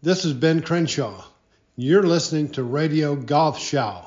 This 0.00 0.24
is 0.24 0.32
Ben 0.32 0.62
Crenshaw. 0.62 1.24
You're 1.74 2.04
listening 2.04 2.50
to 2.50 2.62
Radio 2.62 3.16
Golf 3.16 3.58
Show. 3.58 4.04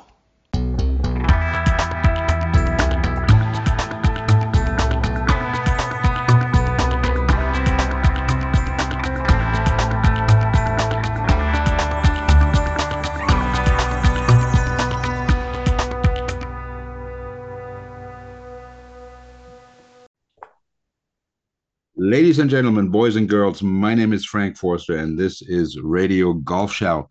Ladies 22.12 22.38
and 22.38 22.50
gentlemen, 22.50 22.90
boys 22.90 23.16
and 23.16 23.26
girls, 23.26 23.62
my 23.62 23.94
name 23.94 24.12
is 24.12 24.26
Frank 24.26 24.58
Forster, 24.58 24.98
and 24.98 25.18
this 25.18 25.40
is 25.40 25.80
Radio 25.80 26.34
Golf 26.34 26.70
Show. 26.70 27.08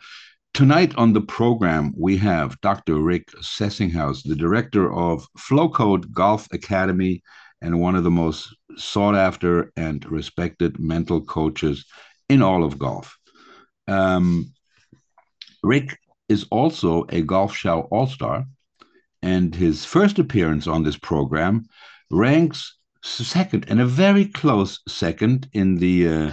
Tonight 0.53 0.93
on 0.95 1.11
the 1.11 1.21
program, 1.21 1.91
we 1.97 2.15
have 2.17 2.61
Dr. 2.61 2.99
Rick 2.99 3.31
Sessinghaus, 3.41 4.21
the 4.21 4.35
director 4.35 4.93
of 4.93 5.25
Flowcode 5.39 6.11
Golf 6.11 6.47
Academy 6.53 7.23
and 7.63 7.81
one 7.81 7.95
of 7.95 8.03
the 8.03 8.11
most 8.11 8.55
sought 8.77 9.15
after 9.15 9.71
and 9.75 10.05
respected 10.05 10.79
mental 10.79 11.19
coaches 11.19 11.83
in 12.29 12.43
all 12.43 12.63
of 12.63 12.77
golf. 12.77 13.17
Um, 13.87 14.53
Rick 15.63 15.97
is 16.29 16.45
also 16.51 17.07
a 17.09 17.23
Golf 17.23 17.55
Show 17.55 17.87
All 17.89 18.05
Star, 18.05 18.45
and 19.23 19.55
his 19.55 19.83
first 19.83 20.19
appearance 20.19 20.67
on 20.67 20.83
this 20.83 20.97
program 20.97 21.65
ranks 22.11 22.75
second 23.03 23.65
and 23.67 23.79
a 23.79 23.85
very 23.85 24.25
close 24.25 24.79
second 24.87 25.49
in 25.53 25.77
the 25.77 26.07
uh, 26.07 26.31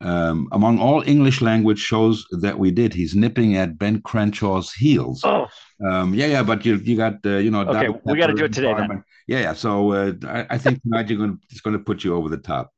um, 0.00 0.48
among 0.52 0.78
all 0.78 1.02
English 1.06 1.40
language 1.40 1.78
shows 1.78 2.24
that 2.40 2.58
we 2.58 2.70
did. 2.70 2.94
He's 2.94 3.14
nipping 3.14 3.56
at 3.56 3.78
Ben 3.78 4.00
Crenshaw's 4.02 4.72
heels. 4.72 5.22
Oh, 5.24 5.46
um, 5.88 6.14
yeah, 6.14 6.26
yeah, 6.26 6.42
but 6.42 6.64
you 6.64 6.76
you 6.76 6.96
got 6.96 7.14
uh, 7.24 7.38
you 7.38 7.50
know. 7.50 7.62
Okay, 7.62 7.88
we 8.04 8.18
got 8.18 8.28
to 8.28 8.34
do 8.34 8.44
it 8.44 8.52
today. 8.52 8.74
Then. 8.74 9.02
Yeah, 9.26 9.40
yeah. 9.40 9.52
So 9.54 9.92
uh, 9.92 10.12
I, 10.26 10.46
I, 10.50 10.58
think 10.58 10.82
tonight 10.82 11.08
you're 11.08 11.18
going 11.18 11.36
to 11.36 11.38
it's 11.50 11.60
going 11.60 11.76
to 11.76 11.82
put 11.82 12.04
you 12.04 12.14
over 12.14 12.28
the 12.28 12.38
top. 12.38 12.72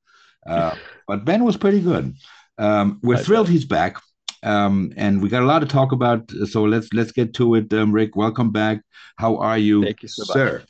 Uh, 0.47 0.75
but 1.07 1.25
Ben 1.25 1.45
was 1.45 1.57
pretty 1.57 1.81
good. 1.81 2.15
Um, 2.59 3.01
we're 3.03 3.19
thrilled 3.19 3.49
he's 3.49 3.65
back. 3.65 3.97
Um, 4.43 4.95
and 4.97 5.21
we 5.23 5.29
got 5.29 5.43
a 5.43 5.47
lot 5.47 5.59
to 5.59 5.67
talk 5.67 5.93
about. 5.93 6.31
So 6.47 6.65
let's 6.65 6.89
let's 6.95 7.13
get 7.13 7.35
to 7.35 7.57
it. 7.57 7.73
Um, 7.75 7.93
Rick, 7.93 8.17
welcome 8.17 8.51
back. 8.51 8.81
How 9.17 9.37
are 9.37 9.59
you, 9.59 9.85
Thank 9.85 10.03
you 10.03 10.09
so 10.09 10.25
sir? 10.25 10.59
Much. 10.61 10.70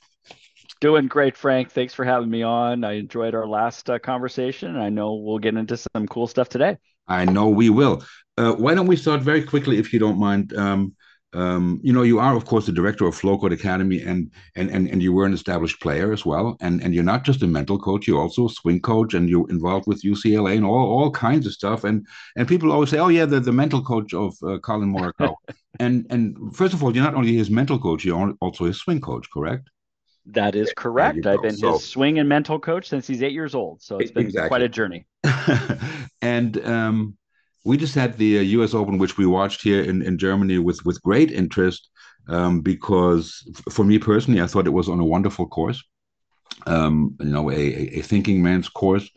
Doing 0.80 1.08
great, 1.08 1.36
Frank. 1.36 1.70
Thanks 1.70 1.92
for 1.92 2.06
having 2.06 2.30
me 2.30 2.42
on. 2.42 2.84
I 2.84 2.92
enjoyed 2.92 3.34
our 3.34 3.46
last 3.46 3.90
uh, 3.90 3.98
conversation. 3.98 4.76
I 4.76 4.88
know 4.88 5.14
we'll 5.14 5.38
get 5.38 5.54
into 5.54 5.76
some 5.76 6.06
cool 6.08 6.26
stuff 6.26 6.48
today. 6.48 6.78
I 7.06 7.26
know 7.26 7.48
we 7.50 7.68
will. 7.68 8.02
Uh, 8.38 8.54
why 8.54 8.74
don't 8.74 8.86
we 8.86 8.96
start 8.96 9.20
very 9.20 9.42
quickly, 9.42 9.76
if 9.76 9.92
you 9.92 9.98
don't 9.98 10.18
mind? 10.18 10.56
Um, 10.56 10.94
um, 11.34 11.80
you 11.82 11.92
know, 11.92 12.02
you 12.02 12.18
are 12.18 12.34
of 12.34 12.46
course 12.46 12.64
the 12.64 12.72
director 12.72 13.06
of 13.06 13.14
Flowcode 13.14 13.52
Academy, 13.52 14.00
and 14.00 14.32
and 14.56 14.70
and 14.70 14.88
and 14.88 15.02
you 15.02 15.12
were 15.12 15.26
an 15.26 15.34
established 15.34 15.80
player 15.80 16.12
as 16.12 16.24
well. 16.24 16.56
And 16.62 16.82
and 16.82 16.94
you're 16.94 17.04
not 17.04 17.24
just 17.24 17.42
a 17.42 17.46
mental 17.46 17.78
coach; 17.78 18.08
you're 18.08 18.20
also 18.20 18.46
a 18.46 18.50
swing 18.50 18.80
coach, 18.80 19.12
and 19.12 19.28
you're 19.28 19.50
involved 19.50 19.86
with 19.86 20.02
UCLA 20.02 20.56
and 20.56 20.64
all 20.64 20.90
all 20.90 21.10
kinds 21.10 21.46
of 21.46 21.52
stuff. 21.52 21.84
And 21.84 22.06
and 22.36 22.48
people 22.48 22.72
always 22.72 22.88
say, 22.88 22.98
"Oh 22.98 23.08
yeah, 23.08 23.26
the 23.26 23.38
the 23.38 23.52
mental 23.52 23.82
coach 23.82 24.14
of 24.14 24.34
uh, 24.42 24.58
Collin 24.58 24.92
Morikawa." 24.92 25.34
and 25.78 26.06
and 26.08 26.56
first 26.56 26.72
of 26.72 26.82
all, 26.82 26.94
you're 26.94 27.04
not 27.04 27.14
only 27.14 27.36
his 27.36 27.50
mental 27.50 27.78
coach; 27.78 28.04
you're 28.04 28.34
also 28.40 28.64
his 28.64 28.78
swing 28.78 29.00
coach, 29.00 29.28
correct? 29.30 29.68
That 30.32 30.54
is 30.54 30.72
correct. 30.76 31.26
I've 31.26 31.42
been 31.42 31.56
so, 31.56 31.72
his 31.72 31.88
swing 31.88 32.18
and 32.18 32.28
mental 32.28 32.58
coach 32.58 32.88
since 32.88 33.06
he's 33.06 33.22
eight 33.22 33.32
years 33.32 33.54
old. 33.54 33.82
So 33.82 33.98
it's 33.98 34.10
been 34.10 34.26
exactly. 34.26 34.48
quite 34.48 34.62
a 34.62 34.68
journey. 34.68 35.06
and 36.22 36.64
um, 36.66 37.16
we 37.64 37.76
just 37.76 37.94
had 37.94 38.16
the 38.16 38.38
uh, 38.38 38.42
U.S. 38.42 38.74
Open, 38.74 38.98
which 38.98 39.18
we 39.18 39.26
watched 39.26 39.62
here 39.62 39.82
in, 39.82 40.02
in 40.02 40.18
Germany 40.18 40.58
with 40.58 40.84
with 40.84 41.02
great 41.02 41.30
interest 41.30 41.88
um, 42.28 42.60
because 42.60 43.46
for 43.70 43.84
me 43.84 43.98
personally, 43.98 44.40
I 44.40 44.46
thought 44.46 44.66
it 44.66 44.70
was 44.70 44.88
on 44.88 45.00
a 45.00 45.04
wonderful 45.04 45.46
course. 45.46 45.82
Um, 46.66 47.16
you 47.20 47.26
know, 47.26 47.50
a, 47.50 47.54
a 47.54 48.02
thinking 48.02 48.42
man's 48.42 48.68
course. 48.68 49.08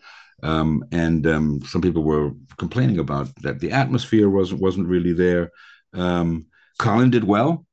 Um, 0.42 0.84
and 0.92 1.26
um, 1.28 1.62
some 1.66 1.82
people 1.82 2.04
were 2.04 2.32
complaining 2.58 3.00
about 3.00 3.34
that 3.42 3.60
the 3.60 3.72
atmosphere 3.72 4.30
wasn't 4.30 4.62
wasn't 4.62 4.88
really 4.88 5.14
there. 5.14 5.52
Um, 5.94 6.48
Collin 6.80 7.12
did 7.12 7.24
well. 7.24 7.66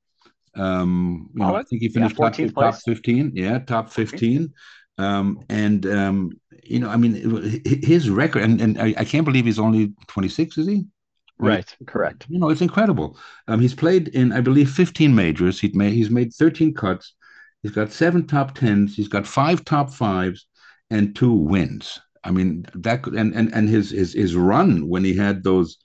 Um, 0.57 1.31
you 1.35 1.41
know, 1.41 1.55
I 1.55 1.63
think 1.63 1.83
he 1.83 1.89
finished 1.89 2.17
yeah, 2.19 2.31
top, 2.31 2.55
top 2.55 2.83
15. 2.83 3.33
Yeah, 3.35 3.59
top 3.61 3.91
15. 3.91 4.53
Um, 4.99 5.45
and 5.49 5.87
um, 5.87 6.33
you 6.63 6.79
know, 6.79 6.91
I 6.91 6.97
mean, 6.97 7.63
his 7.65 8.11
record, 8.11 8.43
and, 8.43 8.61
and 8.61 8.81
I, 8.81 8.95
I 8.99 9.05
can't 9.05 9.25
believe 9.25 9.47
he's 9.47 9.59
only 9.59 9.93
26, 10.09 10.59
is 10.59 10.67
he? 10.67 10.85
Right, 11.39 11.75
correct. 11.87 12.27
You 12.29 12.39
know, 12.39 12.51
it's 12.51 12.61
incredible. 12.61 13.17
Um, 13.49 13.61
he's 13.61 13.75
played 13.75 14.09
in, 14.09 14.31
I 14.33 14.43
believe, 14.43 14.71
15 14.71 15.15
majors. 15.15 15.59
He's 15.59 15.75
made 15.75 15.95
he's 15.95 16.11
made 16.11 16.35
13 16.35 16.75
cuts. 16.75 17.15
He's 17.63 17.73
got 17.73 17.93
seven 17.93 18.27
top 18.27 18.55
tens. 18.55 18.95
He's 18.95 19.09
got 19.09 19.27
five 19.27 19.65
top 19.65 19.91
fives 19.91 20.47
and 20.91 21.17
two 21.17 21.33
wins. 21.33 21.99
I 22.23 22.31
mean 22.31 22.67
that 22.75 23.07
and 23.07 23.35
and 23.35 23.53
and 23.55 23.69
his 23.69 23.91
his 23.91 24.13
his 24.13 24.37
run 24.37 24.87
when 24.87 25.03
he 25.03 25.17
had 25.17 25.43
those 25.43 25.79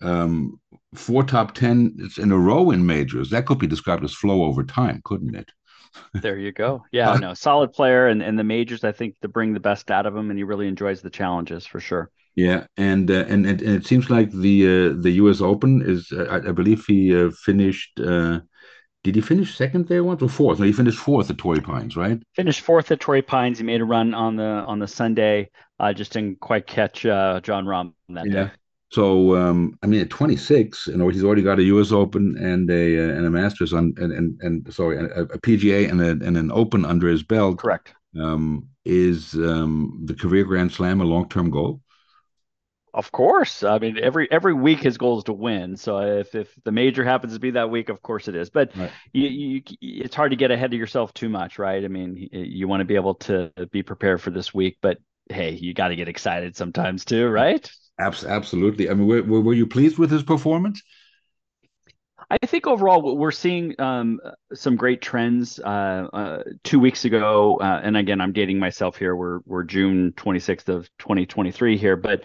um, 0.00 0.60
four 0.94 1.22
top 1.22 1.54
ten 1.54 1.96
in 2.18 2.32
a 2.32 2.38
row 2.38 2.70
in 2.70 2.86
majors. 2.86 3.30
That 3.30 3.46
could 3.46 3.58
be 3.58 3.66
described 3.66 4.04
as 4.04 4.14
flow 4.14 4.44
over 4.44 4.64
time, 4.64 5.00
couldn't 5.04 5.34
it? 5.34 5.50
there 6.14 6.38
you 6.38 6.52
go. 6.52 6.84
Yeah, 6.92 7.14
no, 7.14 7.34
solid 7.34 7.72
player, 7.72 8.06
and 8.06 8.22
and 8.22 8.38
the 8.38 8.44
majors 8.44 8.84
I 8.84 8.92
think 8.92 9.18
to 9.20 9.28
bring 9.28 9.54
the 9.54 9.60
best 9.60 9.90
out 9.90 10.06
of 10.06 10.16
him, 10.16 10.30
and 10.30 10.38
he 10.38 10.44
really 10.44 10.68
enjoys 10.68 11.02
the 11.02 11.10
challenges 11.10 11.66
for 11.66 11.80
sure. 11.80 12.10
Yeah, 12.36 12.66
and 12.76 13.10
uh, 13.10 13.24
and, 13.28 13.46
and, 13.46 13.60
it 13.60 13.86
seems 13.86 14.08
like 14.08 14.30
the 14.30 14.64
uh, 14.66 15.00
the 15.00 15.10
U.S. 15.12 15.40
Open 15.40 15.82
is, 15.82 16.12
uh, 16.12 16.24
I, 16.30 16.36
I, 16.48 16.52
believe 16.52 16.84
he 16.86 17.14
uh, 17.14 17.30
finished. 17.30 17.98
Uh, 17.98 18.40
did 19.02 19.14
he 19.14 19.20
finish 19.20 19.56
second 19.56 19.88
there 19.88 20.04
once 20.04 20.22
or 20.22 20.28
fourth? 20.28 20.58
No, 20.58 20.66
he 20.66 20.72
finished 20.72 20.98
fourth 20.98 21.30
at 21.30 21.38
Torrey 21.38 21.60
Pines, 21.60 21.96
right? 21.96 22.20
Finished 22.36 22.60
fourth 22.60 22.90
at 22.90 23.00
Torrey 23.00 23.22
Pines. 23.22 23.58
He 23.58 23.64
made 23.64 23.80
a 23.80 23.84
run 23.84 24.14
on 24.14 24.36
the 24.36 24.44
on 24.44 24.78
the 24.78 24.86
Sunday. 24.86 25.50
Uh, 25.78 25.92
just 25.92 26.12
didn't 26.12 26.38
quite 26.40 26.66
catch 26.66 27.02
Jon 27.02 27.42
Rahm 27.42 27.94
that 28.10 28.26
yeah. 28.26 28.44
day. 28.44 28.50
So 28.90 29.36
um, 29.36 29.78
I 29.82 29.86
mean, 29.86 30.00
at 30.00 30.10
26, 30.10 30.88
you 30.88 30.96
know, 30.96 31.08
he's 31.08 31.22
already 31.22 31.42
got 31.42 31.60
a 31.60 31.64
U.S. 31.64 31.92
Open 31.92 32.36
and 32.38 32.68
a 32.70 32.98
uh, 32.98 33.16
and 33.16 33.26
a 33.26 33.30
Masters 33.30 33.72
on 33.72 33.94
and 33.98 34.12
and, 34.12 34.40
and 34.40 34.74
sorry, 34.74 34.96
a, 34.98 35.22
a 35.22 35.38
PGA 35.38 35.88
and 35.88 36.00
a, 36.00 36.10
and 36.10 36.36
an 36.36 36.50
Open 36.50 36.84
under 36.84 37.08
his 37.08 37.22
belt. 37.22 37.58
Correct. 37.58 37.94
Um, 38.20 38.66
is 38.84 39.34
um, 39.34 40.00
the 40.04 40.14
career 40.14 40.44
Grand 40.44 40.72
Slam 40.72 41.00
a 41.00 41.04
long 41.04 41.28
term 41.28 41.50
goal? 41.50 41.80
Of 42.92 43.12
course. 43.12 43.62
I 43.62 43.78
mean, 43.78 43.96
every 43.98 44.30
every 44.32 44.52
week 44.52 44.80
his 44.80 44.98
goal 44.98 45.18
is 45.18 45.24
to 45.24 45.32
win. 45.32 45.76
So 45.76 46.00
if 46.00 46.34
if 46.34 46.52
the 46.64 46.72
major 46.72 47.04
happens 47.04 47.34
to 47.34 47.38
be 47.38 47.52
that 47.52 47.70
week, 47.70 47.88
of 47.88 48.02
course 48.02 48.26
it 48.26 48.34
is. 48.34 48.50
But 48.50 48.76
right. 48.76 48.90
you, 49.12 49.28
you, 49.28 49.62
it's 49.80 50.16
hard 50.16 50.32
to 50.32 50.36
get 50.36 50.50
ahead 50.50 50.72
of 50.72 50.78
yourself 50.78 51.14
too 51.14 51.28
much, 51.28 51.60
right? 51.60 51.84
I 51.84 51.88
mean, 51.88 52.28
you 52.32 52.66
want 52.66 52.80
to 52.80 52.84
be 52.84 52.96
able 52.96 53.14
to 53.14 53.52
be 53.70 53.84
prepared 53.84 54.20
for 54.20 54.30
this 54.30 54.52
week, 54.52 54.78
but 54.82 54.98
hey, 55.28 55.52
you 55.52 55.72
got 55.72 55.88
to 55.88 55.96
get 55.96 56.08
excited 56.08 56.56
sometimes 56.56 57.04
too, 57.04 57.28
right? 57.28 57.70
Absolutely. 58.00 58.90
I 58.90 58.94
mean, 58.94 59.06
were, 59.06 59.40
were 59.40 59.54
you 59.54 59.66
pleased 59.66 59.98
with 59.98 60.10
his 60.10 60.22
performance? 60.22 60.82
I 62.30 62.46
think 62.46 62.66
overall 62.66 63.16
we're 63.16 63.32
seeing 63.32 63.78
um, 63.80 64.20
some 64.54 64.76
great 64.76 65.02
trends. 65.02 65.58
Uh, 65.58 66.08
uh, 66.12 66.42
two 66.62 66.78
weeks 66.78 67.04
ago, 67.04 67.58
uh, 67.60 67.80
and 67.82 67.96
again, 67.96 68.20
I'm 68.20 68.32
dating 68.32 68.60
myself 68.60 68.96
here. 68.96 69.16
We're 69.16 69.40
we're 69.46 69.64
June 69.64 70.12
26th 70.16 70.68
of 70.68 70.88
2023 70.98 71.76
here, 71.76 71.96
but 71.96 72.22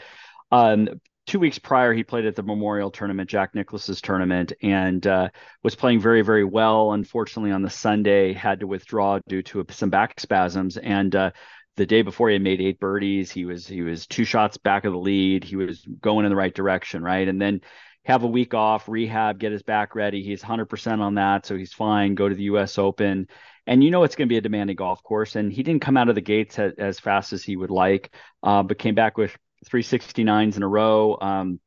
um, 0.51 0.89
two 1.25 1.39
weeks 1.39 1.57
prior, 1.57 1.91
he 1.91 2.03
played 2.03 2.27
at 2.27 2.35
the 2.35 2.43
Memorial 2.43 2.91
Tournament, 2.91 3.29
Jack 3.29 3.55
Nicklaus's 3.55 3.99
tournament, 3.99 4.53
and 4.61 5.05
uh, 5.07 5.29
was 5.63 5.75
playing 5.75 6.01
very 6.01 6.21
very 6.21 6.43
well. 6.43 6.91
Unfortunately, 6.91 7.51
on 7.51 7.63
the 7.63 7.69
Sunday, 7.69 8.33
had 8.33 8.59
to 8.59 8.67
withdraw 8.67 9.19
due 9.27 9.41
to 9.41 9.65
some 9.71 9.89
back 9.89 10.19
spasms, 10.19 10.77
and 10.77 11.15
uh, 11.15 11.31
the 11.77 11.85
day 11.85 12.01
before 12.01 12.29
he 12.29 12.33
had 12.33 12.41
made 12.41 12.61
eight 12.61 12.79
birdies. 12.79 13.31
He 13.31 13.45
was 13.45 13.67
he 13.67 13.81
was 13.81 14.07
two 14.07 14.23
shots 14.23 14.57
back 14.57 14.85
of 14.85 14.93
the 14.93 14.99
lead. 14.99 15.43
He 15.43 15.55
was 15.55 15.85
going 16.01 16.25
in 16.25 16.29
the 16.29 16.35
right 16.35 16.53
direction, 16.53 17.03
right? 17.03 17.27
And 17.27 17.41
then 17.41 17.61
have 18.05 18.23
a 18.23 18.27
week 18.27 18.53
off, 18.53 18.87
rehab, 18.87 19.39
get 19.39 19.51
his 19.51 19.63
back 19.63 19.95
ready. 19.95 20.21
He's 20.21 20.43
100% 20.43 20.99
on 20.99 21.15
that, 21.15 21.45
so 21.45 21.57
he's 21.57 21.73
fine. 21.73 22.13
Go 22.13 22.29
to 22.29 22.35
the 22.35 22.43
U.S. 22.43 22.77
Open, 22.77 23.27
and 23.65 23.83
you 23.83 23.89
know 23.89 24.03
it's 24.03 24.15
going 24.15 24.27
to 24.27 24.31
be 24.31 24.37
a 24.37 24.41
demanding 24.41 24.75
golf 24.75 25.01
course. 25.01 25.35
And 25.35 25.51
he 25.51 25.63
didn't 25.63 25.81
come 25.81 25.97
out 25.97 26.07
of 26.07 26.15
the 26.15 26.21
gates 26.21 26.59
as, 26.59 26.73
as 26.77 26.99
fast 26.99 27.33
as 27.33 27.43
he 27.43 27.55
would 27.55 27.71
like, 27.71 28.13
uh, 28.43 28.61
but 28.61 28.77
came 28.77 28.93
back 28.93 29.17
with 29.17 29.35
369s 29.67 30.55
in 30.55 30.63
a 30.63 30.67
row. 30.67 31.17
Um, 31.19 31.59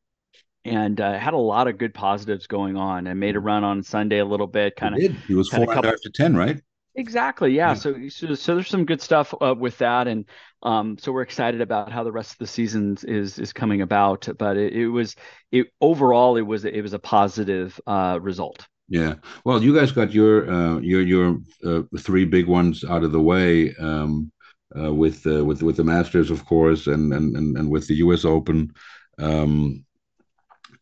and 0.64 1.00
uh, 1.00 1.18
had 1.18 1.34
a 1.34 1.38
lot 1.38 1.66
of 1.66 1.78
good 1.78 1.94
positives 1.94 2.46
going 2.46 2.76
on 2.76 3.06
and 3.06 3.18
made 3.18 3.36
a 3.36 3.40
run 3.40 3.64
on 3.64 3.82
Sunday 3.82 4.18
a 4.18 4.24
little 4.24 4.46
bit. 4.46 4.76
Kind 4.76 4.94
of, 4.94 5.00
he, 5.00 5.08
he 5.26 5.34
was 5.34 5.48
four 5.48 5.66
couple, 5.66 5.90
after 5.90 6.10
ten, 6.10 6.36
right? 6.36 6.60
Exactly. 6.98 7.52
Yeah. 7.52 7.68
yeah. 7.68 7.74
So, 7.74 8.08
so, 8.08 8.34
so 8.34 8.54
there's 8.56 8.68
some 8.68 8.84
good 8.84 9.00
stuff 9.00 9.32
uh, 9.40 9.54
with 9.56 9.78
that, 9.78 10.08
and 10.08 10.24
um, 10.64 10.98
so 10.98 11.12
we're 11.12 11.22
excited 11.22 11.60
about 11.60 11.92
how 11.92 12.02
the 12.02 12.10
rest 12.10 12.32
of 12.32 12.38
the 12.38 12.46
season 12.46 12.98
is 13.04 13.38
is 13.38 13.52
coming 13.52 13.82
about. 13.82 14.28
But 14.36 14.56
it, 14.56 14.72
it 14.72 14.88
was 14.88 15.14
it 15.52 15.68
overall 15.80 16.36
it 16.36 16.42
was 16.42 16.64
it 16.64 16.82
was 16.82 16.94
a 16.94 16.98
positive 16.98 17.80
uh, 17.86 18.18
result. 18.20 18.66
Yeah. 18.88 19.14
Well, 19.44 19.62
you 19.62 19.72
guys 19.74 19.92
got 19.92 20.12
your 20.12 20.50
uh, 20.50 20.78
your 20.80 21.02
your 21.02 21.38
uh, 21.64 21.82
three 22.00 22.24
big 22.24 22.48
ones 22.48 22.84
out 22.84 23.04
of 23.04 23.12
the 23.12 23.20
way 23.20 23.74
um, 23.76 24.32
uh, 24.76 24.92
with 24.92 25.24
uh, 25.24 25.44
with 25.44 25.62
with 25.62 25.76
the 25.76 25.84
Masters, 25.84 26.32
of 26.32 26.44
course, 26.46 26.88
and 26.88 27.12
and 27.12 27.36
and, 27.36 27.56
and 27.56 27.70
with 27.70 27.86
the 27.86 27.94
U.S. 27.96 28.24
Open. 28.24 28.72
Um, 29.20 29.84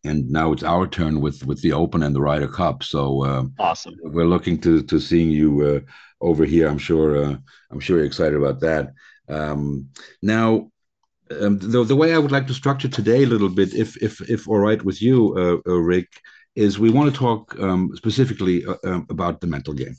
and 0.05 0.31
now 0.31 0.53
it's 0.53 0.63
our 0.63 0.87
turn 0.87 1.21
with 1.21 1.45
with 1.45 1.61
the 1.61 1.73
Open 1.73 2.03
and 2.03 2.15
the 2.15 2.21
Ryder 2.21 2.49
Cup. 2.49 2.83
So 2.83 3.25
uh, 3.25 3.45
awesome! 3.59 3.95
We're 4.03 4.27
looking 4.27 4.59
to 4.61 4.83
to 4.83 4.99
seeing 4.99 5.31
you 5.31 5.63
uh, 5.63 5.81
over 6.21 6.45
here. 6.45 6.69
I'm 6.69 6.79
sure. 6.79 7.25
Uh, 7.25 7.37
I'm 7.71 7.81
sure 7.81 7.99
you're 7.99 8.07
excited 8.07 8.37
about 8.37 8.61
that. 8.61 8.93
Um, 9.29 9.89
now, 10.23 10.71
um, 11.41 11.59
the 11.59 11.85
the 11.85 11.97
way 11.97 12.15
I 12.15 12.19
would 12.19 12.33
like 12.33 12.47
to 12.47 12.55
structure 12.55 12.89
today 12.89 13.25
a 13.25 13.27
little 13.27 13.49
bit, 13.49 13.75
if 13.75 14.01
if 14.03 14.21
if 14.31 14.49
all 14.49 14.59
right 14.59 14.83
with 14.83 15.03
you, 15.03 15.35
uh, 15.37 15.71
uh, 15.71 15.77
Rick, 15.77 16.09
is 16.55 16.79
we 16.79 16.91
want 16.91 17.13
to 17.13 17.19
talk 17.19 17.59
um, 17.59 17.91
specifically 17.97 18.65
uh, 18.65 18.77
um, 18.85 19.07
about 19.11 19.41
the 19.41 19.47
mental 19.47 19.75
game. 19.75 19.97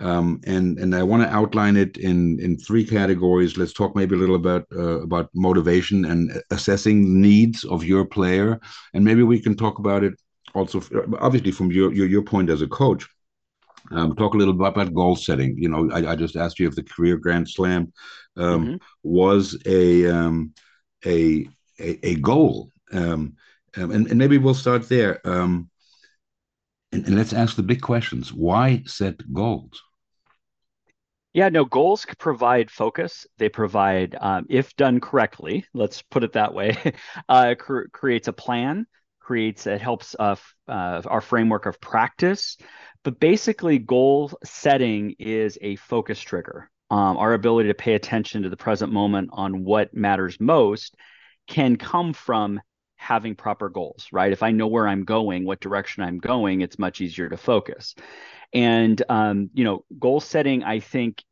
Um, 0.00 0.40
and 0.46 0.78
and 0.78 0.94
I 0.94 1.02
want 1.02 1.22
to 1.22 1.28
outline 1.28 1.76
it 1.76 1.98
in 1.98 2.40
in 2.40 2.56
three 2.56 2.84
categories. 2.86 3.58
Let's 3.58 3.74
talk 3.74 3.94
maybe 3.94 4.14
a 4.14 4.18
little 4.18 4.36
about 4.36 4.66
uh, 4.74 5.02
about 5.02 5.28
motivation 5.34 6.06
and 6.06 6.42
assessing 6.50 7.20
needs 7.20 7.64
of 7.64 7.84
your 7.84 8.06
player, 8.06 8.58
and 8.94 9.04
maybe 9.04 9.22
we 9.22 9.40
can 9.40 9.56
talk 9.56 9.78
about 9.78 10.02
it 10.02 10.14
also, 10.54 10.80
obviously 11.20 11.52
from 11.52 11.70
your 11.70 11.92
your, 11.92 12.06
your 12.06 12.22
point 12.22 12.48
as 12.48 12.62
a 12.62 12.66
coach. 12.66 13.06
Um, 13.90 14.14
talk 14.14 14.34
a 14.34 14.36
little 14.36 14.54
bit 14.54 14.68
about 14.68 14.94
goal 14.94 15.16
setting. 15.16 15.56
You 15.58 15.68
know, 15.68 15.90
I, 15.90 16.12
I 16.12 16.16
just 16.16 16.36
asked 16.36 16.58
you 16.58 16.68
if 16.68 16.76
the 16.76 16.82
career 16.82 17.16
Grand 17.16 17.48
Slam 17.48 17.92
um, 18.36 18.66
mm-hmm. 18.66 18.76
was 19.02 19.60
a, 19.66 20.06
um, 20.06 20.52
a, 21.04 21.48
a 21.80 22.06
a 22.06 22.14
goal, 22.16 22.70
um, 22.92 23.34
um, 23.76 23.90
and 23.90 24.06
and 24.08 24.18
maybe 24.18 24.38
we'll 24.38 24.54
start 24.54 24.88
there. 24.88 25.20
Um, 25.26 25.70
and, 26.92 27.06
and 27.06 27.16
let's 27.16 27.32
ask 27.32 27.56
the 27.56 27.62
big 27.62 27.80
questions. 27.80 28.32
Why 28.32 28.82
set 28.86 29.32
goals? 29.32 29.82
Yeah, 31.32 31.48
no, 31.48 31.64
goals 31.64 32.04
provide 32.18 32.70
focus. 32.70 33.26
They 33.38 33.48
provide, 33.48 34.16
um, 34.20 34.46
if 34.50 34.74
done 34.74 34.98
correctly, 34.98 35.64
let's 35.72 36.02
put 36.02 36.24
it 36.24 36.32
that 36.32 36.52
way, 36.52 36.76
uh, 37.28 37.54
cr- 37.56 37.88
creates 37.92 38.26
a 38.26 38.32
plan, 38.32 38.86
creates, 39.20 39.66
it 39.68 39.80
helps 39.80 40.16
uh, 40.18 40.34
uh, 40.66 41.02
our 41.04 41.20
framework 41.20 41.66
of 41.66 41.80
practice. 41.80 42.56
But 43.02 43.18
basically, 43.20 43.78
goal 43.78 44.32
setting 44.44 45.14
is 45.18 45.58
a 45.62 45.76
focus 45.76 46.20
trigger. 46.20 46.70
Um, 46.90 47.16
our 47.16 47.34
ability 47.34 47.68
to 47.68 47.74
pay 47.74 47.94
attention 47.94 48.42
to 48.42 48.48
the 48.48 48.56
present 48.56 48.92
moment 48.92 49.30
on 49.32 49.64
what 49.64 49.94
matters 49.94 50.38
most 50.40 50.96
can 51.46 51.76
come 51.76 52.12
from 52.12 52.60
having 52.96 53.34
proper 53.34 53.68
goals, 53.68 54.08
right? 54.12 54.32
If 54.32 54.42
I 54.42 54.50
know 54.50 54.66
where 54.66 54.86
I'm 54.86 55.04
going, 55.04 55.44
what 55.44 55.60
direction 55.60 56.02
I'm 56.02 56.18
going, 56.18 56.60
it's 56.60 56.78
much 56.78 57.00
easier 57.00 57.28
to 57.28 57.36
focus. 57.36 57.94
And 58.52 59.02
um, 59.08 59.50
you 59.54 59.64
know, 59.64 59.84
goal 59.98 60.20
setting, 60.20 60.64
I 60.64 60.80
think 60.80 61.22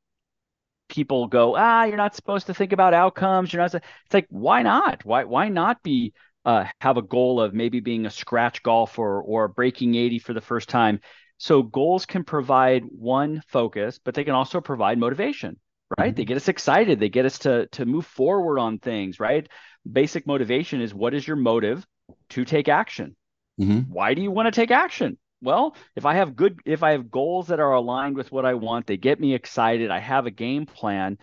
people 0.88 1.26
go, 1.26 1.54
ah, 1.56 1.84
you're 1.84 1.96
not 1.96 2.14
supposed 2.14 2.46
to 2.46 2.54
think 2.54 2.72
about 2.72 2.94
outcomes. 2.94 3.52
You're 3.52 3.62
not. 3.62 3.74
It's 3.74 4.14
like, 4.14 4.26
why 4.30 4.62
not? 4.62 5.04
Why 5.04 5.24
why 5.24 5.48
not 5.48 5.82
be 5.82 6.14
uh, 6.44 6.64
have 6.80 6.96
a 6.96 7.02
goal 7.02 7.40
of 7.40 7.52
maybe 7.52 7.80
being 7.80 8.06
a 8.06 8.10
scratch 8.10 8.62
golfer 8.62 9.20
or 9.20 9.48
breaking 9.48 9.94
80 9.94 10.18
for 10.18 10.32
the 10.32 10.40
first 10.40 10.68
time? 10.68 11.00
So 11.38 11.62
goals 11.62 12.06
can 12.06 12.24
provide 12.24 12.82
one 12.84 13.42
focus, 13.48 13.98
but 14.04 14.14
they 14.14 14.24
can 14.24 14.34
also 14.34 14.60
provide 14.60 14.98
motivation, 14.98 15.58
right? 15.98 16.08
Mm-hmm. 16.08 16.16
They 16.16 16.24
get 16.24 16.36
us 16.36 16.48
excited. 16.48 17.00
They 17.00 17.08
get 17.08 17.26
us 17.26 17.38
to 17.40 17.66
to 17.72 17.86
move 17.86 18.06
forward 18.06 18.58
on 18.58 18.78
things, 18.78 19.18
right? 19.20 19.48
Basic 19.90 20.26
motivation 20.26 20.80
is 20.80 20.92
what 20.92 21.14
is 21.14 21.26
your 21.26 21.36
motive 21.36 21.86
to 22.30 22.44
take 22.44 22.68
action? 22.68 23.16
Mm-hmm. 23.60 23.92
Why 23.92 24.14
do 24.14 24.22
you 24.22 24.30
want 24.30 24.46
to 24.46 24.60
take 24.60 24.70
action? 24.70 25.18
well, 25.40 25.76
if 25.94 26.04
I 26.04 26.14
have 26.14 26.36
good, 26.36 26.60
if 26.64 26.82
I 26.82 26.92
have 26.92 27.10
goals 27.10 27.48
that 27.48 27.60
are 27.60 27.72
aligned 27.72 28.16
with 28.16 28.32
what 28.32 28.44
I 28.44 28.54
want, 28.54 28.86
they 28.86 28.96
get 28.96 29.20
me 29.20 29.34
excited. 29.34 29.90
I 29.90 30.00
have 30.00 30.26
a 30.26 30.30
game 30.30 30.66
plan. 30.66 31.18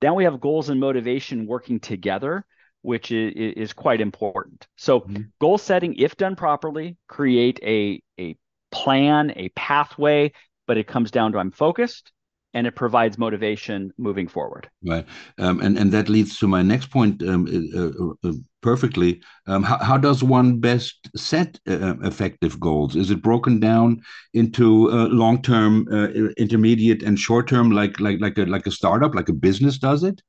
Then 0.00 0.14
we 0.14 0.24
have 0.24 0.40
goals 0.40 0.70
and 0.70 0.80
motivation 0.80 1.46
working 1.46 1.78
together, 1.78 2.44
which 2.82 3.12
is, 3.12 3.32
is 3.36 3.72
quite 3.72 4.00
important. 4.00 4.66
So, 4.76 5.00
mm-hmm. 5.00 5.22
goal 5.40 5.58
setting, 5.58 5.94
if 5.94 6.16
done 6.16 6.36
properly, 6.36 6.96
create 7.06 7.60
a 7.62 8.02
a 8.18 8.36
plan, 8.70 9.32
a 9.36 9.48
pathway, 9.50 10.32
but 10.66 10.76
it 10.76 10.86
comes 10.86 11.10
down 11.10 11.32
to 11.32 11.38
I'm 11.38 11.50
focused, 11.50 12.12
and 12.54 12.66
it 12.66 12.74
provides 12.74 13.18
motivation 13.18 13.92
moving 13.98 14.28
forward. 14.28 14.68
Right, 14.86 15.06
um, 15.38 15.60
and 15.60 15.78
and 15.78 15.92
that 15.92 16.08
leads 16.08 16.38
to 16.38 16.48
my 16.48 16.62
next 16.62 16.90
point 16.90 17.22
um, 17.22 17.46
uh, 17.46 18.28
uh, 18.28 18.30
uh 18.30 18.34
perfectly. 18.62 19.22
Um, 19.46 19.62
how, 19.62 19.78
how 19.78 19.96
does 19.96 20.22
one 20.22 20.58
best 20.58 21.08
set 21.16 21.58
uh, 21.68 21.72
uh, 21.72 21.94
effective 22.02 22.60
goals? 22.60 22.96
Is 22.96 23.10
it 23.10 23.22
broken 23.22 23.60
down 23.60 24.02
into 24.34 24.90
uh, 24.90 25.06
long 25.08 25.42
term, 25.42 25.88
intermediate, 26.36 27.02
and 27.02 27.18
short 27.18 27.48
term, 27.48 27.70
like 27.70 28.00
like 28.00 28.20
like 28.20 28.38
a 28.38 28.44
like 28.44 28.66
a 28.66 28.72
startup, 28.72 29.14
like 29.14 29.28
a 29.28 29.34
business 29.34 29.78
does 29.78 30.02
it? 30.02 30.20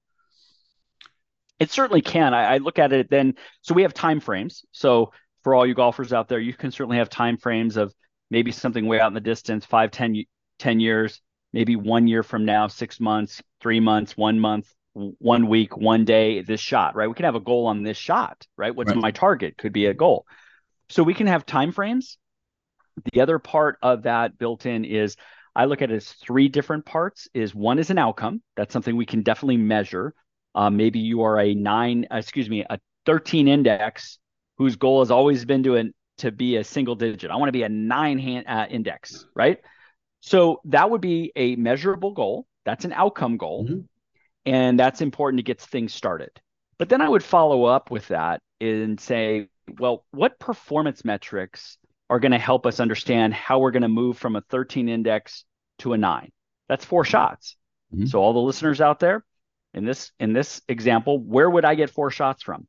It 1.60 1.70
certainly 1.70 2.02
can. 2.02 2.34
I, 2.34 2.56
I 2.56 2.58
look 2.58 2.80
at 2.80 2.92
it 2.92 3.12
then. 3.12 3.36
So 3.62 3.76
we 3.76 3.84
have 3.84 3.94
time 3.94 4.20
frames. 4.20 4.66
So 4.72 5.12
for 5.44 5.54
all 5.54 5.66
you 5.66 5.76
golfers 5.76 6.12
out 6.12 6.28
there, 6.28 6.40
you 6.40 6.54
can 6.54 6.72
certainly 6.72 6.98
have 6.98 7.10
time 7.10 7.38
frames 7.38 7.78
of 7.78 7.94
maybe 8.32 8.52
something 8.52 8.88
way 8.88 9.00
out 9.00 9.10
in 9.10 9.14
the 9.14 9.20
distance, 9.20 9.64
five, 9.64 9.92
10, 9.92 10.24
10 10.58 10.80
years 10.80 11.22
maybe 11.54 11.76
one 11.76 12.08
year 12.08 12.24
from 12.24 12.46
now, 12.46 12.68
six 12.68 13.00
months, 13.00 13.42
three 13.62 13.80
months, 13.80 14.16
one 14.16 14.40
month, 14.40 14.74
one 14.94 15.48
week, 15.48 15.78
one 15.78 16.06
day, 16.06 16.42
this 16.42 16.60
shot, 16.60 16.96
right? 16.96 17.08
We 17.08 17.14
can 17.14 17.26
have 17.26 17.36
a 17.36 17.42
goal 17.42 17.68
on 17.68 17.84
this 17.84 17.98
shot, 17.98 18.46
right? 18.58 18.76
What's 18.76 18.90
right. 18.90 18.98
my 18.98 19.12
target 19.12 19.58
could 19.58 19.74
be 19.74 19.86
a 19.86 19.94
goal. 19.94 20.26
So 20.90 21.04
we 21.04 21.14
can 21.14 21.28
have 21.28 21.46
time 21.46 21.72
frames. 21.72 22.18
The 23.14 23.22
other 23.22 23.40
part 23.40 23.78
of 23.82 24.04
that 24.04 24.38
built 24.38 24.66
in 24.66 24.84
is 24.84 25.16
I 25.56 25.66
look 25.66 25.82
at 25.82 25.92
it 25.92 25.96
as 25.96 26.12
three 26.12 26.50
different 26.50 26.86
parts. 26.86 27.30
Is 27.34 27.56
one 27.56 27.80
is 27.80 27.90
an 27.90 27.98
outcome. 27.98 28.42
That's 28.58 28.74
something 28.74 28.96
we 28.96 29.06
can 29.06 29.24
definitely 29.24 29.58
measure. 29.58 30.14
Uh, 30.54 30.70
maybe 30.70 31.00
you 31.00 31.22
are 31.22 31.40
a 31.40 31.54
nine, 31.54 32.08
excuse 32.12 32.50
me, 32.50 32.66
a 32.70 32.80
13 33.06 33.48
index 33.48 34.20
whose 34.58 34.76
goal 34.76 35.00
has 35.00 35.12
always 35.12 35.46
been 35.46 35.64
to 35.64 35.78
an, 35.78 35.94
to 36.22 36.32
be 36.32 36.58
a 36.58 36.64
single 36.64 36.96
digit. 36.96 37.30
I 37.32 37.36
want 37.36 37.50
to 37.50 37.54
be 37.54 37.64
a 37.64 37.70
nine 37.70 38.20
hand 38.20 38.46
uh, 38.48 38.68
index, 38.70 39.26
right? 39.36 39.60
So 40.22 40.62
that 40.66 40.90
would 40.90 41.02
be 41.02 41.32
a 41.36 41.56
measurable 41.56 42.14
goal. 42.14 42.46
That's 42.66 42.86
an 42.86 42.94
outcome 42.94 43.38
goal. 43.38 43.66
Mm-hmm. 43.66 43.80
And 44.46 44.80
that's 44.80 45.02
important 45.02 45.40
to 45.40 45.44
get 45.44 45.62
things 45.62 45.94
started. 45.94 46.32
But 46.78 46.90
then 46.90 47.02
I 47.02 47.10
would 47.10 47.24
follow 47.24 47.66
up 47.66 47.92
with 47.92 48.08
that 48.08 48.42
and 48.60 49.00
say, 49.00 49.50
well, 49.80 50.06
what 50.12 50.40
performance 50.40 51.06
metrics 51.06 51.78
are 52.10 52.20
going 52.20 52.32
to 52.32 52.40
help 52.40 52.66
us 52.66 52.80
understand 52.80 53.34
how 53.34 53.60
we're 53.60 53.72
going 53.72 53.82
to 53.84 53.88
move 53.88 54.18
from 54.18 54.36
a 54.36 54.42
13 54.42 54.90
index 54.90 55.46
to 55.80 55.94
a 55.94 55.98
nine? 55.98 56.32
That's 56.70 56.86
four 56.86 57.06
shots. 57.06 57.56
Mm-hmm. 57.94 58.06
So 58.06 58.20
all 58.20 58.34
the 58.34 58.40
listeners 58.40 58.82
out 58.82 59.00
there, 59.00 59.24
in 59.74 59.86
this 59.86 60.12
in 60.20 60.34
this 60.34 60.62
example, 60.68 61.20
where 61.20 61.50
would 61.50 61.66
I 61.66 61.76
get 61.76 61.90
four 61.90 62.12
shots 62.12 62.44
from? 62.44 62.68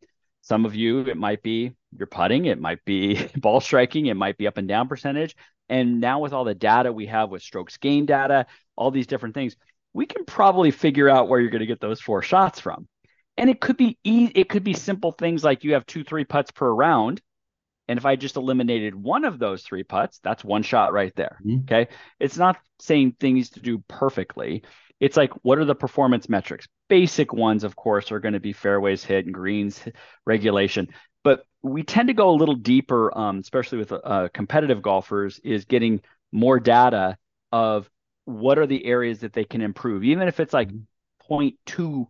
Some 0.52 0.66
of 0.66 0.74
you, 0.74 1.00
it 1.00 1.16
might 1.16 1.42
be 1.42 1.72
your 1.96 2.06
putting, 2.06 2.44
it 2.44 2.60
might 2.60 2.84
be 2.84 3.26
ball 3.38 3.58
striking, 3.62 4.04
it 4.04 4.18
might 4.18 4.36
be 4.36 4.46
up 4.46 4.58
and 4.58 4.68
down 4.68 4.86
percentage. 4.86 5.34
And 5.70 5.98
now 5.98 6.18
with 6.18 6.34
all 6.34 6.44
the 6.44 6.54
data 6.54 6.92
we 6.92 7.06
have 7.06 7.30
with 7.30 7.40
strokes 7.40 7.78
gain 7.78 8.04
data, 8.04 8.44
all 8.76 8.90
these 8.90 9.06
different 9.06 9.34
things, 9.34 9.56
we 9.94 10.04
can 10.04 10.26
probably 10.26 10.70
figure 10.70 11.08
out 11.08 11.30
where 11.30 11.40
you're 11.40 11.48
going 11.48 11.60
to 11.60 11.66
get 11.66 11.80
those 11.80 12.02
four 12.02 12.20
shots 12.20 12.60
from. 12.60 12.86
And 13.38 13.48
it 13.48 13.62
could 13.62 13.78
be 13.78 13.96
e- 14.04 14.30
it 14.34 14.50
could 14.50 14.62
be 14.62 14.74
simple 14.74 15.12
things 15.12 15.42
like 15.42 15.64
you 15.64 15.72
have 15.72 15.86
two, 15.86 16.04
three 16.04 16.26
putts 16.26 16.50
per 16.50 16.70
round. 16.70 17.22
And 17.88 17.98
if 17.98 18.04
I 18.04 18.16
just 18.16 18.36
eliminated 18.36 18.94
one 18.94 19.24
of 19.24 19.38
those 19.38 19.62
three 19.62 19.84
putts, 19.84 20.20
that's 20.22 20.44
one 20.44 20.64
shot 20.64 20.92
right 20.92 21.16
there. 21.16 21.38
Mm-hmm. 21.42 21.62
Okay. 21.62 21.88
It's 22.20 22.36
not 22.36 22.58
saying 22.78 23.16
things 23.18 23.48
to 23.50 23.60
do 23.60 23.82
perfectly. 23.88 24.64
It's 25.02 25.16
like, 25.16 25.32
what 25.42 25.58
are 25.58 25.64
the 25.64 25.74
performance 25.74 26.28
metrics? 26.28 26.68
Basic 26.88 27.32
ones, 27.32 27.64
of 27.64 27.74
course, 27.74 28.12
are 28.12 28.20
going 28.20 28.34
to 28.34 28.40
be 28.40 28.52
fairways 28.52 29.02
hit 29.02 29.24
and 29.24 29.34
greens 29.34 29.80
regulation. 30.24 30.90
But 31.24 31.44
we 31.60 31.82
tend 31.82 32.06
to 32.06 32.14
go 32.14 32.30
a 32.30 32.38
little 32.38 32.54
deeper, 32.54 33.16
um, 33.18 33.40
especially 33.40 33.78
with 33.78 33.90
uh, 33.92 34.28
competitive 34.32 34.80
golfers, 34.80 35.40
is 35.42 35.64
getting 35.64 36.02
more 36.30 36.60
data 36.60 37.18
of 37.50 37.90
what 38.26 38.60
are 38.60 38.66
the 38.68 38.86
areas 38.86 39.18
that 39.18 39.32
they 39.32 39.42
can 39.42 39.60
improve, 39.60 40.04
even 40.04 40.28
if 40.28 40.38
it's 40.38 40.52
like 40.52 40.70
0.2 41.28 42.06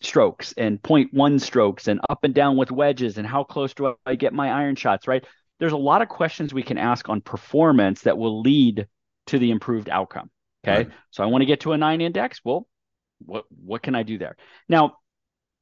strokes 0.00 0.54
and 0.56 0.80
0.1 0.80 1.38
strokes 1.38 1.86
and 1.86 2.00
up 2.08 2.24
and 2.24 2.32
down 2.32 2.56
with 2.56 2.70
wedges 2.70 3.18
and 3.18 3.26
how 3.26 3.44
close 3.44 3.74
do 3.74 3.94
I 4.06 4.14
get 4.14 4.32
my 4.32 4.50
iron 4.50 4.76
shots, 4.76 5.06
right? 5.06 5.22
There's 5.60 5.72
a 5.72 5.76
lot 5.76 6.00
of 6.00 6.08
questions 6.08 6.54
we 6.54 6.62
can 6.62 6.78
ask 6.78 7.10
on 7.10 7.20
performance 7.20 8.00
that 8.02 8.16
will 8.16 8.40
lead 8.40 8.88
to 9.26 9.38
the 9.38 9.50
improved 9.50 9.90
outcome. 9.90 10.30
Okay. 10.66 10.78
Right. 10.78 10.90
So 11.10 11.22
I 11.22 11.26
want 11.26 11.42
to 11.42 11.46
get 11.46 11.60
to 11.60 11.72
a 11.72 11.78
nine 11.78 12.00
index. 12.00 12.40
Well, 12.44 12.66
what 13.24 13.44
what 13.64 13.82
can 13.82 13.94
I 13.94 14.02
do 14.02 14.18
there? 14.18 14.36
Now, 14.68 14.98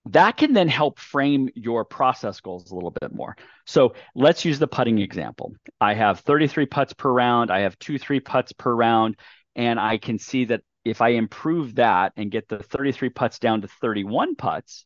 that 0.06 0.36
can 0.36 0.52
then 0.52 0.68
help 0.68 0.98
frame 0.98 1.48
your 1.54 1.84
process 1.84 2.40
goals 2.40 2.70
a 2.70 2.74
little 2.74 2.94
bit 3.00 3.14
more. 3.14 3.36
So 3.64 3.94
let's 4.14 4.44
use 4.44 4.58
the 4.58 4.66
putting 4.66 4.98
example. 4.98 5.54
I 5.80 5.94
have 5.94 6.20
33 6.20 6.66
putts 6.66 6.92
per 6.92 7.10
round. 7.10 7.50
I 7.50 7.60
have 7.60 7.78
two, 7.78 7.98
three 7.98 8.20
putts 8.20 8.52
per 8.52 8.74
round. 8.74 9.16
And 9.56 9.80
I 9.80 9.96
can 9.98 10.18
see 10.18 10.46
that 10.46 10.62
if 10.84 11.00
I 11.00 11.10
improve 11.10 11.76
that 11.76 12.12
and 12.16 12.30
get 12.30 12.48
the 12.48 12.58
33 12.58 13.08
putts 13.10 13.38
down 13.38 13.62
to 13.62 13.68
31 13.68 14.36
putts, 14.36 14.84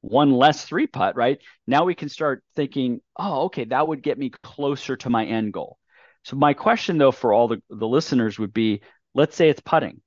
one 0.00 0.32
less 0.32 0.64
three 0.64 0.86
putt, 0.86 1.16
right? 1.16 1.38
Now 1.66 1.84
we 1.84 1.94
can 1.94 2.08
start 2.08 2.42
thinking, 2.56 3.00
oh, 3.18 3.44
okay, 3.44 3.64
that 3.66 3.86
would 3.86 4.02
get 4.02 4.18
me 4.18 4.30
closer 4.42 4.96
to 4.96 5.10
my 5.10 5.24
end 5.26 5.52
goal. 5.52 5.78
So 6.24 6.36
my 6.36 6.54
question 6.54 6.96
though 6.96 7.12
for 7.12 7.34
all 7.34 7.48
the, 7.48 7.62
the 7.68 7.88
listeners 7.88 8.38
would 8.38 8.54
be, 8.54 8.80
let's 9.14 9.36
say 9.36 9.48
it's 9.48 9.60
putting. 9.60 10.00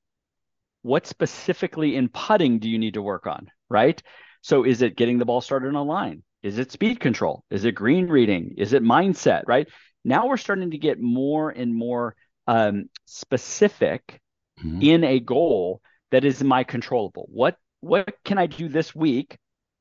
What 0.82 1.08
specifically 1.08 1.96
in 1.96 2.10
putting 2.10 2.60
do 2.60 2.70
you 2.70 2.78
need 2.80 2.94
to 2.94 3.02
work 3.02 3.28
on? 3.28 3.50
right? 3.70 4.02
So 4.42 4.64
is 4.64 4.82
it 4.82 4.96
getting 4.96 5.18
the 5.18 5.26
ball 5.26 5.42
started 5.42 5.70
on 5.70 5.76
a 5.76 5.84
line? 5.84 6.24
Is 6.44 6.58
it 6.58 6.72
speed 6.72 7.00
control? 7.00 7.44
Is 7.50 7.66
it 7.66 7.74
green 7.74 8.08
reading? 8.08 8.56
Is 8.58 8.74
it 8.74 8.84
mindset? 8.84 9.44
Right 9.48 9.68
now, 10.06 10.28
we're 10.28 10.38
starting 10.38 10.72
to 10.72 10.78
get 10.78 11.02
more 11.02 11.50
and 11.50 11.74
more 11.74 12.16
um, 12.46 12.90
specific 13.06 14.22
mm-hmm. 14.60 14.82
in 14.82 15.04
a 15.04 15.20
goal 15.20 15.82
that 16.12 16.24
is 16.24 16.44
my 16.44 16.64
controllable. 16.64 17.28
What 17.32 17.58
what 17.82 18.16
can 18.24 18.38
I 18.38 18.48
do 18.48 18.70
this 18.70 18.96
week 18.96 19.38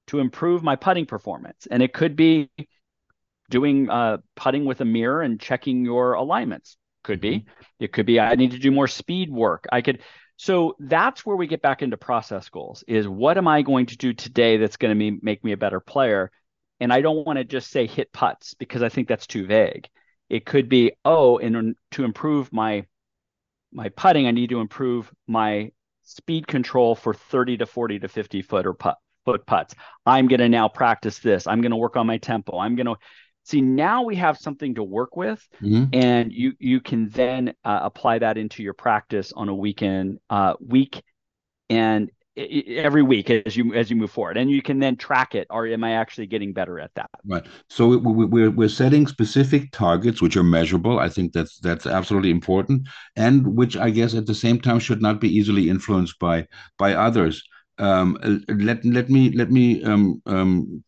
to 0.08 0.18
improve 0.18 0.62
my 0.62 0.76
putting 0.76 1.06
performance? 1.06 1.66
And 1.70 1.82
it 1.82 1.92
could 1.92 2.16
be 2.16 2.50
doing 3.50 3.88
uh, 3.88 4.18
putting 4.34 4.64
with 4.64 4.80
a 4.80 4.84
mirror 4.84 5.22
and 5.22 5.38
checking 5.38 5.84
your 5.84 6.14
alignments. 6.14 6.76
Could 7.06 7.20
be. 7.20 7.38
Mm-hmm. 7.38 7.62
It 7.78 7.92
could 7.92 8.04
be 8.04 8.18
I 8.18 8.34
need 8.34 8.50
to 8.50 8.58
do 8.58 8.72
more 8.72 8.88
speed 8.88 9.30
work. 9.30 9.66
I 9.70 9.80
could. 9.80 10.02
So 10.38 10.74
that's 10.80 11.24
where 11.24 11.36
we 11.36 11.46
get 11.46 11.62
back 11.62 11.80
into 11.80 11.96
process 11.96 12.48
goals. 12.48 12.82
Is 12.88 13.06
what 13.06 13.38
am 13.38 13.46
I 13.46 13.62
going 13.62 13.86
to 13.86 13.96
do 13.96 14.12
today 14.12 14.56
that's 14.56 14.76
going 14.76 14.98
to 14.98 15.18
make 15.22 15.44
me 15.44 15.52
a 15.52 15.56
better 15.56 15.78
player? 15.78 16.32
And 16.80 16.92
I 16.92 17.02
don't 17.02 17.24
want 17.24 17.38
to 17.38 17.44
just 17.44 17.70
say 17.70 17.86
hit 17.86 18.12
putts 18.12 18.54
because 18.54 18.82
I 18.82 18.88
think 18.88 19.06
that's 19.06 19.28
too 19.28 19.46
vague. 19.46 19.88
It 20.28 20.46
could 20.46 20.68
be 20.68 20.94
oh, 21.04 21.38
and 21.38 21.76
to 21.92 22.02
improve 22.02 22.52
my 22.52 22.86
my 23.72 23.88
putting, 23.90 24.26
I 24.26 24.32
need 24.32 24.50
to 24.50 24.60
improve 24.60 25.12
my 25.28 25.70
speed 26.02 26.48
control 26.48 26.96
for 26.96 27.14
30 27.14 27.58
to 27.58 27.66
40 27.66 28.00
to 28.00 28.08
50 28.08 28.42
foot 28.42 28.66
or 28.66 28.74
putt 28.74 28.98
foot 29.24 29.46
putts. 29.46 29.76
I'm 30.04 30.26
going 30.26 30.40
to 30.40 30.48
now 30.48 30.66
practice 30.66 31.20
this. 31.20 31.46
I'm 31.46 31.60
going 31.60 31.70
to 31.70 31.76
work 31.76 31.96
on 31.96 32.08
my 32.08 32.18
tempo. 32.18 32.58
I'm 32.58 32.74
going 32.74 32.86
to 32.86 32.96
see 33.46 33.60
now 33.60 34.02
we 34.02 34.16
have 34.16 34.36
something 34.36 34.74
to 34.74 34.82
work 34.82 35.16
with 35.16 35.46
mm-hmm. 35.62 35.84
and 35.92 36.32
you 36.32 36.52
you 36.58 36.80
can 36.80 37.08
then 37.10 37.54
uh, 37.64 37.80
apply 37.82 38.18
that 38.18 38.36
into 38.36 38.62
your 38.62 38.74
practice 38.74 39.32
on 39.32 39.48
a 39.48 39.54
weekend 39.54 40.18
uh, 40.30 40.54
week 40.60 41.02
and 41.70 42.10
every 42.36 43.02
week 43.02 43.30
as 43.30 43.56
you 43.56 43.74
as 43.74 43.90
you 43.90 43.96
move 43.96 44.10
forward. 44.10 44.36
And 44.36 44.50
you 44.50 44.60
can 44.60 44.78
then 44.78 44.96
track 44.96 45.34
it. 45.34 45.46
Or 45.50 45.66
am 45.66 45.84
i 45.84 45.92
actually 45.92 46.26
getting 46.26 46.52
better 46.52 46.78
at 46.78 46.90
that? 46.94 47.10
Right. 47.24 47.46
So 47.70 47.96
we're 47.98 48.50
we're 48.50 48.68
setting 48.68 49.06
specific 49.06 49.70
targets 49.72 50.20
which 50.20 50.36
are 50.36 50.42
measurable. 50.42 50.98
I 50.98 51.08
think 51.08 51.32
that's 51.32 51.58
that's 51.60 51.86
absolutely 51.86 52.30
important 52.30 52.88
and 53.16 53.46
which 53.56 53.76
i 53.76 53.90
guess 53.90 54.14
at 54.14 54.26
the 54.26 54.34
same 54.34 54.60
time 54.60 54.78
should 54.78 55.00
not 55.00 55.20
be 55.20 55.34
easily 55.34 55.68
influenced 55.70 56.18
by 56.18 56.46
by 56.78 56.94
others. 56.94 57.42
Um, 57.78 58.18
let 58.48 58.84
let 58.84 59.10
me 59.10 59.30
let 59.32 59.50
me 59.50 59.82
um, 59.84 60.22
um, 60.26 60.82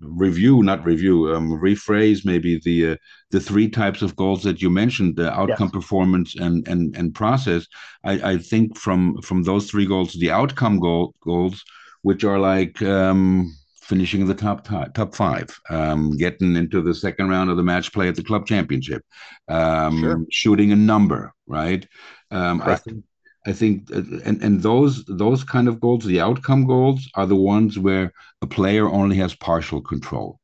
review, 0.00 0.62
not 0.62 0.84
review, 0.84 1.34
um, 1.34 1.50
rephrase 1.50 2.24
maybe 2.24 2.60
the 2.64 2.92
uh, 2.92 2.96
the 3.30 3.40
three 3.40 3.68
types 3.68 4.02
of 4.02 4.16
goals 4.16 4.42
that 4.42 4.62
you 4.62 4.70
mentioned: 4.70 5.16
the 5.16 5.32
outcome, 5.32 5.70
yes. 5.72 5.72
performance, 5.72 6.36
and 6.36 6.66
and 6.68 6.96
and 6.96 7.14
process. 7.14 7.66
I, 8.04 8.32
I 8.32 8.38
think 8.38 8.76
from 8.76 9.20
from 9.22 9.42
those 9.42 9.70
three 9.70 9.86
goals, 9.86 10.14
the 10.14 10.30
outcome 10.30 10.78
goal 10.78 11.14
goals, 11.20 11.64
which 12.02 12.24
are 12.24 12.38
like 12.38 12.80
um, 12.82 13.54
finishing 13.82 14.26
the 14.26 14.34
top 14.34 14.66
top 14.94 15.14
five, 15.14 15.48
um, 15.70 16.16
getting 16.16 16.56
into 16.56 16.82
the 16.82 16.94
second 16.94 17.28
round 17.28 17.50
of 17.50 17.56
the 17.56 17.62
match 17.62 17.92
play 17.92 18.08
at 18.08 18.16
the 18.16 18.24
club 18.24 18.46
championship, 18.46 19.02
um, 19.48 20.00
sure. 20.00 20.26
shooting 20.30 20.72
a 20.72 20.76
number, 20.76 21.32
right? 21.46 21.86
Um, 22.30 22.62
I 22.62 22.76
think 22.76 23.04
I 23.48 23.52
think, 23.52 23.90
uh, 23.92 24.02
and 24.26 24.42
and 24.42 24.62
those 24.62 25.04
those 25.06 25.42
kind 25.44 25.68
of 25.68 25.80
goals, 25.80 26.04
the 26.04 26.20
outcome 26.20 26.66
goals, 26.66 27.08
are 27.14 27.26
the 27.26 27.42
ones 27.54 27.78
where 27.78 28.12
a 28.42 28.46
player 28.46 28.86
only 28.88 29.16
has 29.16 29.34
partial 29.34 29.80
control, 29.80 30.38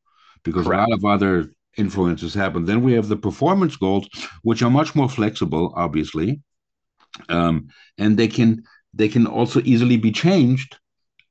because 0.44 0.66
Correct. 0.66 0.78
a 0.78 0.90
lot 0.90 0.98
of 0.98 1.04
other 1.04 1.32
influences 1.76 2.34
happen. 2.34 2.64
Then 2.64 2.82
we 2.82 2.94
have 2.94 3.08
the 3.08 3.16
performance 3.28 3.76
goals, 3.76 4.08
which 4.42 4.62
are 4.62 4.70
much 4.70 4.94
more 4.94 5.08
flexible, 5.08 5.72
obviously, 5.76 6.40
um, 7.28 7.68
and 7.98 8.16
they 8.16 8.28
can 8.28 8.64
they 8.94 9.08
can 9.08 9.26
also 9.26 9.60
easily 9.64 9.96
be 9.98 10.12
changed 10.12 10.78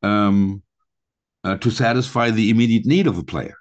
um, 0.04 0.62
uh, 1.44 1.58
to 1.58 1.72
satisfy 1.72 2.30
the 2.32 2.50
immediate 2.50 2.86
need 2.86 3.08
of 3.08 3.18
a 3.18 3.24
player 3.24 3.56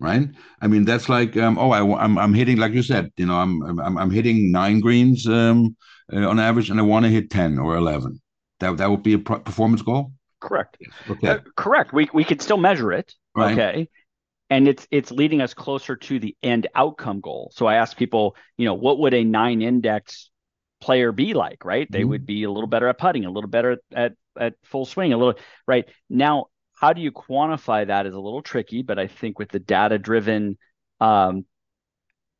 right? 0.00 0.28
I 0.60 0.66
mean, 0.66 0.84
that's 0.84 1.08
like, 1.08 1.36
um, 1.36 1.58
oh, 1.58 1.70
I, 1.70 1.80
am 1.80 1.94
I'm, 1.94 2.18
I'm 2.18 2.34
hitting, 2.34 2.58
like 2.58 2.72
you 2.72 2.82
said, 2.82 3.10
you 3.16 3.26
know, 3.26 3.36
I'm 3.36 3.62
I'm, 3.80 3.96
I'm 3.98 4.10
hitting 4.10 4.50
nine 4.50 4.80
greens 4.80 5.28
um, 5.28 5.76
uh, 6.12 6.28
on 6.28 6.38
average, 6.38 6.70
and 6.70 6.78
I 6.78 6.82
want 6.82 7.04
to 7.04 7.10
hit 7.10 7.30
ten 7.30 7.58
or 7.58 7.76
eleven. 7.76 8.20
That 8.60 8.76
that 8.78 8.90
would 8.90 9.02
be 9.02 9.14
a 9.14 9.18
performance 9.18 9.82
goal. 9.82 10.12
Correct. 10.40 10.78
Okay. 11.08 11.28
Uh, 11.28 11.38
correct. 11.56 11.92
We 11.92 12.08
we 12.12 12.24
could 12.24 12.42
still 12.42 12.56
measure 12.56 12.92
it. 12.92 13.14
Right. 13.34 13.52
Okay. 13.52 13.88
And 14.50 14.68
it's 14.68 14.86
it's 14.90 15.10
leading 15.10 15.40
us 15.40 15.54
closer 15.54 15.96
to 15.96 16.18
the 16.18 16.36
end 16.42 16.66
outcome 16.74 17.20
goal. 17.20 17.50
So 17.54 17.66
I 17.66 17.76
ask 17.76 17.96
people, 17.96 18.36
you 18.56 18.66
know, 18.66 18.74
what 18.74 18.98
would 18.98 19.14
a 19.14 19.24
nine 19.24 19.62
index 19.62 20.30
player 20.80 21.12
be 21.12 21.32
like? 21.34 21.64
Right. 21.64 21.86
Mm-hmm. 21.86 21.92
They 21.92 22.04
would 22.04 22.26
be 22.26 22.42
a 22.44 22.50
little 22.50 22.68
better 22.68 22.88
at 22.88 22.98
putting, 22.98 23.24
a 23.24 23.30
little 23.30 23.50
better 23.50 23.78
at 23.94 24.14
at 24.38 24.54
full 24.64 24.84
swing, 24.84 25.12
a 25.12 25.16
little 25.16 25.34
right 25.66 25.88
now 26.10 26.46
how 26.82 26.92
do 26.92 27.00
you 27.00 27.12
quantify 27.12 27.86
that 27.86 28.06
is 28.06 28.14
a 28.14 28.18
little 28.18 28.42
tricky, 28.42 28.82
but 28.82 28.98
I 28.98 29.06
think 29.06 29.38
with 29.38 29.50
the 29.50 29.60
data 29.60 30.00
driven 30.00 30.58
um, 31.00 31.44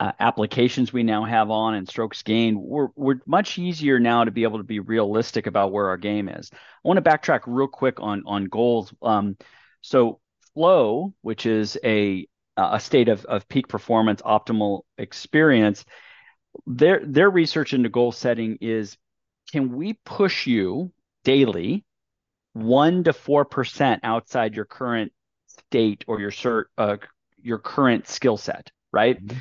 uh, 0.03 0.11
applications 0.19 0.93
we 0.93 1.05
now 1.05 1.25
have 1.25 1.49
on 1.49 1.75
and 1.75 1.89
strokes 1.89 2.25
gained, 2.25 2.59
we're, 2.61 2.89
we're 2.97 3.21
much 3.25 3.57
easier 3.57 4.01
now 4.01 4.25
to 4.25 4.33
be 4.33 4.43
able 4.43 4.59
to 4.59 4.65
be 4.65 4.81
realistic 4.81 5.47
about 5.47 5.71
where 5.71 5.87
our 5.87 5.97
game 5.97 6.29
is. 6.29 6.51
I 6.53 6.57
want 6.83 6.97
to 6.97 7.09
backtrack 7.09 7.43
real 7.47 7.69
quick 7.69 8.01
on, 8.01 8.25
on 8.27 8.47
goals. 8.47 8.93
Um, 9.01 9.37
so 9.81 10.19
flow, 10.55 11.15
which 11.23 11.47
is 11.47 11.79
a, 11.85 12.27
a 12.57 12.81
state 12.81 13.09
of, 13.09 13.25
of 13.27 13.49
peak 13.49 13.69
performance, 13.69 14.21
optimal 14.23 14.81
experience, 14.99 15.85
their, 16.67 17.01
their 17.07 17.31
research 17.31 17.73
into 17.73 17.89
goal 17.89 18.11
setting 18.11 18.59
is 18.61 18.99
can 19.53 19.73
we 19.73 19.93
push 20.05 20.49
you 20.49 20.91
daily 21.23 21.85
one 22.55 23.05
to 23.05 23.13
four 23.13 23.45
percent 23.45 24.01
outside 24.03 24.57
your 24.57 24.65
current 24.65 25.13
state 25.47 26.03
or 26.09 26.19
your 26.19 26.33
cert, 26.33 26.65
uh, 26.77 26.97
your 27.41 27.59
current 27.59 28.09
skill 28.09 28.37
set, 28.37 28.73
right? 28.93 29.25
Mm-hmm. 29.25 29.39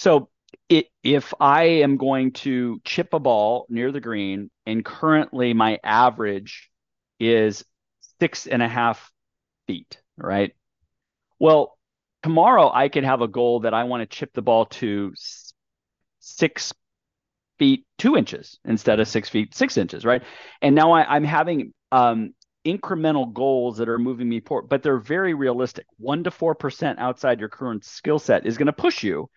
So 0.00 0.30
it, 0.70 0.86
if 1.02 1.34
I 1.40 1.64
am 1.64 1.98
going 1.98 2.32
to 2.32 2.80
chip 2.86 3.12
a 3.12 3.18
ball 3.18 3.66
near 3.68 3.92
the 3.92 4.00
green 4.00 4.50
and 4.64 4.82
currently 4.82 5.52
my 5.52 5.78
average 5.84 6.70
is 7.18 7.66
six 8.18 8.46
and 8.46 8.62
a 8.62 8.68
half 8.68 9.12
feet, 9.66 10.00
right? 10.16 10.54
Well, 11.38 11.76
tomorrow 12.22 12.70
I 12.72 12.88
could 12.88 13.04
have 13.04 13.20
a 13.20 13.28
goal 13.28 13.60
that 13.60 13.74
I 13.74 13.84
want 13.84 14.00
to 14.00 14.06
chip 14.06 14.32
the 14.32 14.40
ball 14.40 14.64
to 14.80 15.12
six 16.18 16.72
feet 17.58 17.84
two 17.98 18.16
inches 18.16 18.58
instead 18.64 19.00
of 19.00 19.06
six 19.06 19.28
feet 19.28 19.54
six 19.54 19.76
inches, 19.76 20.06
right? 20.06 20.22
And 20.62 20.74
now 20.74 20.92
I, 20.92 21.14
am 21.14 21.24
having 21.24 21.74
um, 21.92 22.32
incremental 22.64 23.30
goals 23.30 23.76
that 23.76 23.90
are 23.90 23.98
moving 23.98 24.30
me 24.30 24.40
forward, 24.40 24.70
but 24.70 24.82
they're 24.82 24.96
very 24.96 25.34
realistic. 25.34 25.84
One 25.98 26.24
to 26.24 26.30
four 26.30 26.54
percent 26.54 26.98
outside 27.00 27.38
your 27.38 27.50
current 27.50 27.84
skill 27.84 28.18
set 28.18 28.46
is 28.46 28.56
going 28.56 28.64
to 28.64 28.72
push 28.72 29.02
you, 29.02 29.28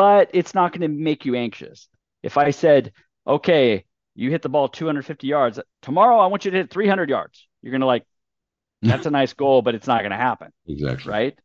but 0.00 0.30
it's 0.32 0.54
not 0.54 0.72
going 0.72 0.80
to 0.80 0.88
make 0.88 1.26
you 1.26 1.34
anxious. 1.34 1.86
If 2.22 2.38
I 2.38 2.52
said, 2.52 2.92
okay, 3.26 3.84
you 4.14 4.30
hit 4.30 4.40
the 4.40 4.48
ball 4.48 4.66
250 4.66 5.26
yards 5.26 5.60
tomorrow, 5.82 6.18
I 6.18 6.28
want 6.28 6.46
you 6.46 6.50
to 6.52 6.56
hit 6.56 6.70
300 6.70 7.10
yards. 7.10 7.46
You're 7.60 7.72
going 7.72 7.82
to 7.82 7.86
like, 7.86 8.06
that's 8.82 9.04
a 9.04 9.10
nice 9.10 9.34
goal, 9.34 9.60
but 9.60 9.74
it's 9.74 9.86
not 9.86 10.00
going 10.00 10.12
to 10.12 10.16
happen. 10.16 10.52
Exactly. 10.66 11.10
Right. 11.10 11.38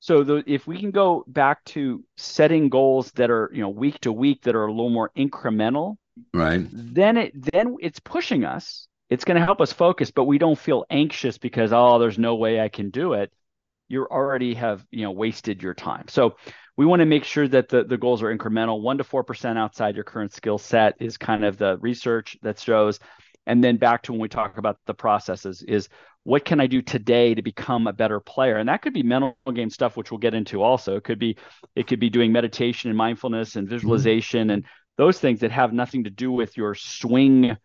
So 0.00 0.24
the, 0.24 0.42
if 0.46 0.66
we 0.66 0.80
can 0.80 0.92
go 0.92 1.24
back 1.26 1.62
to 1.66 2.02
setting 2.16 2.70
goals 2.70 3.10
that 3.12 3.30
are, 3.30 3.50
you 3.52 3.60
know, 3.60 3.68
week 3.68 4.00
to 4.00 4.12
week 4.12 4.44
that 4.44 4.54
are 4.54 4.64
a 4.64 4.72
little 4.72 4.88
more 4.88 5.10
incremental, 5.14 5.96
right? 6.32 6.66
Then 6.72 7.18
it 7.18 7.52
then 7.52 7.76
it's 7.80 8.00
pushing 8.00 8.44
us 8.44 8.86
it's 9.10 9.24
going 9.24 9.38
to 9.38 9.44
help 9.44 9.60
us 9.60 9.72
focus, 9.72 10.10
but 10.10 10.24
we 10.24 10.38
don't 10.38 10.58
feel 10.58 10.84
anxious 10.90 11.38
because, 11.38 11.72
oh, 11.72 11.98
there's 11.98 12.18
no 12.18 12.36
way 12.36 12.60
I 12.60 12.68
can 12.68 12.90
do 12.90 13.12
it. 13.12 13.32
You 13.88 14.06
already 14.06 14.54
have, 14.54 14.84
you 14.90 15.02
know, 15.02 15.10
wasted 15.10 15.62
your 15.62 15.74
time. 15.74 16.08
So 16.08 16.36
we 16.76 16.86
want 16.86 17.00
to 17.00 17.06
make 17.06 17.24
sure 17.24 17.46
that 17.48 17.68
the, 17.68 17.84
the 17.84 17.96
goals 17.96 18.22
are 18.22 18.36
incremental. 18.36 18.80
One 18.80 18.98
to 18.98 19.04
4% 19.04 19.56
outside 19.56 19.94
your 19.94 20.04
current 20.04 20.32
skill 20.32 20.58
set 20.58 20.94
is 21.00 21.16
kind 21.16 21.44
of 21.44 21.56
the 21.56 21.78
research 21.78 22.36
that 22.42 22.58
shows. 22.58 22.98
And 23.46 23.62
then 23.62 23.76
back 23.76 24.02
to 24.04 24.12
when 24.12 24.20
we 24.20 24.28
talk 24.28 24.58
about 24.58 24.78
the 24.86 24.94
processes 24.94 25.62
is 25.62 25.88
what 26.24 26.44
can 26.44 26.58
I 26.58 26.66
do 26.66 26.80
today 26.80 27.34
to 27.34 27.42
become 27.42 27.86
a 27.86 27.92
better 27.92 28.18
player? 28.18 28.56
And 28.56 28.68
that 28.68 28.82
could 28.82 28.94
be 28.94 29.02
mental 29.02 29.36
game 29.52 29.70
stuff, 29.70 29.96
which 29.96 30.10
we'll 30.10 30.18
get 30.18 30.34
into 30.34 30.62
also. 30.62 30.96
It 30.96 31.04
could 31.04 31.18
be, 31.18 31.36
it 31.76 31.86
could 31.86 32.00
be 32.00 32.10
doing 32.10 32.32
meditation 32.32 32.90
and 32.90 32.96
mindfulness 32.96 33.56
and 33.56 33.66
mm-hmm. 33.66 33.74
visualization 33.74 34.50
and 34.50 34.64
those 34.96 35.18
things 35.18 35.40
that 35.40 35.50
have 35.50 35.72
nothing 35.72 36.04
to 36.04 36.10
do 36.10 36.32
with 36.32 36.56
your 36.56 36.74
swing 36.74 37.56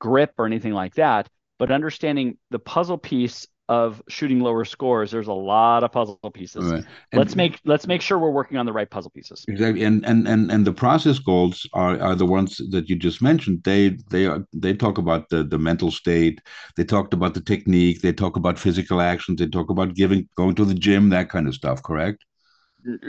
grip 0.00 0.32
or 0.38 0.46
anything 0.46 0.72
like 0.72 0.94
that, 0.94 1.28
but 1.58 1.70
understanding 1.70 2.38
the 2.50 2.58
puzzle 2.58 2.98
piece 2.98 3.46
of 3.68 4.02
shooting 4.08 4.40
lower 4.40 4.64
scores 4.64 5.10
there's 5.10 5.28
a 5.28 5.32
lot 5.32 5.84
of 5.84 5.92
puzzle 5.92 6.18
pieces. 6.32 6.64
Right. 6.64 6.84
let's 7.12 7.36
make 7.36 7.60
let's 7.64 7.86
make 7.86 8.00
sure 8.00 8.18
we're 8.18 8.30
working 8.30 8.56
on 8.56 8.66
the 8.66 8.72
right 8.72 8.88
puzzle 8.88 9.10
pieces. 9.10 9.44
Exactly. 9.48 9.84
And 9.84 10.04
and 10.06 10.26
and, 10.26 10.50
and 10.50 10.66
the 10.66 10.72
process 10.72 11.18
goals 11.18 11.68
are, 11.74 12.00
are 12.00 12.14
the 12.14 12.26
ones 12.26 12.60
that 12.70 12.88
you 12.88 12.96
just 12.96 13.20
mentioned. 13.20 13.62
They 13.64 13.96
they 14.10 14.26
are 14.26 14.44
they 14.52 14.74
talk 14.74 14.98
about 14.98 15.28
the 15.28 15.44
the 15.44 15.58
mental 15.58 15.90
state. 15.90 16.40
They 16.76 16.84
talked 16.84 17.12
about 17.12 17.34
the 17.34 17.40
technique. 17.40 18.00
They 18.00 18.12
talk 18.12 18.36
about 18.36 18.58
physical 18.58 19.00
actions. 19.00 19.38
They 19.38 19.48
talk 19.48 19.70
about 19.70 19.94
giving 19.94 20.28
going 20.36 20.54
to 20.56 20.64
the 20.64 20.74
gym 20.74 21.10
that 21.10 21.28
kind 21.28 21.46
of 21.46 21.54
stuff 21.54 21.82
correct? 21.82 22.24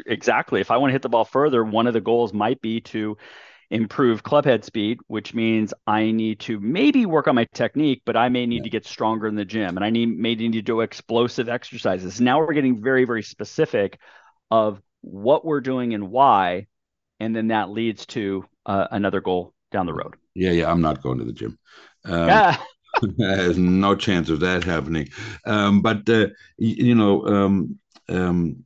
Exactly. 0.08 0.60
If 0.62 0.72
i 0.72 0.78
want 0.78 0.89
to 0.89 0.94
hit 0.94 1.04
the 1.04 1.10
ball 1.10 1.25
further 1.25 1.63
one 1.63 1.88
of 1.88 1.94
the 1.94 2.01
goals 2.01 2.34
might 2.34 2.62
be 2.62 2.82
to 2.82 3.18
improve 3.72 4.24
clubhead 4.24 4.64
speed, 4.64 5.00
which 5.08 5.34
means 5.34 5.74
I 5.86 6.12
need 6.12 6.40
to 6.42 6.60
maybe 6.60 7.06
work 7.06 7.28
on 7.28 7.36
my 7.36 7.46
technique, 7.54 8.02
but 8.06 8.18
I 8.18 8.30
may 8.30 8.46
need 8.46 8.58
yeah. 8.58 8.64
to 8.64 8.70
get 8.70 8.86
stronger 8.86 9.28
in 9.28 9.36
the 9.36 9.46
gym 9.46 9.78
and 9.78 9.86
I 9.86 9.90
need 9.90 10.18
may 10.18 10.36
need 10.36 10.54
to 10.54 10.62
do 10.62 10.82
explosive 10.82 11.50
exercises. 11.50 12.20
Now 12.20 12.40
we're 12.40 12.54
getting 12.54 12.82
very, 12.82 13.06
very 13.06 13.24
specific 13.24 14.00
of 14.50 14.82
what 15.02 15.46
we're 15.46 15.62
doing 15.62 15.94
and 15.94 16.10
why. 16.10 16.68
And 17.20 17.36
then 17.36 17.50
that 17.50 17.70
leads 17.70 18.06
to 18.08 18.46
uh, 18.66 18.88
another 18.92 19.22
goal 19.22 19.54
down 19.72 19.86
the 19.86 19.94
road. 19.94 20.16
Yeah, 20.34 20.52
yeah. 20.52 20.72
I'm 20.72 20.82
not 20.82 21.04
going 21.04 21.20
to 21.20 21.26
the 21.26 21.34
gym. 21.34 21.60
Um, 22.06 22.56
there's 23.18 23.58
no 23.58 23.96
chance 23.96 24.30
of 24.30 24.40
that 24.40 24.64
happening. 24.64 25.10
Um, 25.46 25.82
but 25.82 26.10
uh, 26.10 26.28
you, 26.58 26.88
you, 26.88 26.96
know, 26.96 27.26
um, 27.26 27.80
um, 28.08 28.64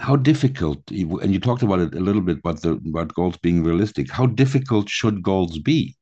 how 0.00 0.16
difficult 0.16 0.78
and 0.90 1.32
you 1.32 1.38
talked 1.38 1.62
about 1.62 1.78
it 1.78 1.94
a 1.94 2.00
little 2.00 2.22
bit 2.22 2.38
about 2.38 2.62
the 2.62 2.72
about 2.88 3.14
goals 3.14 3.36
being 3.36 3.62
realistic. 3.62 4.10
How 4.10 4.26
difficult 4.26 4.88
should 4.88 5.22
goals 5.22 5.58
be? 5.58 5.94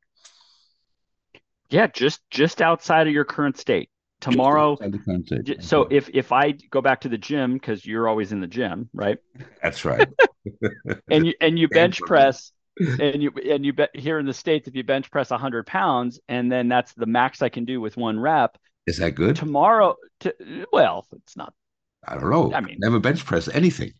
Yeah 1.68 1.88
just 1.88 2.20
just 2.30 2.62
outside 2.62 3.08
of 3.08 3.12
your 3.12 3.24
current 3.24 3.58
state. 3.58 3.90
Tomorrow 4.20 4.76
state. 4.76 5.62
so 5.62 5.82
okay. 5.82 5.96
if 5.96 6.10
if 6.12 6.32
i 6.32 6.52
go 6.70 6.80
back 6.80 7.02
to 7.02 7.08
the 7.08 7.18
gym 7.18 7.54
because 7.54 7.86
you're 7.86 8.08
always 8.08 8.32
in 8.32 8.40
the 8.40 8.46
gym 8.46 8.88
right? 8.92 9.18
That's 9.62 9.84
right. 9.84 10.08
And 11.10 11.26
you 11.26 11.34
and 11.42 11.58
you 11.58 11.68
bench 11.68 12.00
press 12.00 12.52
and 12.80 13.22
you 13.22 13.32
and 13.50 13.66
you 13.66 13.74
bet 13.74 13.90
here 13.94 14.18
in 14.18 14.24
the 14.24 14.32
states 14.32 14.66
if 14.66 14.74
you 14.74 14.82
bench 14.82 15.10
press 15.10 15.28
100 15.30 15.66
pounds 15.66 16.20
and 16.26 16.50
then 16.50 16.68
that's 16.68 16.94
the 16.94 17.04
max 17.04 17.42
i 17.42 17.50
can 17.50 17.64
do 17.64 17.80
with 17.80 17.96
one 17.96 18.18
rep. 18.18 18.56
Is 18.86 18.96
that 18.98 19.14
good? 19.14 19.36
Tomorrow 19.36 19.96
to, 20.20 20.66
well 20.72 21.06
it's 21.12 21.36
not 21.36 21.52
I 22.08 22.14
don't 22.14 22.30
know. 22.30 22.52
I 22.54 22.60
mean, 22.60 22.76
never 22.78 22.98
bench 22.98 23.24
press 23.24 23.48
anything. 23.48 23.92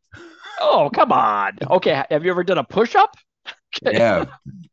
Oh, 0.61 0.91
come 0.93 1.13
on. 1.13 1.59
Okay. 1.71 2.03
Have 2.11 2.25
you 2.25 2.31
ever 2.31 2.45
done 2.45 2.59
a 2.59 2.65
push 2.65 2.95
up? 2.95 3.15
yeah, 3.83 4.25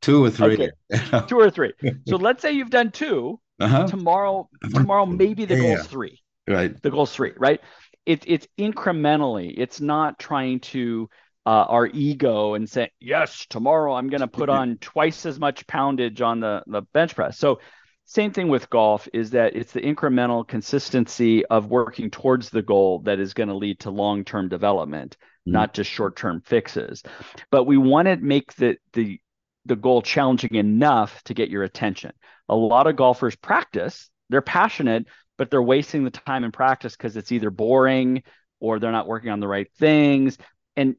two 0.01 0.24
or 0.24 0.30
three. 0.30 0.54
Okay. 0.54 1.22
two 1.27 1.39
or 1.39 1.51
three. 1.51 1.74
So 2.08 2.15
let's 2.15 2.42
say 2.42 2.54
you've 2.54 2.70
done 2.70 2.92
2 2.92 3.39
uh-huh. 3.60 3.88
Tomorrow, 3.88 4.50
tomorrow 4.74 5.06
maybe 5.06 5.46
the 5.46 5.56
yeah. 5.56 5.75
goal's 5.75 5.88
three. 5.88 6.22
Right. 6.48 6.82
The 6.82 6.92
goal's 6.92 7.13
three. 7.13 7.34
Right. 7.38 7.62
It, 8.06 8.24
it's 8.27 8.48
incrementally. 8.58 9.54
It's 9.58 9.80
not 9.82 10.20
trying 10.20 10.60
to 10.62 11.10
uh, 11.46 11.65
our 11.70 11.88
ego 11.88 12.56
and 12.56 12.68
say 12.68 12.89
yes 13.00 13.46
tomorrow 13.50 13.94
I'm 13.94 14.10
going 14.10 14.22
to 14.22 14.27
put 14.27 14.50
on 14.50 14.77
twice 14.80 15.27
as 15.27 15.39
much 15.39 15.68
poundage 15.68 16.20
on 16.22 16.39
the 16.39 16.63
the 16.65 16.82
bench 16.82 17.15
press. 17.15 17.38
So 17.38 17.60
same 18.06 18.32
thing 18.32 18.48
with 18.50 18.70
golf 18.70 19.08
is 19.14 19.32
that 19.32 19.56
it's 19.56 19.72
the 19.72 19.82
incremental 19.82 20.48
consistency 20.48 21.46
of 21.46 21.68
working 21.68 22.10
towards 22.12 22.50
the 22.50 22.62
goal 22.62 23.00
that 23.00 23.20
is 23.20 23.34
going 23.34 23.50
to 23.50 23.56
lead 23.56 23.80
to 23.80 23.90
long-term 23.92 24.48
development 24.48 25.18
mm-hmm. 25.20 25.54
not 25.54 25.74
just 25.74 25.90
short-term 25.90 26.42
fixes. 26.46 27.04
But 27.52 27.66
we 27.66 27.78
want 27.78 28.08
to 28.08 28.18
make 28.18 28.54
the 28.56 28.78
the 28.94 29.20
the 29.66 29.76
goal 29.76 30.04
challenging 30.04 30.56
enough 30.56 31.24
to 31.24 31.34
get 31.34 31.50
your 31.50 31.64
attention. 31.64 32.12
A 32.50 32.56
lot 32.56 32.88
of 32.88 32.96
golfers 32.96 33.36
practice 33.36 34.10
they're 34.30 34.42
passionate 34.42 35.06
but 35.38 35.52
they're 35.52 35.62
wasting 35.62 36.04
the 36.04 36.12
time 36.12 36.44
in 36.44 36.52
practice 36.52 36.96
because 36.96 37.18
it's 37.18 37.32
either 37.32 37.50
boring 37.50 38.24
or 38.60 38.80
they're 38.80 38.92
not 38.92 39.08
working 39.08 39.32
on 39.32 39.40
the 39.40 39.48
right 39.48 39.68
things. 39.78 40.38
And 40.76 40.96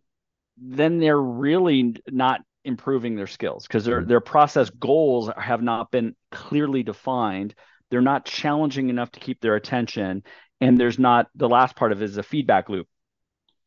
then 0.58 0.98
they're 0.98 1.20
really 1.20 1.96
not 2.08 2.42
improving 2.66 3.16
their 3.16 3.26
skills 3.26 3.66
because 3.66 3.84
their 3.84 4.00
mm-hmm. 4.00 4.08
their 4.08 4.20
process 4.20 4.70
goals 4.70 5.30
have 5.36 5.62
not 5.62 5.90
been 5.90 6.14
clearly 6.30 6.82
defined. 6.82 7.54
They're 7.90 8.00
not 8.00 8.24
challenging 8.24 8.90
enough 8.90 9.12
to 9.12 9.20
keep 9.20 9.40
their 9.40 9.54
attention, 9.54 10.24
and 10.60 10.78
there's 10.78 10.98
not 10.98 11.28
the 11.34 11.48
last 11.48 11.76
part 11.76 11.92
of 11.92 12.02
it 12.02 12.04
is 12.04 12.18
a 12.18 12.22
feedback 12.22 12.68
loop. 12.68 12.88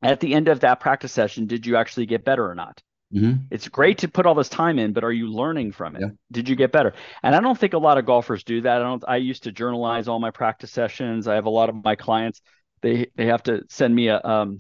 At 0.01 0.19
the 0.19 0.33
end 0.33 0.47
of 0.47 0.61
that 0.61 0.79
practice 0.79 1.11
session, 1.11 1.47
did 1.47 1.65
you 1.65 1.75
actually 1.75 2.05
get 2.05 2.23
better 2.23 2.49
or 2.49 2.55
not? 2.55 2.81
Mm-hmm. 3.13 3.45
It's 3.49 3.67
great 3.67 3.99
to 3.99 4.07
put 4.07 4.25
all 4.25 4.35
this 4.35 4.49
time 4.49 4.77
in, 4.77 4.93
but 4.93 5.03
are 5.03 5.11
you 5.11 5.31
learning 5.31 5.71
from 5.71 5.95
it? 5.95 6.01
Yeah. 6.01 6.09
Did 6.31 6.47
you 6.47 6.55
get 6.55 6.71
better? 6.71 6.93
And 7.23 7.35
I 7.35 7.39
don't 7.39 7.57
think 7.57 7.73
a 7.73 7.79
lot 7.79 7.97
of 7.97 8.05
golfers 8.05 8.43
do 8.43 8.61
that. 8.61 8.81
I 8.81 8.83
don't. 8.83 9.03
I 9.07 9.17
used 9.17 9.43
to 9.43 9.51
journalize 9.51 10.07
all 10.07 10.19
my 10.19 10.31
practice 10.31 10.71
sessions. 10.71 11.27
I 11.27 11.35
have 11.35 11.45
a 11.45 11.49
lot 11.49 11.69
of 11.69 11.83
my 11.83 11.95
clients. 11.95 12.41
They 12.81 13.07
they 13.15 13.25
have 13.25 13.43
to 13.43 13.63
send 13.69 13.95
me 13.95 14.09
a 14.09 14.21
um 14.21 14.59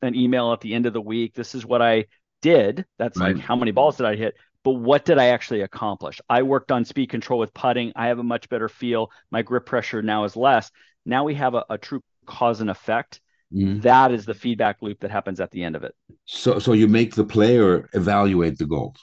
an 0.00 0.14
email 0.14 0.52
at 0.52 0.60
the 0.60 0.74
end 0.74 0.86
of 0.86 0.92
the 0.92 1.00
week. 1.00 1.34
This 1.34 1.54
is 1.54 1.66
what 1.66 1.82
I 1.82 2.04
did. 2.42 2.84
That's 2.98 3.18
right. 3.18 3.34
like 3.34 3.44
how 3.44 3.56
many 3.56 3.70
balls 3.70 3.96
did 3.96 4.06
I 4.06 4.16
hit? 4.16 4.34
But 4.64 4.72
what 4.72 5.04
did 5.04 5.18
I 5.18 5.26
actually 5.28 5.62
accomplish? 5.62 6.20
I 6.28 6.42
worked 6.42 6.72
on 6.72 6.84
speed 6.84 7.10
control 7.10 7.38
with 7.38 7.54
putting. 7.54 7.92
I 7.96 8.08
have 8.08 8.18
a 8.18 8.24
much 8.24 8.48
better 8.48 8.68
feel. 8.68 9.10
My 9.30 9.42
grip 9.42 9.66
pressure 9.66 10.02
now 10.02 10.24
is 10.24 10.36
less. 10.36 10.70
Now 11.06 11.24
we 11.24 11.34
have 11.34 11.54
a, 11.54 11.64
a 11.70 11.78
true 11.78 12.02
cause 12.26 12.60
and 12.60 12.70
effect. 12.70 13.20
Mm-hmm. 13.52 13.80
That 13.80 14.12
is 14.12 14.26
the 14.26 14.34
feedback 14.34 14.82
loop 14.82 15.00
that 15.00 15.10
happens 15.10 15.40
at 15.40 15.50
the 15.50 15.64
end 15.64 15.74
of 15.74 15.84
it. 15.84 15.94
So, 16.26 16.58
so 16.58 16.74
you 16.74 16.86
make 16.86 17.14
the 17.14 17.24
player 17.24 17.88
evaluate 17.94 18.58
the 18.58 18.66
goals. 18.66 18.96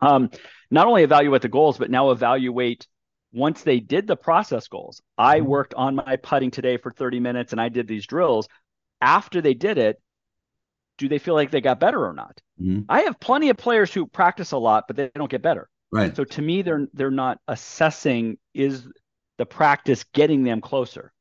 Um, 0.00 0.30
not 0.70 0.88
only 0.88 1.04
evaluate 1.04 1.42
the 1.42 1.48
goals, 1.48 1.78
but 1.78 1.90
now 1.90 2.10
evaluate 2.10 2.88
once 3.32 3.62
they 3.62 3.78
did 3.78 4.06
the 4.06 4.16
process 4.16 4.66
goals. 4.66 5.00
I 5.16 5.38
mm-hmm. 5.38 5.48
worked 5.48 5.74
on 5.74 5.94
my 5.94 6.16
putting 6.16 6.50
today 6.50 6.76
for 6.76 6.90
30 6.90 7.20
minutes 7.20 7.52
and 7.52 7.60
I 7.60 7.68
did 7.68 7.86
these 7.86 8.06
drills. 8.06 8.48
After 9.00 9.40
they 9.40 9.54
did 9.54 9.78
it, 9.78 10.00
do 11.02 11.08
they 11.08 11.18
feel 11.18 11.34
like 11.34 11.50
they 11.50 11.60
got 11.60 11.80
better 11.80 12.06
or 12.06 12.12
not? 12.12 12.40
Mm-hmm. 12.60 12.82
I 12.88 13.02
have 13.02 13.18
plenty 13.18 13.50
of 13.50 13.56
players 13.56 13.92
who 13.92 14.06
practice 14.06 14.52
a 14.52 14.56
lot, 14.56 14.84
but 14.86 14.96
they 14.96 15.10
don't 15.14 15.30
get 15.30 15.42
better. 15.42 15.68
Right. 15.90 16.14
So 16.14 16.24
to 16.24 16.40
me, 16.40 16.62
they're 16.62 16.86
they're 16.94 17.10
not 17.10 17.38
assessing 17.48 18.38
is 18.54 18.86
the 19.36 19.44
practice 19.44 20.04
getting 20.14 20.44
them 20.44 20.60
closer. 20.60 21.12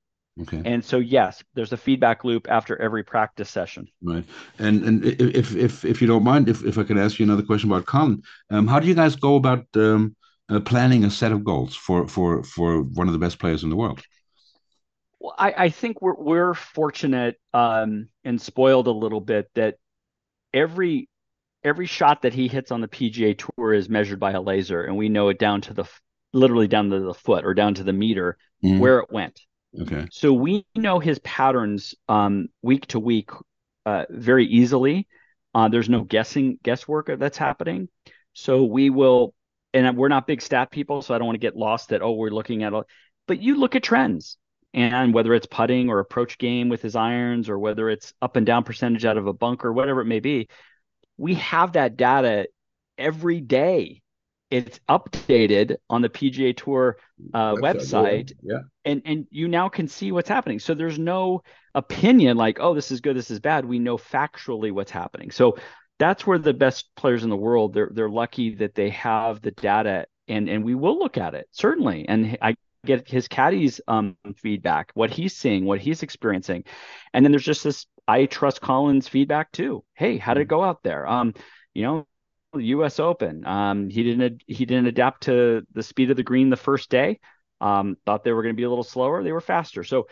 Okay. 0.41 0.61
And 0.63 0.85
so 0.85 0.99
yes, 0.99 1.43
there's 1.55 1.73
a 1.73 1.77
feedback 1.77 2.23
loop 2.23 2.47
after 2.49 2.79
every 2.79 3.03
practice 3.03 3.49
session. 3.49 3.87
Right. 4.03 4.23
And 4.59 4.83
and 4.83 5.05
if 5.05 5.55
if 5.55 5.83
if 5.83 5.99
you 5.99 6.07
don't 6.07 6.23
mind, 6.23 6.47
if 6.47 6.63
if 6.63 6.77
I 6.77 6.83
could 6.83 6.97
ask 6.97 7.19
you 7.19 7.25
another 7.25 7.43
question 7.43 7.71
about 7.71 7.85
Collin, 7.85 8.21
um, 8.51 8.67
how 8.67 8.79
do 8.79 8.87
you 8.87 8.95
guys 8.95 9.15
go 9.15 9.35
about 9.35 9.65
um, 9.75 10.15
uh, 10.47 10.59
planning 10.59 11.03
a 11.03 11.09
set 11.09 11.31
of 11.31 11.43
goals 11.43 11.75
for 11.75 12.07
for 12.07 12.43
for 12.43 12.83
one 12.83 13.07
of 13.07 13.13
the 13.13 13.19
best 13.19 13.39
players 13.39 13.63
in 13.63 13.69
the 13.69 13.75
world? 13.75 14.01
Well, 15.21 15.35
I, 15.37 15.53
I 15.65 15.69
think 15.69 16.01
we're 16.01 16.15
we're 16.15 16.53
fortunate 16.55 17.39
um, 17.53 18.09
and 18.23 18.41
spoiled 18.41 18.87
a 18.87 18.91
little 18.91 19.21
bit 19.21 19.51
that 19.53 19.75
every 20.51 21.09
every 21.63 21.85
shot 21.85 22.23
that 22.23 22.33
he 22.33 22.47
hits 22.47 22.71
on 22.71 22.81
the 22.81 22.87
PGA 22.87 23.37
Tour 23.37 23.71
is 23.71 23.87
measured 23.87 24.19
by 24.19 24.31
a 24.31 24.41
laser, 24.41 24.83
and 24.83 24.97
we 24.97 25.09
know 25.09 25.29
it 25.29 25.37
down 25.37 25.61
to 25.61 25.75
the 25.75 25.85
literally 26.33 26.67
down 26.67 26.89
to 26.89 26.99
the 26.99 27.13
foot 27.13 27.45
or 27.45 27.53
down 27.53 27.75
to 27.75 27.83
the 27.83 27.93
meter 27.93 28.35
mm. 28.63 28.79
where 28.79 28.97
it 28.97 29.11
went. 29.11 29.39
Okay. 29.79 30.07
So 30.11 30.33
we 30.33 30.65
know 30.75 30.97
his 30.97 31.19
patterns 31.19 31.93
um, 32.09 32.47
week 32.63 32.87
to 32.87 32.99
week 32.99 33.29
uh, 33.85 34.05
very 34.09 34.47
easily. 34.47 35.07
Uh, 35.53 35.67
there's 35.67 35.89
no 35.89 36.03
guessing 36.03 36.57
guesswork 36.63 37.11
that's 37.19 37.37
happening. 37.37 37.89
So 38.33 38.63
we 38.63 38.89
will, 38.89 39.35
and 39.71 39.95
we're 39.95 40.07
not 40.07 40.25
big 40.25 40.41
stat 40.41 40.71
people, 40.71 41.03
so 41.03 41.13
I 41.13 41.19
don't 41.19 41.27
want 41.27 41.35
to 41.35 41.45
get 41.45 41.55
lost 41.55 41.89
that 41.89 42.01
oh 42.01 42.13
we're 42.13 42.31
looking 42.31 42.63
at, 42.63 42.73
all. 42.73 42.85
but 43.27 43.39
you 43.39 43.55
look 43.59 43.75
at 43.75 43.83
trends 43.83 44.37
and 44.73 45.13
whether 45.13 45.33
it's 45.33 45.47
putting 45.47 45.89
or 45.89 45.99
approach 45.99 46.37
game 46.37 46.69
with 46.69 46.81
his 46.81 46.95
irons 46.95 47.49
or 47.49 47.59
whether 47.59 47.89
it's 47.89 48.13
up 48.21 48.35
and 48.35 48.45
down 48.45 48.63
percentage 48.63 49.05
out 49.05 49.17
of 49.17 49.27
a 49.27 49.33
bunker 49.33 49.71
whatever 49.71 50.01
it 50.01 50.05
may 50.05 50.19
be 50.19 50.47
we 51.17 51.35
have 51.35 51.73
that 51.73 51.97
data 51.97 52.47
every 52.97 53.41
day 53.41 54.01
it's 54.51 54.79
updated 54.89 55.77
on 55.89 56.01
the 56.01 56.09
PGA 56.09 56.55
Tour 56.55 56.97
uh, 57.33 57.53
website, 57.55 58.33
yeah. 58.43 58.59
and 58.83 59.01
and 59.05 59.25
you 59.31 59.47
now 59.47 59.69
can 59.69 59.87
see 59.87 60.11
what's 60.11 60.27
happening. 60.27 60.59
So 60.59 60.73
there's 60.73 60.99
no 60.99 61.41
opinion 61.73 62.35
like, 62.35 62.59
oh, 62.59 62.75
this 62.75 62.91
is 62.91 62.99
good, 62.99 63.15
this 63.15 63.31
is 63.31 63.39
bad. 63.39 63.63
We 63.65 63.79
know 63.79 63.97
factually 63.97 64.73
what's 64.73 64.91
happening. 64.91 65.31
So 65.31 65.57
that's 65.99 66.27
where 66.27 66.37
the 66.37 66.53
best 66.53 66.89
players 66.95 67.23
in 67.23 67.29
the 67.29 67.37
world 67.37 67.73
they're 67.73 67.91
they're 67.93 68.09
lucky 68.09 68.55
that 68.55 68.75
they 68.75 68.89
have 68.89 69.41
the 69.41 69.51
data, 69.51 70.05
and 70.27 70.49
and 70.49 70.65
we 70.65 70.75
will 70.75 70.99
look 70.99 71.17
at 71.17 71.33
it 71.33 71.47
certainly. 71.51 72.05
And 72.07 72.37
I 72.41 72.55
get 72.85 73.07
his 73.07 73.27
caddy's 73.27 73.81
um, 73.87 74.17
feedback, 74.37 74.91
what 74.93 75.09
he's 75.09 75.35
seeing, 75.35 75.65
what 75.65 75.79
he's 75.79 76.03
experiencing, 76.03 76.63
and 77.13 77.25
then 77.25 77.31
there's 77.31 77.45
just 77.45 77.63
this 77.63 77.85
I 78.07 78.25
trust 78.25 78.61
Collin's 78.61 79.07
feedback 79.07 79.51
too. 79.51 79.83
Hey, 79.93 80.17
how 80.17 80.33
did 80.33 80.41
it 80.41 80.47
go 80.47 80.63
out 80.63 80.83
there? 80.83 81.07
Um, 81.07 81.33
you 81.73 81.83
know, 81.83 82.07
U.S. 82.57 82.99
Open. 82.99 83.45
Um, 83.45 83.89
he 83.89 84.03
didn't 84.03 84.43
he 84.47 84.65
didn't 84.65 84.87
adapt 84.87 85.23
to 85.23 85.61
the 85.73 85.83
speed 85.83 86.11
of 86.11 86.17
the 86.17 86.23
green 86.23 86.49
the 86.49 86.57
first 86.57 86.89
day. 86.89 87.19
Um, 87.61 87.95
thought 88.05 88.23
they 88.23 88.31
were 88.31 88.41
going 88.41 88.55
to 88.55 88.59
be 88.59 88.63
a 88.63 88.69
little 88.69 88.83
slower. 88.83 89.23
They 89.23 89.31
were 89.31 89.41
faster. 89.41 89.83
So 89.83 90.07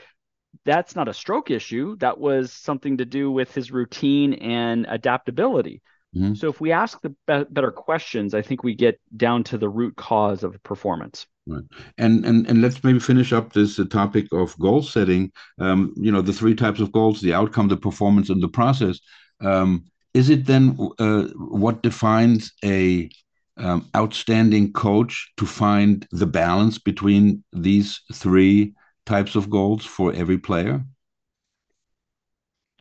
that's 0.65 0.95
not 0.95 1.07
a 1.07 1.13
stroke 1.13 1.51
issue. 1.51 1.95
That 1.97 2.19
was 2.19 2.51
something 2.51 2.97
to 2.97 3.05
do 3.05 3.31
with 3.31 3.53
his 3.53 3.71
routine 3.71 4.33
and 4.35 4.85
adaptability. 4.87 5.81
Mm-hmm. 6.15 6.35
So 6.35 6.49
if 6.49 6.61
we 6.61 6.71
ask 6.71 6.99
the 7.01 7.09
be- 7.27 7.45
better 7.49 7.71
questions, 7.71 8.33
I 8.33 8.41
think 8.41 8.63
we 8.63 8.75
get 8.75 8.99
down 9.15 9.43
to 9.45 9.57
the 9.57 9.69
root 9.69 9.95
cause 9.95 10.43
of 10.43 10.61
performance. 10.63 11.27
Right. 11.49 11.63
And 11.97 12.25
and 12.25 12.47
and 12.47 12.61
let's 12.61 12.83
maybe 12.83 12.99
finish 12.99 13.33
up 13.33 13.53
this 13.53 13.79
uh, 13.79 13.85
topic 13.85 14.27
of 14.31 14.57
goal 14.59 14.83
setting. 14.83 15.31
Um, 15.59 15.93
you 15.97 16.11
know, 16.11 16.21
the 16.21 16.33
three 16.33 16.53
types 16.53 16.79
of 16.79 16.91
goals: 16.91 17.21
the 17.21 17.33
outcome, 17.33 17.67
the 17.69 17.77
performance, 17.77 18.29
and 18.29 18.41
the 18.41 18.47
process. 18.47 18.99
Um, 19.41 19.85
is 20.13 20.29
it 20.29 20.45
then 20.45 20.77
uh, 20.99 21.23
what 21.37 21.81
defines 21.81 22.51
a 22.63 23.09
um, 23.57 23.89
outstanding 23.97 24.73
coach 24.73 25.31
to 25.37 25.45
find 25.47 26.07
the 26.11 26.27
balance 26.27 26.77
between 26.77 27.43
these 27.51 27.99
three 28.13 28.75
types 29.07 29.35
of 29.35 29.49
goals 29.49 29.85
for 29.85 30.13
every 30.13 30.37
player? 30.37 30.85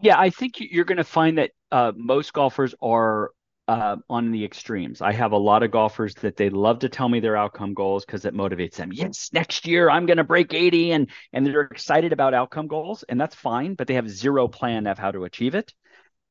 Yeah, 0.03 0.19
I 0.19 0.29
think 0.29 0.57
you're 0.61 0.85
going 0.85 0.99
to 0.99 1.05
find 1.05 1.39
that 1.39 1.53
uh, 1.73 1.93
most 1.97 2.35
golfers 2.35 2.75
are 2.83 3.31
uh, 3.69 3.97
on 4.09 4.33
the 4.33 4.45
extremes. 4.45 5.03
I 5.03 5.13
have 5.13 5.33
a 5.33 5.37
lot 5.37 5.63
of 5.63 5.71
golfers 5.71 6.15
that 6.17 6.37
they 6.37 6.49
love 6.49 6.81
to 6.81 6.89
tell 6.89 7.09
me 7.09 7.21
their 7.21 7.37
outcome 7.37 7.75
goals 7.75 8.05
because 8.05 8.25
it 8.25 8.35
motivates 8.35 8.77
them. 8.77 8.91
Yes, 8.93 9.31
next 9.33 9.67
year 9.67 9.91
I'm 9.91 10.07
going 10.07 10.17
to 10.17 10.25
break 10.25 10.55
80, 10.55 10.93
and 10.93 11.11
and 11.35 11.47
they're 11.47 11.61
excited 11.61 12.13
about 12.13 12.35
outcome 12.35 12.67
goals, 12.67 13.05
and 13.09 13.21
that's 13.21 13.35
fine. 13.35 13.75
But 13.75 13.87
they 13.87 13.95
have 13.95 14.09
zero 14.09 14.49
plan 14.49 14.87
of 14.87 14.99
how 14.99 15.11
to 15.11 15.25
achieve 15.25 15.55
it. 15.55 15.73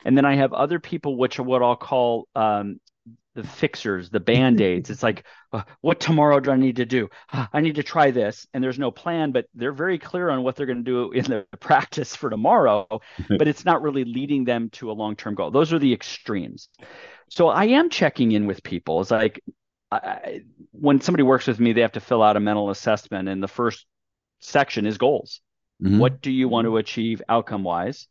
And 0.03 0.17
then 0.17 0.25
I 0.25 0.35
have 0.35 0.53
other 0.53 0.79
people, 0.79 1.15
which 1.17 1.39
are 1.39 1.43
what 1.43 1.61
I'll 1.61 1.75
call 1.75 2.27
um, 2.35 2.79
the 3.37 3.43
fixers, 3.43 4.09
the 4.09 4.19
band 4.19 4.59
aids. 4.61 4.89
it's 4.89 5.03
like, 5.03 5.23
uh, 5.53 5.61
what 5.81 5.99
tomorrow 5.99 6.39
do 6.39 6.49
I 6.49 6.55
need 6.55 6.77
to 6.77 6.85
do? 6.85 7.07
Uh, 7.31 7.45
I 7.53 7.61
need 7.61 7.75
to 7.75 7.83
try 7.83 8.09
this, 8.09 8.47
and 8.53 8.63
there's 8.63 8.79
no 8.79 8.89
plan, 8.89 9.31
but 9.31 9.45
they're 9.53 9.71
very 9.71 9.99
clear 9.99 10.31
on 10.31 10.41
what 10.41 10.55
they're 10.55 10.65
going 10.65 10.83
to 10.83 10.91
do 10.91 11.11
in 11.11 11.23
the 11.25 11.45
practice 11.59 12.15
for 12.15 12.31
tomorrow, 12.31 12.87
but 13.29 13.47
it's 13.47 13.63
not 13.63 13.83
really 13.83 14.05
leading 14.05 14.43
them 14.43 14.71
to 14.71 14.89
a 14.89 14.93
long 14.93 15.15
term 15.15 15.35
goal. 15.35 15.51
Those 15.51 15.71
are 15.71 15.79
the 15.79 15.93
extremes. 15.93 16.69
So 17.29 17.49
I 17.49 17.65
am 17.65 17.89
checking 17.89 18.31
in 18.31 18.47
with 18.47 18.63
people. 18.63 19.01
It's 19.01 19.11
like 19.11 19.43
I, 19.91 20.41
when 20.71 21.01
somebody 21.01 21.23
works 21.23 21.47
with 21.47 21.59
me, 21.59 21.73
they 21.73 21.81
have 21.81 21.93
to 21.93 21.99
fill 21.99 22.23
out 22.23 22.37
a 22.37 22.39
mental 22.39 22.69
assessment, 22.69 23.29
and 23.29 23.41
the 23.41 23.47
first 23.47 23.85
section 24.39 24.85
is 24.85 24.97
goals. 24.97 25.41
Mm-hmm. 25.81 25.99
What 25.99 26.21
do 26.21 26.31
you 26.31 26.47
want 26.49 26.65
to 26.65 26.77
achieve 26.77 27.21
outcome 27.29 27.63
wise? 27.63 28.07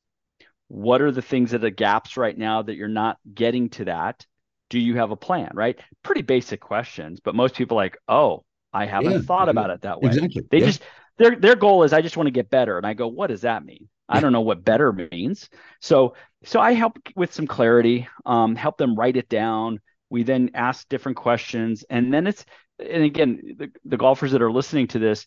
What 0.69 1.01
are 1.01 1.11
the 1.11 1.23
things 1.23 1.53
that 1.53 1.65
are 1.65 1.71
gaps 1.71 2.17
right 2.17 2.37
now 2.37 2.63
that 2.63 2.75
you're 2.77 2.89
not 2.89 3.19
getting 3.33 3.71
to 3.71 3.87
that? 3.87 4.27
Do 4.69 4.79
you 4.79 4.97
have 4.97 5.11
a 5.11 5.17
plan? 5.17 5.51
Right? 5.55 5.79
Pretty 6.03 6.23
basic 6.23 6.61
questions, 6.61 7.21
but 7.21 7.35
most 7.35 7.55
people 7.55 7.77
like, 7.77 7.97
oh, 8.09 8.45
I 8.73 8.87
haven't 8.87 9.13
yeah, 9.13 9.21
thought 9.21 9.49
about 9.49 9.71
it 9.71 9.83
that 9.83 10.01
way. 10.03 10.11
Exactly. 10.11 10.43
They 10.51 10.59
yeah. 10.59 10.67
just 10.67 10.83
their 11.19 11.37
their 11.37 11.57
goal 11.57 11.85
is 11.85 11.93
I 11.93 12.03
just 12.03 12.17
want 12.17 12.27
to 12.27 12.33
get 12.33 12.51
better, 12.51 12.77
and 12.77 12.87
I 12.87 12.95
go, 12.95 13.09
what 13.09 13.29
does 13.29 13.43
that 13.43 13.65
mean? 13.65 13.89
I 14.09 14.21
don't 14.21 14.33
know 14.33 14.41
what 14.41 14.65
better 14.65 14.93
means. 14.93 15.49
So 15.81 16.15
so 16.45 16.61
I 16.61 16.73
help 16.73 16.99
with 17.17 17.33
some 17.33 17.47
clarity, 17.47 18.09
um, 18.25 18.55
help 18.55 18.79
them 18.79 18.95
write 18.95 19.17
it 19.17 19.29
down. 19.29 19.81
We 20.11 20.23
then 20.23 20.51
ask 20.55 20.89
different 20.89 21.17
questions, 21.17 21.85
and 21.91 22.13
then 22.13 22.27
it's 22.27 22.45
and 22.79 23.03
again 23.03 23.57
the, 23.59 23.73
the 23.85 23.97
golfers 23.97 24.33
that 24.33 24.43
are 24.43 24.53
listening 24.53 24.87
to 24.89 24.99
this, 24.99 25.27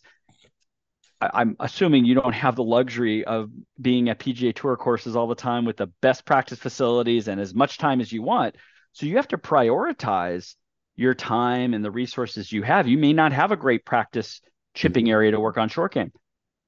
I, 1.20 1.42
am 1.42 1.56
assuming 1.60 2.06
you 2.06 2.14
don't 2.14 2.32
have 2.32 2.56
the 2.56 2.64
luxury 2.64 3.24
of 3.24 3.50
being 3.80 4.08
at 4.08 4.18
PGA 4.18 4.54
Tour 4.54 4.76
courses 4.76 5.16
all 5.16 5.26
the 5.26 5.34
time 5.34 5.64
with 5.66 5.76
the 5.76 5.88
best 6.00 6.24
practice 6.24 6.58
facilities 6.58 7.28
and 7.28 7.40
as 7.40 7.54
much 7.54 7.76
time 7.76 8.00
as 8.00 8.10
you 8.10 8.22
want. 8.22 8.56
So 8.92 9.06
you 9.06 9.16
have 9.16 9.28
to 9.28 9.38
prioritize 9.38 10.54
your 10.96 11.14
time 11.14 11.74
and 11.74 11.84
the 11.84 11.90
resources 11.90 12.50
you 12.50 12.62
have. 12.62 12.88
You 12.88 12.98
may 12.98 13.12
not 13.12 13.32
have 13.32 13.52
a 13.52 13.56
great 13.56 13.84
practice 13.84 14.40
chipping 14.74 15.04
mm-hmm. 15.04 15.12
area 15.12 15.30
to 15.32 15.40
work 15.40 15.58
on 15.58 15.68
short 15.68 15.92
game 15.92 16.12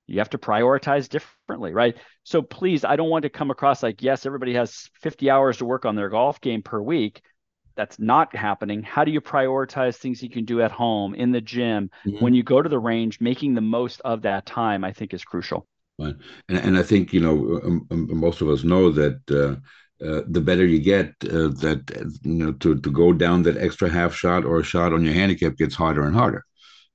you 0.07 0.19
have 0.19 0.31
to 0.31 0.39
prioritize 0.39 1.09
differently, 1.09 1.73
right? 1.73 1.97
So 2.25 2.43
please, 2.43 2.85
I 2.85 2.97
don't 2.97 3.11
want 3.11 3.23
to 3.23 3.29
come 3.29 3.51
across 3.51 3.83
like, 3.83 4.03
yes, 4.03 4.27
everybody 4.27 4.55
has 4.55 4.89
50 5.01 5.31
hours 5.31 5.59
to 5.59 5.65
work 5.65 5.85
on 5.85 5.97
their 5.97 6.09
golf 6.09 6.41
game 6.41 6.63
per 6.63 6.81
week. 6.81 7.23
That's 7.75 7.99
not 7.99 8.35
happening. 8.37 8.83
How 8.83 9.05
do 9.05 9.11
you 9.11 9.21
prioritize 9.21 9.97
things 9.97 10.23
you 10.23 10.29
can 10.29 10.45
do 10.45 10.61
at 10.61 10.71
home, 10.71 11.15
in 11.15 11.33
the 11.33 11.41
gym, 11.41 11.91
mm-hmm. 12.07 12.23
when 12.23 12.35
you 12.35 12.43
go 12.43 12.61
to 12.61 12.69
the 12.69 12.79
range? 12.79 13.21
Making 13.21 13.55
the 13.55 13.63
most 13.63 14.01
of 14.05 14.23
that 14.23 14.45
time, 14.45 14.85
I 14.85 14.93
think, 14.93 15.15
is 15.15 15.25
crucial. 15.25 15.67
Right. 15.99 16.15
And, 16.49 16.59
and 16.59 16.79
I 16.79 16.83
think, 16.83 17.13
you 17.15 17.21
know, 17.21 17.61
um, 17.65 17.87
um, 17.91 18.19
most 18.19 18.41
of 18.41 18.49
us 18.49 18.65
know 18.65 18.91
that. 18.93 19.21
Uh, 19.31 19.61
uh, 20.05 20.23
the 20.27 20.41
better 20.41 20.67
you 20.67 20.81
get, 20.81 21.11
uh, 21.27 21.47
that 21.63 22.19
you 22.25 22.33
know, 22.33 22.53
to 22.55 22.75
to 22.81 22.91
go 22.91 23.13
down 23.13 23.45
that 23.45 23.57
extra 23.57 23.89
half 23.89 24.13
shot 24.13 24.45
or 24.45 24.59
a 24.59 24.65
shot 24.65 24.93
on 24.93 25.05
your 25.05 25.15
handicap 25.15 25.57
gets 25.57 25.77
harder 25.77 26.05
and 26.05 26.17
harder. 26.17 26.45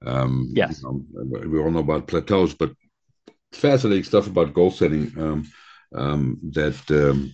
Um, 0.05 0.51
yes, 0.53 0.81
you 0.83 1.05
know, 1.15 1.39
we 1.47 1.57
all 1.57 1.71
know 1.71 1.79
about 1.79 2.07
plateaus, 2.07 2.53
but 2.53 2.71
fascinating 3.53 4.03
stuff 4.03 4.27
about 4.27 4.53
goal 4.53 4.71
setting 4.71 5.11
um, 5.17 5.45
um, 5.95 6.37
that 6.53 6.79
um, 6.91 7.31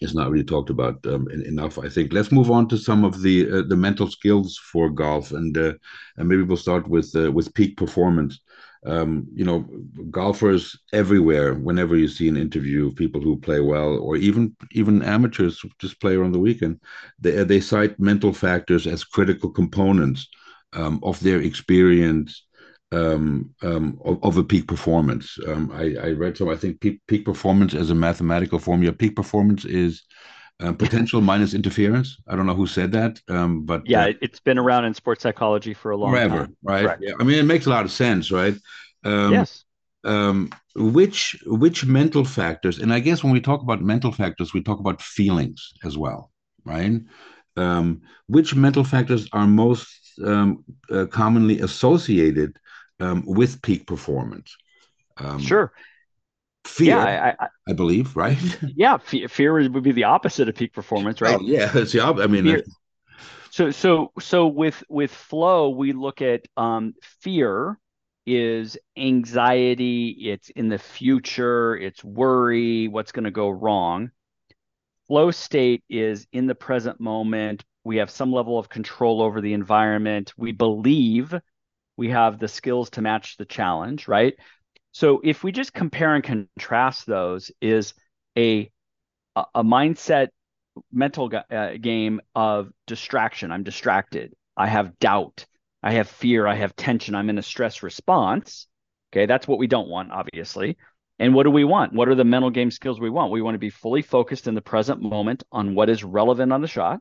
is 0.00 0.14
not 0.14 0.30
really 0.30 0.44
talked 0.44 0.70
about 0.70 1.04
um, 1.06 1.28
enough. 1.30 1.78
I 1.78 1.88
think. 1.88 2.12
Let's 2.12 2.32
move 2.32 2.50
on 2.50 2.68
to 2.68 2.76
some 2.78 3.04
of 3.04 3.22
the 3.22 3.50
uh, 3.50 3.62
the 3.68 3.76
mental 3.76 4.08
skills 4.08 4.58
for 4.72 4.90
golf, 4.90 5.32
and 5.32 5.56
uh, 5.56 5.74
and 6.16 6.28
maybe 6.28 6.42
we'll 6.42 6.56
start 6.56 6.88
with 6.88 7.14
uh, 7.14 7.30
with 7.32 7.54
peak 7.54 7.76
performance. 7.76 8.40
Um, 8.86 9.26
you 9.34 9.44
know, 9.44 9.66
golfers 10.10 10.74
everywhere. 10.94 11.54
Whenever 11.54 11.96
you 11.96 12.08
see 12.08 12.28
an 12.28 12.38
interview 12.38 12.86
of 12.88 12.96
people 12.96 13.20
who 13.20 13.38
play 13.38 13.60
well, 13.60 13.98
or 13.98 14.16
even 14.16 14.56
even 14.72 15.02
amateurs 15.02 15.62
just 15.78 16.00
play 16.00 16.16
on 16.16 16.32
the 16.32 16.38
weekend, 16.38 16.80
they 17.18 17.44
they 17.44 17.60
cite 17.60 18.00
mental 18.00 18.32
factors 18.32 18.86
as 18.86 19.04
critical 19.04 19.50
components 19.50 20.28
um, 20.72 20.98
of 21.02 21.20
their 21.20 21.40
experience 21.40 22.46
um, 22.92 23.54
um, 23.62 24.00
of, 24.04 24.22
of, 24.22 24.36
a 24.36 24.44
peak 24.44 24.66
performance. 24.66 25.38
Um, 25.46 25.70
I, 25.72 25.94
I, 26.02 26.10
read 26.10 26.36
some. 26.36 26.48
I 26.48 26.56
think 26.56 26.80
peak, 26.80 27.00
peak 27.06 27.24
performance 27.24 27.74
as 27.74 27.90
a 27.90 27.94
mathematical 27.94 28.58
formula. 28.58 28.92
Peak 28.92 29.14
performance 29.14 29.64
is 29.64 30.02
uh, 30.60 30.72
potential 30.78 31.20
minus 31.20 31.54
interference. 31.54 32.16
I 32.26 32.36
don't 32.36 32.46
know 32.46 32.54
who 32.54 32.66
said 32.66 32.92
that, 32.92 33.20
um, 33.28 33.64
but 33.64 33.86
yeah, 33.86 34.06
uh, 34.06 34.12
it's 34.20 34.40
been 34.40 34.58
around 34.58 34.86
in 34.86 34.94
sports 34.94 35.22
psychology 35.22 35.72
for 35.72 35.92
a 35.92 35.96
long 35.96 36.10
forever, 36.10 36.38
time. 36.38 36.56
right? 36.62 36.84
Correct. 36.84 37.02
Yeah, 37.04 37.12
I 37.20 37.24
mean, 37.24 37.38
it 37.38 37.44
makes 37.44 37.66
a 37.66 37.70
lot 37.70 37.84
of 37.84 37.92
sense, 37.92 38.30
right? 38.30 38.54
Um, 39.04 39.32
yes. 39.32 39.64
Um, 40.02 40.50
which 40.74 41.36
which 41.46 41.84
mental 41.84 42.24
factors, 42.24 42.78
and 42.78 42.92
I 42.92 43.00
guess 43.00 43.22
when 43.22 43.32
we 43.32 43.40
talk 43.40 43.62
about 43.62 43.82
mental 43.82 44.12
factors, 44.12 44.54
we 44.54 44.62
talk 44.62 44.80
about 44.80 45.02
feelings 45.02 45.74
as 45.84 45.98
well, 45.98 46.30
right? 46.64 47.00
which 48.28 48.54
mental 48.54 48.84
factors 48.84 49.28
are 49.32 49.46
most 49.46 49.88
um, 50.24 50.64
uh, 50.90 51.04
commonly 51.06 51.60
associated 51.60 52.56
um, 53.00 53.24
with 53.26 53.62
peak 53.62 53.86
performance. 53.86 54.56
Um, 55.16 55.38
sure. 55.40 55.72
Fear, 56.66 56.96
yeah, 56.96 57.04
I, 57.38 57.44
I, 57.44 57.48
I, 57.68 57.72
believe, 57.72 58.16
right? 58.16 58.38
Yeah, 58.76 58.98
fear, 58.98 59.28
fear 59.28 59.54
would 59.54 59.82
be 59.82 59.92
the 59.92 60.04
opposite 60.04 60.48
of 60.48 60.54
peak 60.54 60.74
performance, 60.74 61.20
right? 61.20 61.38
Oh, 61.40 61.42
yeah, 61.42 61.70
it's 61.74 61.92
the 61.92 62.00
opposite. 62.00 62.24
I 62.24 62.26
mean, 62.26 62.62
so 63.50 63.70
so 63.70 64.12
so 64.20 64.46
with 64.46 64.82
with 64.88 65.10
flow, 65.10 65.70
we 65.70 65.92
look 65.92 66.20
at 66.22 66.46
um, 66.56 66.94
fear 67.02 67.78
is 68.26 68.78
anxiety. 68.96 70.10
It's 70.30 70.50
in 70.50 70.68
the 70.68 70.78
future. 70.78 71.76
It's 71.76 72.04
worry. 72.04 72.88
What's 72.88 73.12
going 73.12 73.24
to 73.24 73.30
go 73.30 73.48
wrong? 73.48 74.10
Flow 75.06 75.30
state 75.30 75.82
is 75.88 76.26
in 76.32 76.46
the 76.46 76.54
present 76.54 77.00
moment. 77.00 77.64
We 77.82 77.96
have 77.96 78.10
some 78.10 78.32
level 78.32 78.58
of 78.58 78.68
control 78.68 79.22
over 79.22 79.40
the 79.40 79.54
environment. 79.54 80.32
We 80.36 80.52
believe 80.52 81.34
we 82.00 82.08
have 82.08 82.38
the 82.38 82.48
skills 82.48 82.88
to 82.88 83.02
match 83.02 83.36
the 83.36 83.44
challenge, 83.44 84.08
right? 84.08 84.34
So 84.92 85.20
if 85.22 85.44
we 85.44 85.52
just 85.52 85.74
compare 85.74 86.14
and 86.14 86.24
contrast 86.24 87.06
those, 87.06 87.52
is 87.60 87.92
a 88.38 88.70
a 89.36 89.62
mindset 89.62 90.28
mental 90.90 91.30
uh, 91.50 91.72
game 91.78 92.22
of 92.34 92.70
distraction. 92.86 93.52
I'm 93.52 93.64
distracted. 93.64 94.32
I 94.56 94.66
have 94.66 94.98
doubt. 94.98 95.44
I 95.82 95.92
have 95.92 96.08
fear. 96.08 96.46
I 96.46 96.54
have 96.54 96.74
tension. 96.74 97.14
I'm 97.14 97.28
in 97.28 97.36
a 97.36 97.42
stress 97.42 97.82
response. 97.82 98.66
Okay, 99.12 99.26
that's 99.26 99.46
what 99.46 99.58
we 99.58 99.66
don't 99.66 99.90
want, 99.90 100.10
obviously. 100.10 100.78
And 101.18 101.34
what 101.34 101.42
do 101.42 101.50
we 101.50 101.64
want? 101.64 101.92
What 101.92 102.08
are 102.08 102.14
the 102.14 102.24
mental 102.24 102.50
game 102.50 102.70
skills 102.70 102.98
we 102.98 103.10
want? 103.10 103.30
We 103.30 103.42
want 103.42 103.56
to 103.56 103.66
be 103.66 103.68
fully 103.68 104.00
focused 104.00 104.46
in 104.46 104.54
the 104.54 104.62
present 104.62 105.02
moment 105.02 105.42
on 105.52 105.74
what 105.74 105.90
is 105.90 106.02
relevant 106.02 106.50
on 106.50 106.62
the 106.62 106.66
shot. 106.66 107.00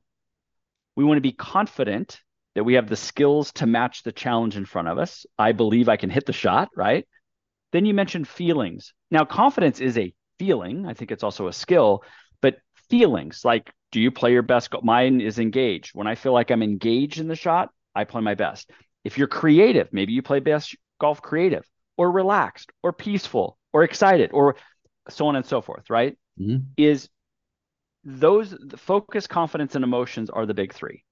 We 0.97 1.05
want 1.05 1.19
to 1.19 1.29
be 1.29 1.31
confident 1.31 2.19
that 2.59 2.65
we 2.65 2.73
have 2.73 2.89
the 2.89 2.95
skills 2.97 3.53
to 3.53 3.65
match 3.65 4.03
the 4.03 4.11
challenge 4.11 4.57
in 4.57 4.65
front 4.65 4.89
of 4.89 4.97
us. 4.97 5.25
I 5.37 5.53
believe 5.53 5.87
I 5.87 5.95
can 5.95 6.09
hit 6.09 6.25
the 6.25 6.33
shot, 6.33 6.67
right? 6.75 7.07
Then 7.71 7.85
you 7.85 7.93
mentioned 7.93 8.27
feelings. 8.27 8.91
Now, 9.09 9.23
confidence 9.23 9.79
is 9.79 9.97
a 9.97 10.13
feeling. 10.39 10.85
I 10.85 10.93
think 10.93 11.09
it's 11.09 11.23
also 11.23 11.47
a 11.47 11.53
skill, 11.53 12.03
but 12.41 12.57
feelings 12.89 13.45
like, 13.45 13.71
do 13.93 14.01
you 14.01 14.11
play 14.11 14.33
your 14.33 14.41
best? 14.41 14.73
Mine 14.83 15.21
is 15.21 15.39
engaged. 15.39 15.91
When 15.93 16.05
I 16.05 16.15
feel 16.15 16.33
like 16.33 16.51
I'm 16.51 16.61
engaged 16.61 17.21
in 17.21 17.29
the 17.29 17.35
shot, 17.37 17.69
I 17.95 18.03
play 18.03 18.19
my 18.19 18.35
best. 18.35 18.69
If 19.05 19.17
you're 19.17 19.27
creative, 19.27 19.87
maybe 19.93 20.11
you 20.11 20.21
play 20.21 20.41
best 20.41 20.75
golf 20.99 21.21
creative 21.21 21.63
or 21.95 22.11
relaxed 22.11 22.73
or 22.83 22.91
peaceful 22.91 23.57
or 23.71 23.85
excited 23.85 24.31
or 24.33 24.57
so 25.07 25.27
on 25.27 25.37
and 25.37 25.45
so 25.45 25.61
forth, 25.61 25.89
right? 25.89 26.17
Mm-hmm. 26.37 26.63
Is 26.75 27.07
those 28.03 28.49
the 28.49 28.75
focus, 28.75 29.27
confidence, 29.27 29.75
and 29.75 29.85
emotions 29.85 30.29
are 30.29 30.45
the 30.45 30.53
big 30.53 30.73
three. 30.73 31.05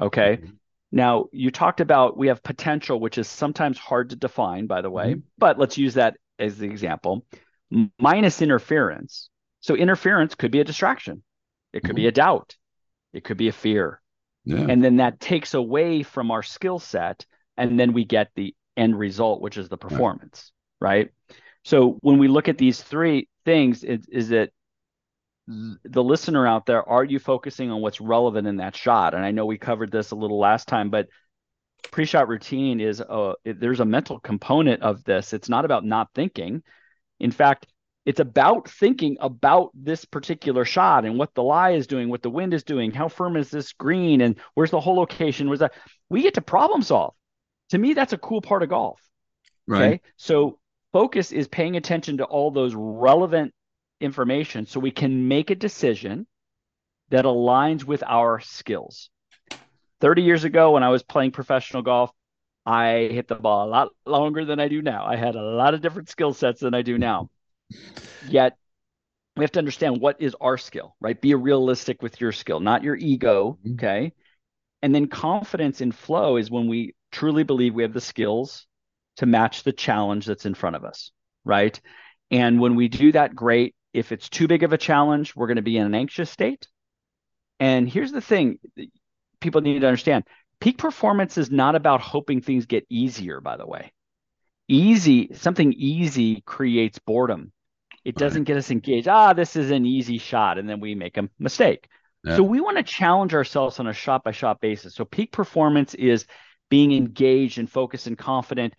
Okay. 0.00 0.36
Mm-hmm. 0.36 0.52
Now, 0.92 1.26
you 1.32 1.50
talked 1.50 1.80
about 1.80 2.18
we 2.18 2.28
have 2.28 2.42
potential, 2.42 3.00
which 3.00 3.16
is 3.16 3.26
sometimes 3.26 3.78
hard 3.78 4.10
to 4.10 4.16
define, 4.16 4.66
by 4.66 4.82
the 4.82 4.90
way, 4.90 5.12
mm-hmm. 5.12 5.20
but 5.38 5.58
let's 5.58 5.78
use 5.78 5.94
that 5.94 6.16
as 6.38 6.58
the 6.58 6.66
example. 6.66 7.24
Minus 7.98 8.42
interference. 8.42 9.30
So, 9.60 9.74
interference 9.74 10.34
could 10.34 10.50
be 10.50 10.60
a 10.60 10.64
distraction, 10.64 11.22
it 11.72 11.80
could 11.80 11.90
mm-hmm. 11.90 11.96
be 11.96 12.06
a 12.08 12.12
doubt, 12.12 12.56
it 13.14 13.24
could 13.24 13.38
be 13.38 13.48
a 13.48 13.52
fear. 13.52 14.00
Yeah. 14.44 14.66
And 14.68 14.84
then 14.84 14.96
that 14.96 15.18
takes 15.18 15.54
away 15.54 16.02
from 16.02 16.30
our 16.30 16.42
skill 16.42 16.78
set. 16.78 17.24
And 17.56 17.78
then 17.78 17.92
we 17.92 18.04
get 18.04 18.30
the 18.34 18.54
end 18.76 18.98
result, 18.98 19.40
which 19.40 19.58
is 19.58 19.68
the 19.68 19.76
performance, 19.76 20.52
right? 20.80 21.10
right? 21.28 21.36
So, 21.64 21.98
when 22.00 22.18
we 22.18 22.28
look 22.28 22.48
at 22.48 22.58
these 22.58 22.82
three 22.82 23.28
things, 23.44 23.84
is, 23.84 24.06
is 24.10 24.30
it 24.30 24.52
the 25.46 26.02
listener 26.02 26.46
out 26.46 26.66
there, 26.66 26.88
are 26.88 27.04
you 27.04 27.18
focusing 27.18 27.70
on 27.70 27.80
what's 27.80 28.00
relevant 28.00 28.46
in 28.46 28.56
that 28.56 28.76
shot? 28.76 29.14
And 29.14 29.24
I 29.24 29.30
know 29.30 29.46
we 29.46 29.58
covered 29.58 29.90
this 29.90 30.10
a 30.10 30.16
little 30.16 30.38
last 30.38 30.68
time, 30.68 30.90
but 30.90 31.08
pre-shot 31.90 32.28
routine 32.28 32.80
is 32.80 33.00
a, 33.00 33.34
there's 33.44 33.80
a 33.80 33.84
mental 33.84 34.20
component 34.20 34.82
of 34.82 35.02
this. 35.04 35.32
It's 35.32 35.48
not 35.48 35.64
about 35.64 35.84
not 35.84 36.08
thinking. 36.14 36.62
In 37.18 37.32
fact, 37.32 37.66
It's 38.04 38.20
about 38.20 38.68
thinking 38.68 39.16
about 39.20 39.70
this 39.74 40.04
particular 40.04 40.64
shot 40.64 41.04
and 41.04 41.18
what 41.18 41.34
the 41.34 41.42
lie 41.42 41.70
is 41.70 41.86
doing, 41.86 42.08
what 42.08 42.22
the 42.22 42.30
wind 42.30 42.52
is 42.52 42.64
doing, 42.64 42.90
how 42.90 43.08
firm 43.08 43.36
is 43.36 43.48
this 43.48 43.72
green, 43.72 44.20
and 44.20 44.36
where's 44.54 44.72
the 44.72 44.80
hole 44.80 44.96
location? 44.96 45.48
Was 45.48 45.60
that 45.60 45.72
we 46.08 46.22
get 46.22 46.34
to 46.34 46.40
problem 46.40 46.82
solve. 46.82 47.14
To 47.70 47.78
me, 47.78 47.94
that's 47.94 48.12
a 48.12 48.18
cool 48.18 48.40
part 48.40 48.64
of 48.64 48.70
golf. 48.70 49.00
Right. 49.68 49.82
Okay. 49.82 50.00
So 50.16 50.58
focus 50.92 51.30
is 51.30 51.46
paying 51.46 51.76
attention 51.76 52.16
to 52.16 52.24
all 52.24 52.50
those 52.50 52.74
relevant 52.74 53.54
information 54.02 54.66
so 54.66 54.80
we 54.80 54.90
can 54.90 55.28
make 55.28 55.50
a 55.50 55.54
decision 55.54 56.26
that 57.10 57.24
aligns 57.24 57.84
with 57.84 58.02
our 58.06 58.40
skills. 58.40 59.10
30 60.00 60.22
years 60.22 60.44
ago, 60.44 60.72
when 60.72 60.82
I 60.82 60.88
was 60.88 61.02
playing 61.02 61.30
professional 61.30 61.82
golf, 61.82 62.10
I 62.64 63.08
hit 63.10 63.28
the 63.28 63.34
ball 63.34 63.66
a 63.66 63.70
lot 63.70 63.88
longer 64.06 64.44
than 64.44 64.60
I 64.60 64.68
do 64.68 64.82
now. 64.82 65.04
I 65.04 65.16
had 65.16 65.34
a 65.34 65.42
lot 65.42 65.74
of 65.74 65.80
different 65.80 66.08
skill 66.08 66.32
sets 66.32 66.60
than 66.60 66.74
I 66.74 66.82
do 66.82 66.98
now. 66.98 67.30
Yet 68.28 68.56
we 69.36 69.44
have 69.44 69.52
to 69.52 69.58
understand 69.58 70.00
what 70.00 70.20
is 70.20 70.36
our 70.40 70.58
skill, 70.58 70.94
right? 71.00 71.20
Be 71.20 71.34
realistic 71.34 72.02
with 72.02 72.20
your 72.20 72.32
skill, 72.32 72.60
not 72.60 72.82
your 72.82 72.96
ego. 72.96 73.58
Mm-hmm. 73.64 73.74
Okay. 73.74 74.12
And 74.82 74.94
then 74.94 75.06
confidence 75.06 75.80
in 75.80 75.92
flow 75.92 76.36
is 76.36 76.50
when 76.50 76.68
we 76.68 76.94
truly 77.10 77.44
believe 77.44 77.74
we 77.74 77.82
have 77.82 77.92
the 77.92 78.00
skills 78.00 78.66
to 79.16 79.26
match 79.26 79.62
the 79.62 79.72
challenge 79.72 80.26
that's 80.26 80.46
in 80.46 80.54
front 80.54 80.76
of 80.76 80.84
us, 80.84 81.12
right? 81.44 81.80
And 82.30 82.60
when 82.60 82.74
we 82.74 82.88
do 82.88 83.12
that, 83.12 83.34
great. 83.34 83.74
If 83.92 84.12
it's 84.12 84.28
too 84.28 84.48
big 84.48 84.62
of 84.62 84.72
a 84.72 84.78
challenge, 84.78 85.36
we're 85.36 85.46
going 85.46 85.56
to 85.56 85.62
be 85.62 85.76
in 85.76 85.86
an 85.86 85.94
anxious 85.94 86.30
state. 86.30 86.66
And 87.60 87.88
here's 87.88 88.12
the 88.12 88.20
thing 88.20 88.58
people 89.40 89.60
need 89.60 89.80
to 89.80 89.86
understand 89.86 90.24
peak 90.60 90.78
performance 90.78 91.38
is 91.38 91.50
not 91.50 91.74
about 91.74 92.00
hoping 92.00 92.40
things 92.40 92.66
get 92.66 92.86
easier, 92.88 93.40
by 93.40 93.56
the 93.56 93.66
way. 93.66 93.92
Easy, 94.68 95.34
something 95.34 95.72
easy 95.72 96.40
creates 96.46 96.98
boredom. 97.00 97.52
It 98.04 98.16
doesn't 98.16 98.44
get 98.44 98.56
us 98.56 98.70
engaged. 98.70 99.08
Ah, 99.08 99.32
this 99.32 99.56
is 99.56 99.70
an 99.70 99.86
easy 99.86 100.18
shot. 100.18 100.58
And 100.58 100.68
then 100.68 100.80
we 100.80 100.94
make 100.94 101.16
a 101.16 101.28
mistake. 101.38 101.88
Yeah. 102.24 102.36
So 102.36 102.42
we 102.42 102.60
want 102.60 102.76
to 102.76 102.82
challenge 102.82 103.34
ourselves 103.34 103.80
on 103.80 103.86
a 103.86 103.92
shot 103.92 104.24
by 104.24 104.32
shot 104.32 104.60
basis. 104.60 104.94
So 104.94 105.04
peak 105.04 105.32
performance 105.32 105.94
is 105.94 106.26
being 106.70 106.92
engaged 106.92 107.58
and 107.58 107.70
focused 107.70 108.06
and 108.06 108.16
confident, 108.16 108.74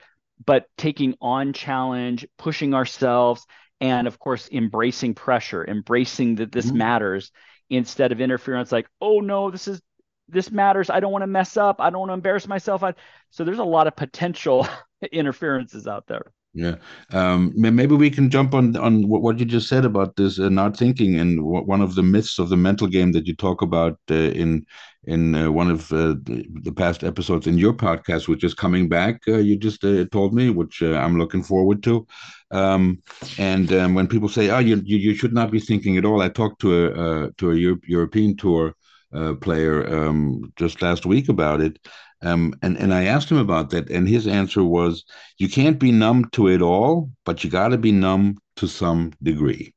but 0.45 0.65
taking 0.78 1.15
on 1.21 1.54
challenge, 1.54 2.26
pushing 2.38 2.73
ourselves, 2.73 3.45
and 3.84 4.08
of 4.08 4.17
course, 4.17 4.48
embracing 4.50 5.13
pressure, 5.13 5.65
embracing 5.67 6.36
that 6.36 6.54
this 6.54 6.67
mm-hmm. 6.67 6.78
matters 6.78 7.32
instead 7.69 8.13
of 8.13 8.22
interference 8.22 8.72
like, 8.72 8.88
oh 9.02 9.19
no, 9.19 9.52
this 9.52 9.67
is 9.67 9.82
this 10.30 10.50
matters. 10.50 10.89
I 10.89 11.02
don't 11.02 11.12
want 11.12 11.24
to 11.24 11.28
mess 11.28 11.58
up. 11.58 11.82
I 11.82 11.89
don't 11.89 12.00
want 12.00 12.10
to 12.10 12.13
embarrass 12.13 12.48
myself. 12.48 12.82
I, 12.82 12.93
so 13.30 13.43
there's 13.43 13.60
a 13.60 13.63
lot 13.63 13.88
of 13.88 13.96
potential 13.98 14.65
interferences 15.12 15.86
out 15.86 16.08
there. 16.08 16.32
Yeah, 16.56 16.76
um, 17.12 17.52
maybe 17.56 17.96
we 17.96 18.12
can 18.12 18.30
jump 18.30 18.54
on 18.54 18.78
on 18.78 19.08
what 19.08 19.39
you 19.39 19.46
just 19.46 19.68
said 19.68 19.86
about 19.86 20.18
this 20.18 20.38
uh, 20.39 20.50
not 20.50 20.78
thinking, 20.78 21.16
and 21.20 21.44
one 21.44 21.82
of 21.82 21.96
the 21.96 22.04
myths 22.04 22.38
of 22.38 22.50
the 22.50 22.58
mental 22.58 22.86
game 22.88 23.12
that 23.13 23.26
you 23.26 23.36
talk 23.36 23.63
about 23.63 23.98
uh, 24.12 24.13
in 24.13 24.63
in 25.06 25.34
uh, 25.34 25.52
one 25.52 25.72
of 25.72 25.92
uh, 25.92 26.13
the, 26.24 26.72
past 26.78 27.04
episodes 27.04 27.48
in 27.48 27.58
your 27.58 27.74
podcast, 27.74 28.28
which 28.28 28.44
is 28.44 28.54
coming 28.54 28.88
back. 28.88 29.22
Uh, 29.28 29.38
you 29.38 29.56
just 29.58 29.84
uh, 29.84 30.06
told 30.12 30.36
me, 30.36 30.52
which 30.52 30.84
I'm 30.84 31.18
looking 31.18 31.42
forward 31.42 31.82
to. 31.84 32.06
Um, 32.52 33.02
and 33.39 33.74
um, 33.74 33.96
when 33.96 34.08
people 34.08 34.30
say, 34.30 34.52
"Oh, 34.52 34.60
you, 34.60 34.80
you, 34.86 34.98
you 34.98 35.16
should 35.16 35.34
not 35.34 35.50
be 35.50 35.60
thinking 35.60 35.98
at 35.98 36.06
all," 36.06 36.22
I 36.22 36.30
talked 36.30 36.62
to 36.62 36.70
a 37.26 37.32
to 37.32 37.50
a 37.52 37.56
Euro- 37.56 37.80
European 37.88 38.38
tour 38.38 38.76
player 39.42 40.08
um, 40.08 40.52
just 40.56 40.82
last 40.82 41.06
week 41.06 41.30
about 41.30 41.62
it, 41.62 41.78
um, 42.24 42.54
and, 42.62 42.78
and 42.78 42.94
I 42.94 43.06
asked 43.06 43.30
him 43.30 43.38
about 43.38 43.70
that, 43.72 43.90
and 43.90 44.08
his 44.08 44.28
answer 44.28 44.64
was, 44.64 45.04
you 45.38 45.50
can't 45.50 45.78
be 45.78 45.92
numb 45.92 46.30
to 46.32 46.48
it 46.48 46.62
all, 46.62 47.12
but 47.26 47.44
you 47.44 47.50
got 47.50 47.70
to 47.70 47.78
be 47.78 47.92
numb 47.92 48.38
to 48.56 48.68
some 48.68 49.12
degree. 49.22 49.74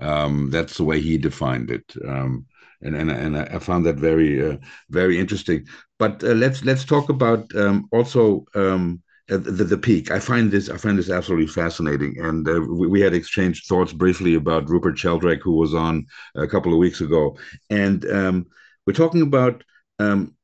Um, 0.00 0.50
that's 0.50 0.76
the 0.76 0.84
way 0.84 1.00
he 1.00 1.16
defined 1.16 1.70
it. 1.70 1.84
Um, 2.06 2.46
and, 2.82 2.94
and, 2.96 3.10
and 3.10 3.36
I 3.38 3.58
found 3.58 3.86
that 3.86 3.96
very, 3.96 4.44
uh, 4.46 4.58
very 4.90 5.18
interesting. 5.18 5.66
But 5.98 6.22
uh, 6.22 6.34
let's 6.34 6.62
let's 6.64 6.84
talk 6.84 7.08
about 7.08 7.54
um, 7.54 7.88
also 7.90 8.44
um, 8.54 9.02
the, 9.28 9.38
the 9.38 9.78
peak. 9.78 10.10
I 10.10 10.20
find 10.20 10.50
this 10.50 10.68
I 10.68 10.76
find 10.76 10.98
this 10.98 11.10
absolutely 11.10 11.46
fascinating, 11.46 12.16
and 12.20 12.46
uh, 12.46 12.60
we, 12.68 12.86
we, 12.86 13.00
had 13.00 13.14
exchanged 13.14 13.66
thoughts 13.66 13.94
briefly 13.94 14.34
about 14.34 14.68
Rupert 14.68 14.98
Sheldrake, 14.98 15.42
who 15.42 15.56
was 15.56 15.74
on 15.74 16.04
a 16.34 16.46
couple 16.46 16.72
of 16.72 16.78
weeks 16.78 17.00
ago, 17.00 17.38
and 17.70 18.04
um, 18.10 18.46
we're 18.86 18.92
talking 18.92 19.22
about 19.22 19.64
um, 19.98 20.35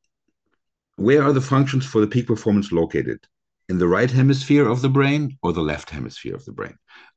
where 1.03 1.23
are 1.23 1.33
the 1.33 1.41
functions 1.41 1.85
for 1.85 2.01
the 2.01 2.07
peak 2.07 2.27
performance 2.27 2.73
located? 2.73 3.19
In 3.69 3.79
the 3.79 3.89
right 3.89 4.11
hemisphere 4.11 4.69
of 4.69 4.83
the 4.83 4.89
brain 4.89 5.39
or 5.43 5.53
the 5.53 5.61
left 5.61 5.91
hemisphere 5.91 6.35
of 6.35 6.45
the 6.45 6.53
brain? 6.53 6.77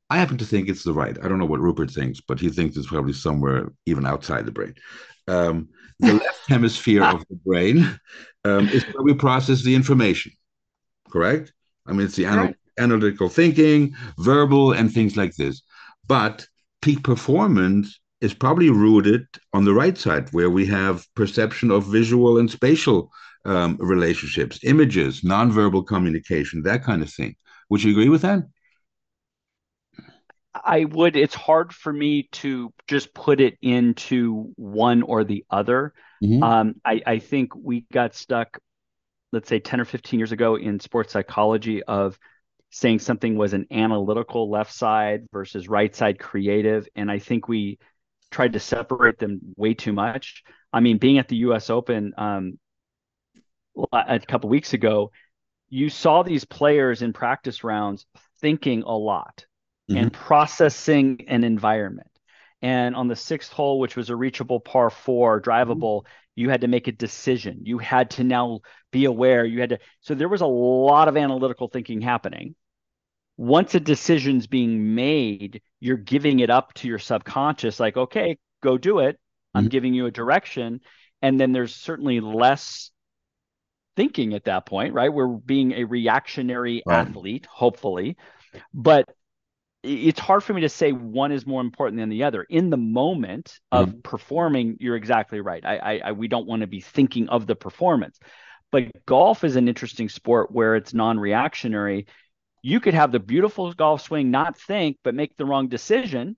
I 0.09 0.17
happen 0.17 0.37
to 0.37 0.45
think 0.45 0.69
it's 0.69 0.83
the 0.83 0.93
right. 0.93 1.17
I 1.23 1.27
don't 1.27 1.39
know 1.39 1.45
what 1.45 1.59
Rupert 1.59 1.91
thinks, 1.91 2.21
but 2.21 2.39
he 2.39 2.49
thinks 2.49 2.77
it's 2.77 2.87
probably 2.87 3.13
somewhere 3.13 3.71
even 3.85 4.05
outside 4.05 4.45
the 4.45 4.51
brain. 4.51 4.75
Um, 5.27 5.69
the 5.99 6.13
left 6.25 6.47
hemisphere 6.47 7.03
of 7.03 7.25
the 7.29 7.35
brain 7.35 7.99
um, 8.43 8.69
is 8.69 8.83
where 8.83 9.03
we 9.03 9.13
process 9.13 9.63
the 9.63 9.73
information, 9.73 10.31
correct? 11.09 11.53
I 11.87 11.93
mean, 11.93 12.05
it's 12.05 12.15
the 12.15 12.25
anal- 12.25 12.53
analytical 12.77 13.29
thinking, 13.29 13.95
verbal, 14.19 14.73
and 14.73 14.91
things 14.91 15.17
like 15.17 15.35
this. 15.35 15.63
But 16.07 16.47
peak 16.81 17.03
performance 17.03 17.99
is 18.21 18.33
probably 18.33 18.69
rooted 18.69 19.25
on 19.53 19.65
the 19.65 19.73
right 19.73 19.97
side, 19.97 20.29
where 20.31 20.49
we 20.49 20.65
have 20.67 21.05
perception 21.15 21.71
of 21.71 21.85
visual 21.85 22.37
and 22.37 22.49
spatial 22.49 23.11
um, 23.45 23.77
relationships, 23.79 24.59
images, 24.63 25.21
nonverbal 25.21 25.85
communication, 25.85 26.63
that 26.63 26.83
kind 26.83 27.01
of 27.01 27.11
thing. 27.11 27.35
Would 27.69 27.83
you 27.83 27.91
agree 27.91 28.09
with 28.09 28.21
that? 28.23 28.43
I 30.53 30.85
would. 30.85 31.15
It's 31.15 31.35
hard 31.35 31.73
for 31.73 31.91
me 31.91 32.29
to 32.33 32.73
just 32.87 33.13
put 33.13 33.41
it 33.41 33.57
into 33.61 34.53
one 34.55 35.01
or 35.01 35.23
the 35.23 35.45
other. 35.49 35.93
Mm-hmm. 36.23 36.43
Um, 36.43 36.75
I, 36.85 37.01
I 37.05 37.19
think 37.19 37.53
we 37.55 37.85
got 37.91 38.15
stuck, 38.15 38.59
let's 39.31 39.49
say 39.49 39.59
10 39.59 39.81
or 39.81 39.85
15 39.85 40.19
years 40.19 40.31
ago 40.31 40.55
in 40.55 40.79
sports 40.79 41.11
psychology 41.11 41.83
of 41.83 42.17
saying 42.71 42.99
something 42.99 43.37
was 43.37 43.53
an 43.53 43.67
analytical 43.71 44.49
left 44.49 44.73
side 44.73 45.27
versus 45.31 45.67
right 45.67 45.95
side 45.95 46.19
creative. 46.19 46.87
And 46.95 47.11
I 47.11 47.19
think 47.19 47.47
we 47.47 47.79
tried 48.31 48.53
to 48.53 48.59
separate 48.59 49.17
them 49.17 49.39
way 49.55 49.73
too 49.73 49.93
much. 49.93 50.43
I 50.71 50.79
mean, 50.79 50.97
being 50.97 51.17
at 51.17 51.27
the 51.27 51.37
US 51.37 51.69
Open, 51.69 52.13
um, 52.17 52.59
a 53.91 54.19
couple 54.19 54.49
weeks 54.49 54.73
ago, 54.73 55.11
you 55.69 55.89
saw 55.89 56.23
these 56.23 56.45
players 56.45 57.01
in 57.01 57.13
practice 57.13 57.63
rounds 57.63 58.05
thinking 58.39 58.83
a 58.83 58.95
lot 58.95 59.45
mm-hmm. 59.89 60.01
and 60.01 60.13
processing 60.13 61.25
an 61.27 61.43
environment. 61.43 62.09
And 62.61 62.95
on 62.95 63.07
the 63.07 63.15
sixth 63.15 63.51
hole, 63.51 63.79
which 63.79 63.95
was 63.95 64.09
a 64.09 64.15
reachable 64.15 64.59
par 64.59 64.89
four, 64.89 65.41
drivable, 65.41 66.01
mm-hmm. 66.01 66.07
you 66.35 66.49
had 66.49 66.61
to 66.61 66.67
make 66.67 66.87
a 66.87 66.91
decision. 66.91 67.59
You 67.63 67.77
had 67.77 68.11
to 68.11 68.23
now 68.23 68.61
be 68.91 69.05
aware. 69.05 69.45
You 69.45 69.59
had 69.59 69.71
to. 69.71 69.79
So 70.01 70.15
there 70.15 70.29
was 70.29 70.41
a 70.41 70.47
lot 70.47 71.07
of 71.07 71.17
analytical 71.17 71.67
thinking 71.67 72.01
happening. 72.01 72.55
Once 73.37 73.75
a 73.75 73.79
decision's 73.79 74.47
being 74.47 74.95
made, 74.95 75.61
you're 75.81 75.97
giving 75.97 76.39
it 76.39 76.49
up 76.49 76.73
to 76.75 76.87
your 76.87 76.99
subconscious, 76.99 77.79
like, 77.79 77.97
okay, 77.97 78.37
go 78.63 78.77
do 78.77 78.99
it. 78.99 79.19
I'm 79.53 79.63
mm-hmm. 79.63 79.69
giving 79.69 79.93
you 79.93 80.05
a 80.05 80.11
direction. 80.11 80.79
And 81.21 81.39
then 81.39 81.51
there's 81.51 81.75
certainly 81.75 82.21
less 82.21 82.91
thinking 83.95 84.33
at 84.33 84.45
that 84.45 84.65
point, 84.65 84.93
right? 84.93 85.11
We're 85.11 85.27
being 85.27 85.73
a 85.73 85.83
reactionary 85.83 86.83
right. 86.85 87.07
athlete, 87.07 87.45
hopefully. 87.45 88.17
But 88.73 89.05
it's 89.83 90.19
hard 90.19 90.43
for 90.43 90.53
me 90.53 90.61
to 90.61 90.69
say 90.69 90.91
one 90.91 91.31
is 91.31 91.45
more 91.45 91.61
important 91.61 91.99
than 91.99 92.09
the 92.09 92.23
other. 92.23 92.43
In 92.43 92.69
the 92.69 92.77
moment 92.77 93.59
of 93.71 93.89
mm-hmm. 93.89 93.99
performing, 94.01 94.77
you're 94.79 94.95
exactly 94.95 95.41
right. 95.41 95.63
I, 95.65 95.77
I, 95.77 96.01
I 96.05 96.11
we 96.13 96.27
don't 96.27 96.47
want 96.47 96.61
to 96.61 96.67
be 96.67 96.81
thinking 96.81 97.29
of 97.29 97.45
the 97.45 97.55
performance. 97.55 98.17
But 98.71 99.05
golf 99.05 99.43
is 99.43 99.55
an 99.55 99.67
interesting 99.67 100.09
sport 100.09 100.51
where 100.51 100.75
it's 100.75 100.93
non-reactionary. 100.93 102.07
You 102.63 102.79
could 102.79 102.95
have 102.95 103.11
the 103.11 103.19
beautiful 103.19 103.71
golf 103.73 104.01
swing, 104.01 104.31
not 104.31 104.59
think, 104.59 104.97
but 105.03 105.13
make 105.13 105.37
the 105.37 105.45
wrong 105.45 105.67
decision, 105.67 106.35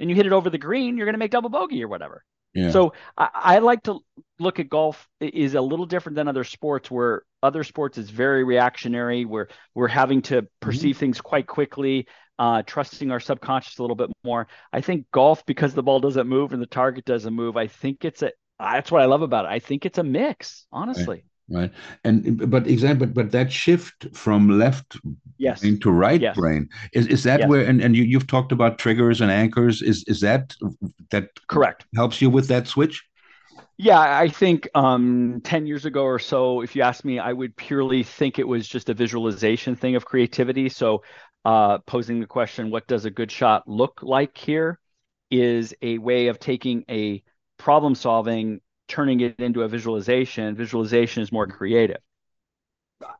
and 0.00 0.08
you 0.08 0.16
hit 0.16 0.26
it 0.26 0.32
over 0.32 0.48
the 0.48 0.58
green. 0.58 0.96
You're 0.96 1.06
going 1.06 1.14
to 1.14 1.18
make 1.18 1.30
double 1.30 1.50
bogey 1.50 1.84
or 1.84 1.88
whatever. 1.88 2.24
Yeah. 2.54 2.70
So 2.70 2.92
I, 3.16 3.28
I, 3.34 3.58
like 3.58 3.82
to 3.84 4.00
look 4.38 4.58
at 4.58 4.68
golf 4.68 5.06
is 5.20 5.54
a 5.54 5.60
little 5.60 5.86
different 5.86 6.16
than 6.16 6.28
other 6.28 6.44
sports 6.44 6.90
where 6.90 7.22
other 7.42 7.62
sports 7.62 7.98
is 7.98 8.10
very 8.10 8.42
reactionary 8.44 9.24
where 9.24 9.48
we're 9.74 9.88
having 9.88 10.22
to 10.22 10.46
perceive 10.60 10.96
mm-hmm. 10.96 11.00
things 11.00 11.20
quite 11.20 11.46
quickly 11.46 12.06
uh, 12.38 12.62
trusting 12.62 13.10
our 13.10 13.20
subconscious 13.20 13.78
a 13.78 13.82
little 13.82 13.96
bit 13.96 14.10
more 14.24 14.48
i 14.72 14.80
think 14.80 15.06
golf 15.12 15.44
because 15.44 15.74
the 15.74 15.82
ball 15.82 16.00
doesn't 16.00 16.28
move 16.28 16.52
and 16.52 16.62
the 16.62 16.66
target 16.66 17.04
doesn't 17.04 17.34
move 17.34 17.56
i 17.56 17.66
think 17.66 18.04
it's 18.04 18.22
a 18.22 18.32
that's 18.58 18.90
what 18.90 19.02
i 19.02 19.06
love 19.06 19.22
about 19.22 19.44
it 19.44 19.48
i 19.48 19.58
think 19.58 19.84
it's 19.84 19.98
a 19.98 20.04
mix 20.04 20.66
honestly 20.72 21.24
right 21.50 21.70
and 22.04 22.50
but 22.50 22.66
example 22.66 23.06
but, 23.06 23.14
but 23.14 23.30
that 23.32 23.50
shift 23.50 24.06
from 24.14 24.58
left 24.58 24.98
yes. 25.38 25.60
brain 25.60 25.78
to 25.80 25.90
right 25.90 26.20
yes. 26.20 26.36
brain 26.36 26.68
is, 26.92 27.06
is 27.06 27.22
that 27.22 27.40
yes. 27.40 27.48
where 27.48 27.64
and, 27.64 27.80
and 27.80 27.96
you, 27.96 28.02
you've 28.02 28.26
talked 28.26 28.52
about 28.52 28.78
triggers 28.78 29.20
and 29.20 29.30
anchors 29.30 29.80
is 29.82 30.04
is 30.06 30.20
that 30.20 30.54
that 31.10 31.30
correct 31.48 31.86
helps 31.96 32.20
you 32.20 32.28
with 32.30 32.48
that 32.48 32.66
switch 32.66 33.02
yeah, 33.80 34.18
I 34.18 34.28
think 34.28 34.68
um, 34.74 35.40
10 35.44 35.64
years 35.68 35.84
ago 35.84 36.02
or 36.02 36.18
so, 36.18 36.62
if 36.62 36.74
you 36.74 36.82
asked 36.82 37.04
me, 37.04 37.20
I 37.20 37.32
would 37.32 37.56
purely 37.56 38.02
think 38.02 38.40
it 38.40 38.46
was 38.46 38.66
just 38.66 38.88
a 38.88 38.94
visualization 38.94 39.76
thing 39.76 39.94
of 39.94 40.04
creativity. 40.04 40.68
So 40.68 41.04
uh, 41.44 41.78
posing 41.78 42.18
the 42.18 42.26
question, 42.26 42.72
what 42.72 42.88
does 42.88 43.04
a 43.04 43.10
good 43.10 43.30
shot 43.30 43.68
look 43.68 44.00
like 44.02 44.36
here? 44.36 44.80
Is 45.30 45.74
a 45.80 45.98
way 45.98 46.26
of 46.26 46.40
taking 46.40 46.84
a 46.90 47.22
problem 47.56 47.94
solving, 47.94 48.60
turning 48.88 49.20
it 49.20 49.38
into 49.38 49.62
a 49.62 49.68
visualization. 49.68 50.56
Visualization 50.56 51.22
is 51.22 51.30
more 51.30 51.46
creative. 51.46 51.98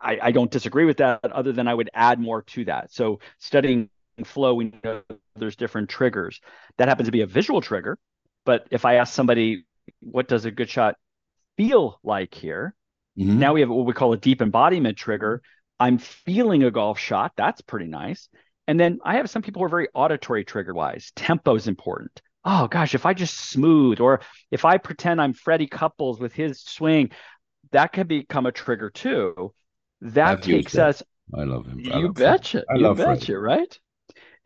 I, 0.00 0.18
I 0.22 0.30
don't 0.32 0.50
disagree 0.50 0.86
with 0.86 0.96
that, 0.96 1.20
other 1.24 1.52
than 1.52 1.68
I 1.68 1.74
would 1.74 1.90
add 1.94 2.18
more 2.18 2.42
to 2.42 2.64
that. 2.64 2.92
So 2.92 3.20
studying 3.38 3.90
flow, 4.24 4.54
we 4.54 4.72
know 4.82 5.02
there's 5.36 5.54
different 5.54 5.88
triggers. 5.88 6.40
That 6.78 6.88
happens 6.88 7.06
to 7.06 7.12
be 7.12 7.20
a 7.20 7.26
visual 7.26 7.60
trigger. 7.60 7.98
But 8.44 8.66
if 8.70 8.84
I 8.84 8.96
ask 8.96 9.14
somebody, 9.14 9.66
what 10.00 10.26
does 10.26 10.44
a 10.44 10.50
good 10.50 10.68
shot 10.68 10.96
feel 11.56 12.00
like 12.02 12.34
here? 12.34 12.74
Mm-hmm. 13.18 13.38
Now 13.38 13.52
we 13.54 13.60
have 13.60 13.68
what 13.68 13.86
we 13.86 13.92
call 13.92 14.12
a 14.12 14.16
deep 14.16 14.42
embodiment 14.42 14.96
trigger. 14.96 15.42
I'm 15.78 15.98
feeling 15.98 16.64
a 16.64 16.70
golf 16.70 16.98
shot. 16.98 17.32
That's 17.36 17.60
pretty 17.60 17.86
nice. 17.86 18.28
And 18.66 18.78
then 18.78 18.98
I 19.04 19.16
have 19.16 19.30
some 19.30 19.42
people 19.42 19.60
who 19.60 19.66
are 19.66 19.70
very 19.70 19.88
auditory 19.94 20.44
trigger 20.44 20.74
wise. 20.74 21.12
Tempo 21.14 21.54
is 21.54 21.68
important. 21.68 22.20
Oh 22.50 22.66
gosh, 22.66 22.94
if 22.94 23.04
I 23.04 23.12
just 23.12 23.38
smooth 23.38 24.00
or 24.00 24.20
if 24.50 24.64
I 24.64 24.78
pretend 24.78 25.20
I'm 25.20 25.34
Freddie 25.34 25.66
Couples 25.66 26.18
with 26.18 26.32
his 26.32 26.62
swing, 26.62 27.10
that 27.72 27.92
can 27.92 28.06
become 28.06 28.46
a 28.46 28.52
trigger 28.52 28.88
too. 28.88 29.52
That 30.00 30.40
takes 30.40 30.78
us. 30.78 31.02
I 31.34 31.44
love 31.44 31.66
him. 31.66 31.82
I 31.92 31.98
you 31.98 32.06
love 32.06 32.14
betcha. 32.14 32.64
I 32.70 32.76
you 32.76 32.94
betcha, 32.94 33.04
Freddie. 33.04 33.34
right? 33.34 33.78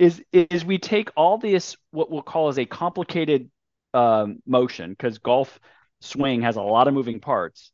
Is 0.00 0.20
is 0.32 0.64
we 0.64 0.78
take 0.78 1.10
all 1.16 1.38
this 1.38 1.76
what 1.92 2.10
we'll 2.10 2.22
call 2.22 2.48
as 2.48 2.58
a 2.58 2.64
complicated 2.64 3.48
um, 3.94 4.42
motion 4.46 4.90
because 4.90 5.18
golf 5.18 5.60
swing 6.00 6.42
has 6.42 6.56
a 6.56 6.62
lot 6.62 6.88
of 6.88 6.94
moving 6.94 7.20
parts. 7.20 7.70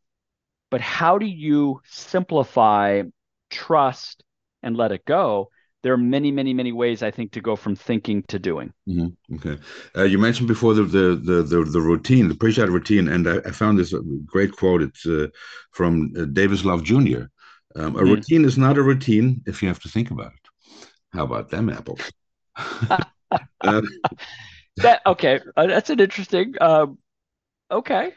But 0.70 0.82
how 0.82 1.16
do 1.16 1.24
you 1.24 1.80
simplify, 1.86 3.04
trust, 3.48 4.22
and 4.62 4.76
let 4.76 4.92
it 4.92 5.06
go? 5.06 5.48
There 5.88 5.94
are 5.94 5.96
many, 5.96 6.30
many, 6.30 6.52
many 6.52 6.70
ways 6.70 7.02
I 7.02 7.10
think 7.10 7.32
to 7.32 7.40
go 7.40 7.56
from 7.56 7.74
thinking 7.74 8.22
to 8.24 8.38
doing. 8.38 8.74
Mm-hmm. 8.86 9.36
Okay, 9.36 9.58
uh, 9.96 10.02
you 10.02 10.18
mentioned 10.18 10.46
before 10.46 10.74
the, 10.74 10.82
the 10.82 11.16
the 11.16 11.42
the, 11.42 11.64
the 11.64 11.80
routine, 11.80 12.28
the 12.28 12.34
pre-shot 12.34 12.68
routine, 12.68 13.08
and 13.08 13.26
I, 13.26 13.36
I, 13.38 13.52
found 13.52 13.78
this 13.78 13.94
great 14.26 14.52
quote. 14.52 14.82
It's 14.82 15.06
uh, 15.06 15.28
from 15.70 16.12
uh, 16.14 16.26
Davis 16.26 16.66
Love 16.66 16.84
Jr. 16.84 16.92
Um, 16.94 17.00
a 17.00 17.80
mm-hmm. 17.80 18.00
routine 18.00 18.44
is 18.44 18.58
not 18.58 18.76
a 18.76 18.82
routine 18.82 19.40
if 19.46 19.62
you 19.62 19.68
have 19.68 19.80
to 19.80 19.88
think 19.88 20.10
about 20.10 20.32
it. 20.34 20.76
How 21.14 21.24
about 21.24 21.48
them 21.48 21.70
apples? 21.70 22.02
uh, 22.90 23.80
that 24.76 25.00
okay, 25.06 25.40
uh, 25.56 25.68
that's 25.68 25.88
an 25.88 26.00
interesting. 26.00 26.52
Um, 26.60 26.98
okay, 27.70 28.12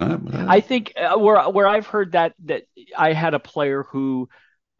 I 0.00 0.58
think 0.58 0.92
uh, 0.96 1.16
where 1.20 1.40
where 1.50 1.68
I've 1.68 1.86
heard 1.86 2.12
that 2.18 2.34
that 2.46 2.64
I 2.98 3.12
had 3.12 3.34
a 3.34 3.38
player 3.38 3.84
who 3.84 4.28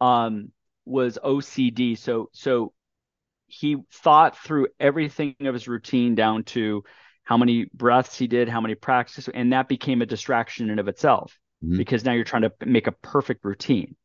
um, 0.01 0.51
was 0.85 1.17
OCD, 1.23 1.97
so 1.97 2.29
so 2.33 2.73
he 3.47 3.77
thought 3.91 4.37
through 4.37 4.67
everything 4.79 5.35
of 5.41 5.53
his 5.53 5.67
routine 5.67 6.15
down 6.15 6.43
to 6.43 6.83
how 7.23 7.37
many 7.37 7.65
breaths 7.73 8.17
he 8.17 8.27
did, 8.27 8.49
how 8.49 8.61
many 8.61 8.75
practices, 8.75 9.29
and 9.33 9.53
that 9.53 9.67
became 9.67 10.01
a 10.01 10.05
distraction 10.05 10.69
in 10.69 10.79
of 10.79 10.87
itself 10.87 11.37
mm-hmm. 11.63 11.77
because 11.77 12.03
now 12.03 12.11
you're 12.11 12.23
trying 12.23 12.41
to 12.41 12.51
make 12.65 12.87
a 12.87 12.91
perfect 12.91 13.45
routine. 13.45 13.95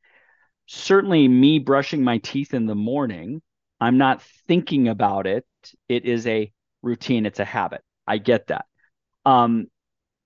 Certainly, 0.66 1.28
me 1.28 1.58
brushing 1.58 2.04
my 2.04 2.18
teeth 2.18 2.54
in 2.54 2.66
the 2.66 2.74
morning, 2.74 3.42
I'm 3.80 3.98
not 3.98 4.22
thinking 4.46 4.88
about 4.88 5.26
it. 5.26 5.46
It 5.88 6.04
is 6.04 6.26
a 6.26 6.52
routine. 6.82 7.26
It's 7.26 7.40
a 7.40 7.44
habit. 7.44 7.82
I 8.06 8.18
get 8.18 8.48
that. 8.48 8.66
Um, 9.24 9.68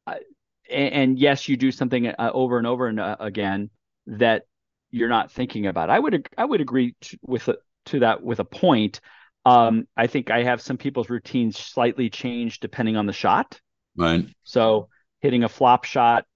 and, 0.06 0.92
and 0.94 1.18
yes, 1.18 1.48
you 1.48 1.56
do 1.56 1.70
something 1.70 2.06
uh, 2.06 2.30
over 2.32 2.58
and 2.58 2.66
over 2.66 2.86
and 2.86 2.98
uh, 2.98 3.16
again 3.20 3.70
that 4.06 4.44
you're 4.92 5.08
not 5.08 5.32
thinking 5.32 5.66
about. 5.66 5.90
I 5.90 5.98
would 5.98 6.28
I 6.38 6.44
would 6.44 6.60
agree 6.60 6.94
to, 7.00 7.18
with 7.22 7.48
a, 7.48 7.56
to 7.86 8.00
that 8.00 8.22
with 8.22 8.38
a 8.38 8.44
point. 8.44 9.00
Um, 9.44 9.88
I 9.96 10.06
think 10.06 10.30
I 10.30 10.44
have 10.44 10.60
some 10.60 10.76
people's 10.76 11.10
routines 11.10 11.58
slightly 11.58 12.08
changed 12.08 12.60
depending 12.60 12.96
on 12.96 13.06
the 13.06 13.12
shot. 13.12 13.60
Right. 13.96 14.26
So 14.44 14.88
hitting 15.20 15.42
a 15.42 15.48
flop 15.48 15.84
shot 15.84 16.26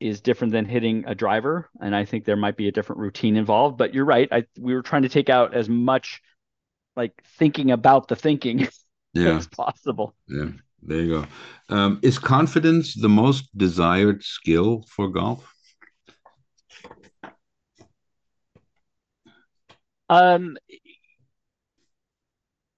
is 0.00 0.20
different 0.20 0.52
than 0.52 0.64
hitting 0.64 1.04
a 1.06 1.14
driver, 1.14 1.68
and 1.80 1.94
I 1.94 2.06
think 2.06 2.24
there 2.24 2.36
might 2.36 2.56
be 2.56 2.66
a 2.66 2.72
different 2.72 3.00
routine 3.00 3.36
involved. 3.36 3.76
But 3.76 3.94
you're 3.94 4.04
right. 4.04 4.28
I 4.32 4.44
we 4.58 4.74
were 4.74 4.82
trying 4.82 5.02
to 5.02 5.08
take 5.08 5.28
out 5.28 5.54
as 5.54 5.68
much 5.68 6.20
like 6.96 7.12
thinking 7.38 7.70
about 7.70 8.08
the 8.08 8.16
thinking 8.16 8.66
yeah. 9.14 9.36
as 9.36 9.46
possible. 9.46 10.14
Yeah. 10.26 10.48
There 10.82 11.00
you 11.00 11.08
go. 11.20 11.26
Um, 11.74 12.00
is 12.02 12.18
confidence 12.18 12.94
the 12.94 13.08
most 13.08 13.56
desired 13.56 14.24
skill 14.24 14.86
for 14.88 15.08
golf? 15.08 15.54
Um, 20.10 20.58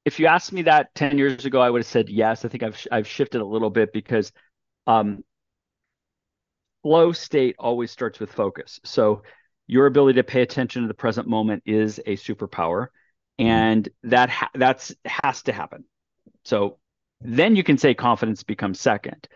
if 0.05 0.18
you 0.18 0.27
asked 0.27 0.53
me 0.53 0.62
that 0.62 0.95
10 0.95 1.18
years 1.18 1.45
ago, 1.45 1.61
I 1.61 1.71
would 1.71 1.81
have 1.81 1.87
said 1.87 2.09
yes. 2.09 2.45
I 2.45 2.49
think 2.49 2.62
I've 2.62 2.87
I've 2.90 3.07
shifted 3.07 3.40
a 3.40 3.45
little 3.45 3.71
bit 3.71 3.92
because 3.92 4.33
um, 4.87 5.25
flow 6.83 7.12
state 7.12 7.57
always 7.59 7.90
starts 7.90 8.18
with 8.18 8.33
focus. 8.33 8.81
So 8.85 9.23
your 9.66 9.87
ability 9.87 10.16
to 10.16 10.25
pay 10.25 10.42
attention 10.42 10.83
to 10.83 10.88
the 10.88 10.95
present 10.95 11.29
moment 11.29 11.62
is 11.66 11.99
a 12.07 12.16
superpower, 12.16 12.88
and 13.38 13.88
that 14.05 14.29
ha- 14.29 14.51
that's 14.55 14.95
has 15.05 15.42
to 15.45 15.53
happen. 15.53 15.85
So 16.45 16.79
then 17.21 17.57
you 17.57 17.64
can 17.64 17.79
say 17.79 17.95
confidence 17.95 18.42
becomes 18.42 18.81
second. 18.81 19.29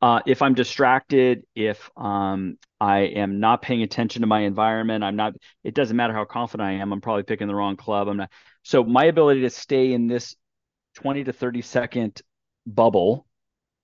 Uh, 0.00 0.20
if 0.26 0.42
I'm 0.42 0.54
distracted, 0.54 1.44
if 1.56 1.90
um, 1.96 2.56
I 2.80 3.00
am 3.00 3.40
not 3.40 3.62
paying 3.62 3.82
attention 3.82 4.20
to 4.20 4.28
my 4.28 4.40
environment, 4.40 5.02
I'm 5.02 5.16
not. 5.16 5.34
It 5.64 5.74
doesn't 5.74 5.96
matter 5.96 6.12
how 6.12 6.24
confident 6.24 6.68
I 6.68 6.72
am. 6.74 6.92
I'm 6.92 7.00
probably 7.00 7.24
picking 7.24 7.48
the 7.48 7.54
wrong 7.54 7.76
club. 7.76 8.08
I'm 8.08 8.18
not. 8.18 8.30
So 8.62 8.84
my 8.84 9.04
ability 9.04 9.40
to 9.40 9.50
stay 9.50 9.92
in 9.92 10.06
this 10.06 10.36
20 10.94 11.24
to 11.24 11.32
30 11.32 11.62
second 11.62 12.22
bubble 12.66 13.26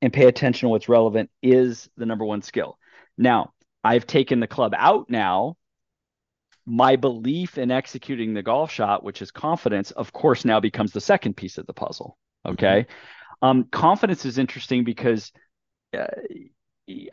and 0.03 0.13
pay 0.13 0.27
attention 0.27 0.67
to 0.67 0.71
what's 0.71 0.89
relevant 0.89 1.31
is 1.43 1.89
the 1.97 2.07
number 2.07 2.25
one 2.25 2.43
skill. 2.43 2.79
Now 3.19 3.53
I've 3.83 4.07
taken 4.07 4.41
the 4.41 4.47
club 4.47 4.75
out 4.77 5.11
now. 5.11 5.57
My 6.67 6.97
belief 6.97 7.59
in 7.59 7.71
executing 7.71 8.33
the 8.33 8.43
golf 8.43 8.73
shot, 8.73 9.05
which 9.05 9.21
is 9.21 9.31
confidence, 9.31 9.91
of 9.91 10.13
course, 10.13 10.47
now 10.47 10.61
becomes 10.61 10.93
the 10.93 11.01
second 11.01 11.37
piece 11.37 11.59
of 11.59 11.67
the 11.67 11.75
puzzle. 11.75 12.17
Okay. 12.47 12.87
Mm-hmm. 12.87 13.47
Um, 13.47 13.65
confidence 13.65 14.25
is 14.25 14.39
interesting 14.39 14.85
because 14.85 15.31
uh, 15.95 16.07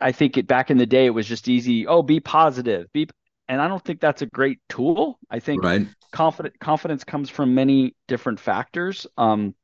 I 0.00 0.12
think 0.12 0.36
it 0.36 0.46
back 0.46 0.70
in 0.70 0.78
the 0.78 0.86
day 0.86 1.06
it 1.06 1.10
was 1.10 1.26
just 1.26 1.48
easy. 1.48 1.86
Oh, 1.86 2.02
be 2.02 2.20
positive. 2.20 2.92
Be, 2.92 3.08
and 3.48 3.60
I 3.60 3.68
don't 3.68 3.84
think 3.84 4.00
that's 4.00 4.22
a 4.22 4.26
great 4.26 4.60
tool. 4.68 5.18
I 5.30 5.40
think 5.40 5.62
right. 5.62 5.86
confident 6.12 6.58
confidence 6.58 7.04
comes 7.04 7.30
from 7.30 7.54
many 7.54 7.94
different 8.08 8.40
factors. 8.40 9.06
Um, 9.16 9.54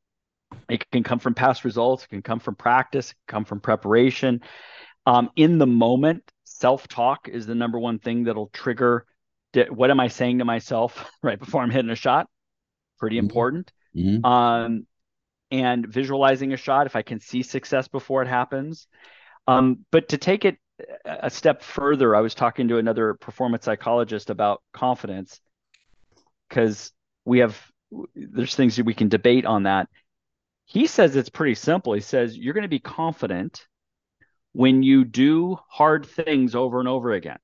it 0.67 0.89
can 0.91 1.03
come 1.03 1.19
from 1.19 1.35
past 1.35 1.63
results. 1.63 2.03
It 2.03 2.09
can 2.09 2.21
come 2.21 2.39
from 2.39 2.55
practice. 2.55 3.11
It 3.11 3.15
can 3.27 3.35
come 3.35 3.45
from 3.45 3.59
preparation. 3.59 4.41
Um, 5.05 5.29
in 5.35 5.57
the 5.57 5.67
moment, 5.67 6.23
self 6.43 6.87
talk 6.87 7.27
is 7.27 7.45
the 7.45 7.55
number 7.55 7.79
one 7.79 7.99
thing 7.99 8.23
that'll 8.23 8.49
trigger. 8.53 9.05
What 9.69 9.91
am 9.91 9.99
I 9.99 10.07
saying 10.07 10.39
to 10.39 10.45
myself 10.45 11.09
right 11.23 11.39
before 11.39 11.61
I'm 11.61 11.71
hitting 11.71 11.91
a 11.91 11.95
shot? 11.95 12.27
Pretty 12.99 13.17
mm-hmm. 13.17 13.25
important. 13.25 13.71
Mm-hmm. 13.95 14.25
Um, 14.25 14.87
and 15.51 15.87
visualizing 15.87 16.53
a 16.53 16.57
shot 16.57 16.85
if 16.85 16.95
I 16.95 17.01
can 17.01 17.19
see 17.19 17.41
success 17.41 17.87
before 17.87 18.21
it 18.21 18.27
happens. 18.27 18.87
Um, 19.47 19.85
but 19.91 20.09
to 20.09 20.17
take 20.17 20.45
it 20.45 20.57
a 21.05 21.29
step 21.29 21.63
further, 21.63 22.15
I 22.15 22.21
was 22.21 22.35
talking 22.35 22.67
to 22.67 22.77
another 22.77 23.15
performance 23.15 23.65
psychologist 23.65 24.29
about 24.29 24.61
confidence 24.73 25.39
because 26.47 26.91
we 27.25 27.39
have 27.39 27.59
there's 28.15 28.55
things 28.55 28.75
that 28.75 28.85
we 28.85 28.93
can 28.93 29.09
debate 29.09 29.45
on 29.45 29.63
that. 29.63 29.89
He 30.65 30.85
says 30.85 31.15
it's 31.15 31.29
pretty 31.29 31.55
simple. 31.55 31.93
He 31.93 32.01
says 32.01 32.37
you're 32.37 32.53
going 32.53 32.61
to 32.61 32.67
be 32.67 32.79
confident 32.79 33.65
when 34.53 34.83
you 34.83 35.05
do 35.05 35.57
hard 35.67 36.05
things 36.05 36.55
over 36.55 36.79
and 36.79 36.87
over 36.87 37.11
again. 37.11 37.39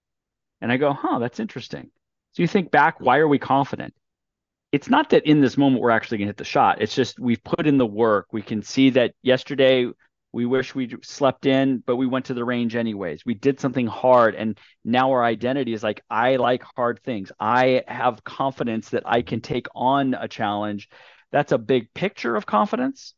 And 0.61 0.71
I 0.71 0.77
go, 0.77 0.93
huh, 0.93 1.19
that's 1.19 1.39
interesting. 1.39 1.89
So 2.33 2.43
you 2.43 2.47
think 2.47 2.71
back, 2.71 2.99
why 2.99 3.17
are 3.17 3.27
we 3.27 3.39
confident? 3.39 3.93
It's 4.75 4.89
not 4.89 5.11
that 5.11 5.25
in 5.25 5.39
this 5.39 5.57
moment 5.57 5.81
we're 5.81 5.89
actually 5.89 6.17
going 6.17 6.25
to 6.25 6.31
hit 6.31 6.37
the 6.37 6.43
shot. 6.43 6.81
It's 6.81 6.93
just 6.93 7.17
we've 7.17 7.41
put 7.45 7.65
in 7.65 7.77
the 7.77 7.85
work. 7.85 8.27
We 8.33 8.41
can 8.41 8.61
see 8.61 8.89
that 8.89 9.13
yesterday 9.21 9.87
we 10.33 10.45
wish 10.45 10.75
we 10.75 10.93
slept 11.01 11.45
in, 11.45 11.77
but 11.77 11.95
we 11.95 12.05
went 12.05 12.25
to 12.25 12.33
the 12.33 12.43
range 12.43 12.75
anyways. 12.75 13.21
We 13.25 13.35
did 13.35 13.57
something 13.57 13.87
hard, 13.87 14.35
and 14.35 14.59
now 14.83 15.13
our 15.13 15.23
identity 15.23 15.71
is 15.71 15.81
like 15.81 16.03
I 16.09 16.35
like 16.35 16.61
hard 16.75 16.99
things. 17.05 17.31
I 17.39 17.83
have 17.87 18.25
confidence 18.25 18.89
that 18.89 19.03
I 19.05 19.21
can 19.21 19.39
take 19.39 19.67
on 19.73 20.13
a 20.13 20.27
challenge. 20.27 20.89
That's 21.31 21.53
a 21.53 21.57
big 21.57 21.93
picture 21.93 22.35
of 22.35 22.45
confidence, 22.45 23.13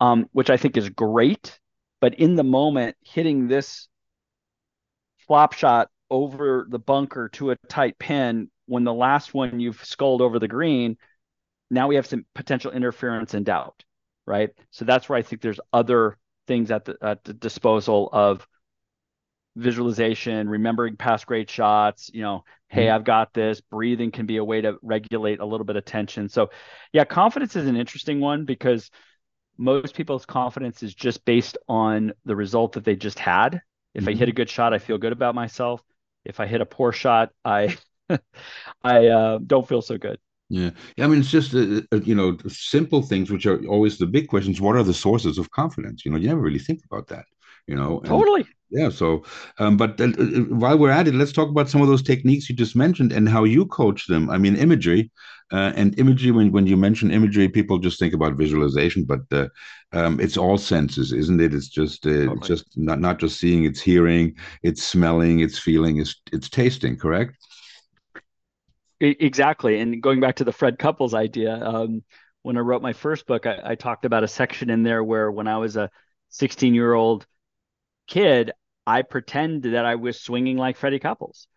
um, 0.00 0.24
which 0.32 0.48
I 0.48 0.56
think 0.56 0.78
is 0.78 0.88
great. 0.88 1.60
But 2.00 2.14
in 2.14 2.34
the 2.34 2.44
moment, 2.44 2.96
hitting 3.02 3.46
this 3.46 3.88
flop 5.26 5.52
shot 5.52 5.90
over 6.08 6.66
the 6.66 6.78
bunker 6.78 7.28
to 7.34 7.50
a 7.50 7.56
tight 7.68 7.98
pin 7.98 8.48
when 8.66 8.84
the 8.84 8.94
last 8.94 9.34
one 9.34 9.60
you've 9.60 9.84
skulled 9.84 10.20
over 10.20 10.38
the 10.38 10.48
green, 10.48 10.96
now 11.70 11.88
we 11.88 11.96
have 11.96 12.06
some 12.06 12.24
potential 12.34 12.72
interference 12.72 13.34
and 13.34 13.44
doubt, 13.44 13.84
right? 14.26 14.50
So 14.70 14.84
that's 14.84 15.08
where 15.08 15.18
I 15.18 15.22
think 15.22 15.42
there's 15.42 15.60
other 15.72 16.18
things 16.46 16.70
at 16.70 16.84
the 16.84 16.96
at 17.02 17.24
the 17.24 17.34
disposal 17.34 18.08
of 18.12 18.46
visualization, 19.56 20.48
remembering 20.48 20.96
past 20.96 21.26
great 21.26 21.48
shots, 21.48 22.10
you 22.12 22.22
know, 22.22 22.44
hey, 22.68 22.86
mm-hmm. 22.86 22.94
I've 22.96 23.04
got 23.04 23.32
this. 23.32 23.60
Breathing 23.60 24.10
can 24.10 24.26
be 24.26 24.38
a 24.38 24.44
way 24.44 24.60
to 24.60 24.76
regulate 24.82 25.40
a 25.40 25.44
little 25.44 25.64
bit 25.64 25.76
of 25.76 25.84
tension. 25.84 26.28
So, 26.28 26.50
yeah, 26.92 27.04
confidence 27.04 27.56
is 27.56 27.68
an 27.68 27.76
interesting 27.76 28.20
one 28.20 28.44
because 28.44 28.90
most 29.56 29.94
people's 29.94 30.26
confidence 30.26 30.82
is 30.82 30.94
just 30.94 31.24
based 31.24 31.56
on 31.68 32.12
the 32.24 32.34
result 32.34 32.72
that 32.72 32.84
they 32.84 32.96
just 32.96 33.18
had. 33.18 33.60
If 33.94 34.02
mm-hmm. 34.02 34.08
I 34.08 34.12
hit 34.12 34.22
a 34.22 34.32
mm-hmm. 34.32 34.36
good 34.36 34.50
shot, 34.50 34.74
I 34.74 34.78
feel 34.78 34.98
good 34.98 35.12
about 35.12 35.34
myself. 35.34 35.80
If 36.24 36.40
I 36.40 36.46
hit 36.46 36.60
a 36.60 36.66
poor 36.66 36.90
shot, 36.90 37.30
I 37.44 37.76
I 38.84 39.06
uh, 39.08 39.38
don't 39.46 39.66
feel 39.68 39.82
so 39.82 39.98
good. 39.98 40.18
Yeah, 40.50 40.70
I 40.98 41.06
mean, 41.06 41.20
it's 41.20 41.30
just 41.30 41.54
uh, 41.54 41.80
uh, 41.90 42.00
you 42.04 42.14
know 42.14 42.36
simple 42.48 43.02
things, 43.02 43.30
which 43.30 43.46
are 43.46 43.64
always 43.66 43.98
the 43.98 44.06
big 44.06 44.28
questions. 44.28 44.60
What 44.60 44.76
are 44.76 44.82
the 44.82 44.94
sources 44.94 45.38
of 45.38 45.50
confidence? 45.50 46.04
You 46.04 46.10
know, 46.10 46.18
you 46.18 46.28
never 46.28 46.40
really 46.40 46.58
think 46.58 46.82
about 46.84 47.08
that. 47.08 47.24
You 47.66 47.76
know, 47.76 47.98
and, 48.00 48.08
totally. 48.08 48.46
Yeah. 48.70 48.90
So, 48.90 49.24
um, 49.58 49.76
but 49.76 50.00
uh, 50.00 50.04
uh, 50.18 50.40
while 50.50 50.76
we're 50.76 50.90
at 50.90 51.08
it, 51.08 51.14
let's 51.14 51.32
talk 51.32 51.48
about 51.48 51.70
some 51.70 51.80
of 51.80 51.88
those 51.88 52.02
techniques 52.02 52.48
you 52.48 52.56
just 52.56 52.76
mentioned 52.76 53.12
and 53.12 53.28
how 53.28 53.44
you 53.44 53.66
coach 53.66 54.06
them. 54.06 54.28
I 54.28 54.36
mean, 54.36 54.56
imagery 54.56 55.10
uh, 55.52 55.72
and 55.76 55.98
imagery. 55.98 56.30
When 56.30 56.52
when 56.52 56.66
you 56.66 56.76
mention 56.76 57.10
imagery, 57.10 57.48
people 57.48 57.78
just 57.78 57.98
think 57.98 58.12
about 58.12 58.36
visualization, 58.36 59.04
but 59.04 59.20
uh, 59.32 59.48
um, 59.92 60.20
it's 60.20 60.36
all 60.36 60.58
senses, 60.58 61.12
isn't 61.12 61.40
it? 61.40 61.54
It's 61.54 61.68
just 61.68 62.06
uh, 62.06 62.32
it's 62.32 62.48
just 62.48 62.66
not 62.76 63.00
not 63.00 63.18
just 63.18 63.38
seeing, 63.40 63.64
it's 63.64 63.80
hearing, 63.80 64.34
it's 64.62 64.82
smelling, 64.82 65.40
it's 65.40 65.58
feeling, 65.58 65.98
it's 65.98 66.20
it's 66.32 66.48
tasting. 66.48 66.96
Correct. 66.96 67.36
Exactly. 69.08 69.80
And 69.80 70.02
going 70.02 70.20
back 70.20 70.36
to 70.36 70.44
the 70.44 70.52
Fred 70.52 70.78
Couples 70.78 71.14
idea, 71.14 71.54
um, 71.54 72.02
when 72.42 72.56
I 72.56 72.60
wrote 72.60 72.82
my 72.82 72.92
first 72.92 73.26
book, 73.26 73.46
I, 73.46 73.60
I 73.64 73.74
talked 73.74 74.04
about 74.04 74.24
a 74.24 74.28
section 74.28 74.70
in 74.70 74.82
there 74.82 75.02
where 75.02 75.30
when 75.30 75.48
I 75.48 75.58
was 75.58 75.76
a 75.76 75.90
16 76.30 76.74
year 76.74 76.92
old 76.94 77.26
kid, 78.08 78.52
I 78.86 79.02
pretended 79.02 79.74
that 79.74 79.86
I 79.86 79.96
was 79.96 80.20
swinging 80.20 80.56
like 80.58 80.76
Freddie 80.76 80.98
Couples. 81.00 81.48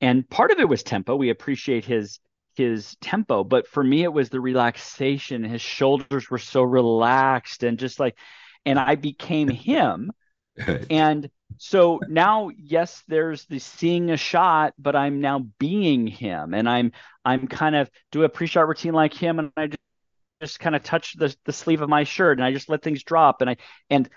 And 0.00 0.28
part 0.28 0.50
of 0.52 0.60
it 0.60 0.68
was 0.68 0.82
tempo. 0.82 1.16
We 1.16 1.30
appreciate 1.30 1.84
his 1.84 2.20
his 2.56 2.96
tempo, 3.00 3.44
but 3.44 3.68
for 3.68 3.84
me 3.84 4.04
it 4.04 4.12
was 4.12 4.30
the 4.30 4.40
relaxation. 4.40 5.44
His 5.44 5.62
shoulders 5.62 6.30
were 6.30 6.38
so 6.38 6.62
relaxed 6.62 7.64
and 7.64 7.78
just 7.78 8.00
like 8.00 8.16
and 8.66 8.78
I 8.78 8.96
became 8.96 9.48
him. 9.48 10.12
And 10.90 11.28
so 11.58 12.00
now 12.08 12.50
yes 12.56 13.02
there's 13.08 13.44
the 13.46 13.58
seeing 13.58 14.10
a 14.10 14.16
shot 14.16 14.72
but 14.78 14.94
i'm 14.94 15.20
now 15.20 15.44
being 15.58 16.06
him 16.06 16.54
and 16.54 16.68
i'm 16.68 16.92
i'm 17.24 17.48
kind 17.48 17.74
of 17.74 17.90
do 18.12 18.22
a 18.22 18.28
pre-shot 18.28 18.68
routine 18.68 18.92
like 18.92 19.12
him 19.12 19.38
and 19.38 19.50
i 19.56 19.66
just, 19.66 19.78
just 20.40 20.60
kind 20.60 20.76
of 20.76 20.82
touch 20.82 21.14
the, 21.14 21.34
the 21.44 21.52
sleeve 21.52 21.80
of 21.80 21.88
my 21.88 22.04
shirt 22.04 22.38
and 22.38 22.44
i 22.44 22.52
just 22.52 22.68
let 22.68 22.82
things 22.82 23.02
drop 23.02 23.40
and 23.40 23.50
i 23.50 23.56
and 23.90 24.08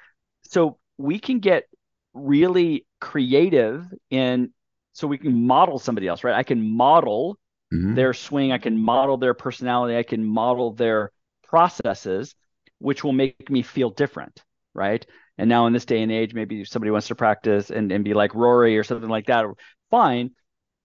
so 0.44 0.78
we 0.98 1.20
can 1.20 1.40
get 1.40 1.66
really 2.14 2.86
creative 3.00 3.86
in 4.10 4.52
so 4.94 5.08
we 5.08 5.20
can 5.20 5.46
model 5.46 5.78
somebody 5.78 6.08
else, 6.08 6.24
right? 6.24 6.34
I 6.34 6.42
can 6.42 6.76
model 6.76 7.38
mm-hmm. 7.72 7.94
their 7.94 8.16
swing, 8.16 8.52
I 8.52 8.58
can 8.58 8.80
model 8.80 9.18
their 9.18 9.36
personality, 9.36 9.96
I 9.96 10.02
can 10.02 10.26
model 10.26 10.74
their 10.74 11.12
processes, 11.44 12.34
which 12.80 13.04
will 13.04 13.14
make 13.14 13.50
me 13.50 13.62
feel 13.62 13.92
different, 13.92 14.44
right? 14.78 15.06
And 15.38 15.50
now 15.50 15.68
in 15.68 15.74
this 15.74 15.86
day 15.86 16.02
and 16.02 16.12
age, 16.12 16.34
maybe 16.34 16.64
somebody 16.64 16.92
wants 16.92 17.08
to 17.08 17.16
practice 17.16 17.70
and, 17.70 17.92
and 17.92 18.06
be 18.06 18.14
like 18.14 18.34
Rory 18.34 18.78
or 18.78 18.84
something 18.84 19.10
like 19.10 19.26
that, 19.26 19.46
fine. 19.92 20.32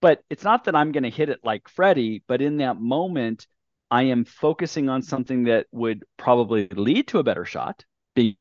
But 0.01 0.21
it's 0.29 0.43
not 0.43 0.65
that 0.65 0.75
I'm 0.75 0.91
going 0.91 1.03
to 1.03 1.09
hit 1.09 1.29
it 1.29 1.39
like 1.43 1.69
Freddie, 1.69 2.23
but 2.27 2.41
in 2.41 2.57
that 2.57 2.77
moment, 2.77 3.47
I 3.89 4.03
am 4.03 4.25
focusing 4.25 4.89
on 4.89 5.01
something 5.01 5.45
that 5.45 5.67
would 5.71 6.03
probably 6.17 6.67
lead 6.67 7.07
to 7.09 7.19
a 7.19 7.23
better 7.23 7.45
shot, 7.45 7.85
being 8.15 8.35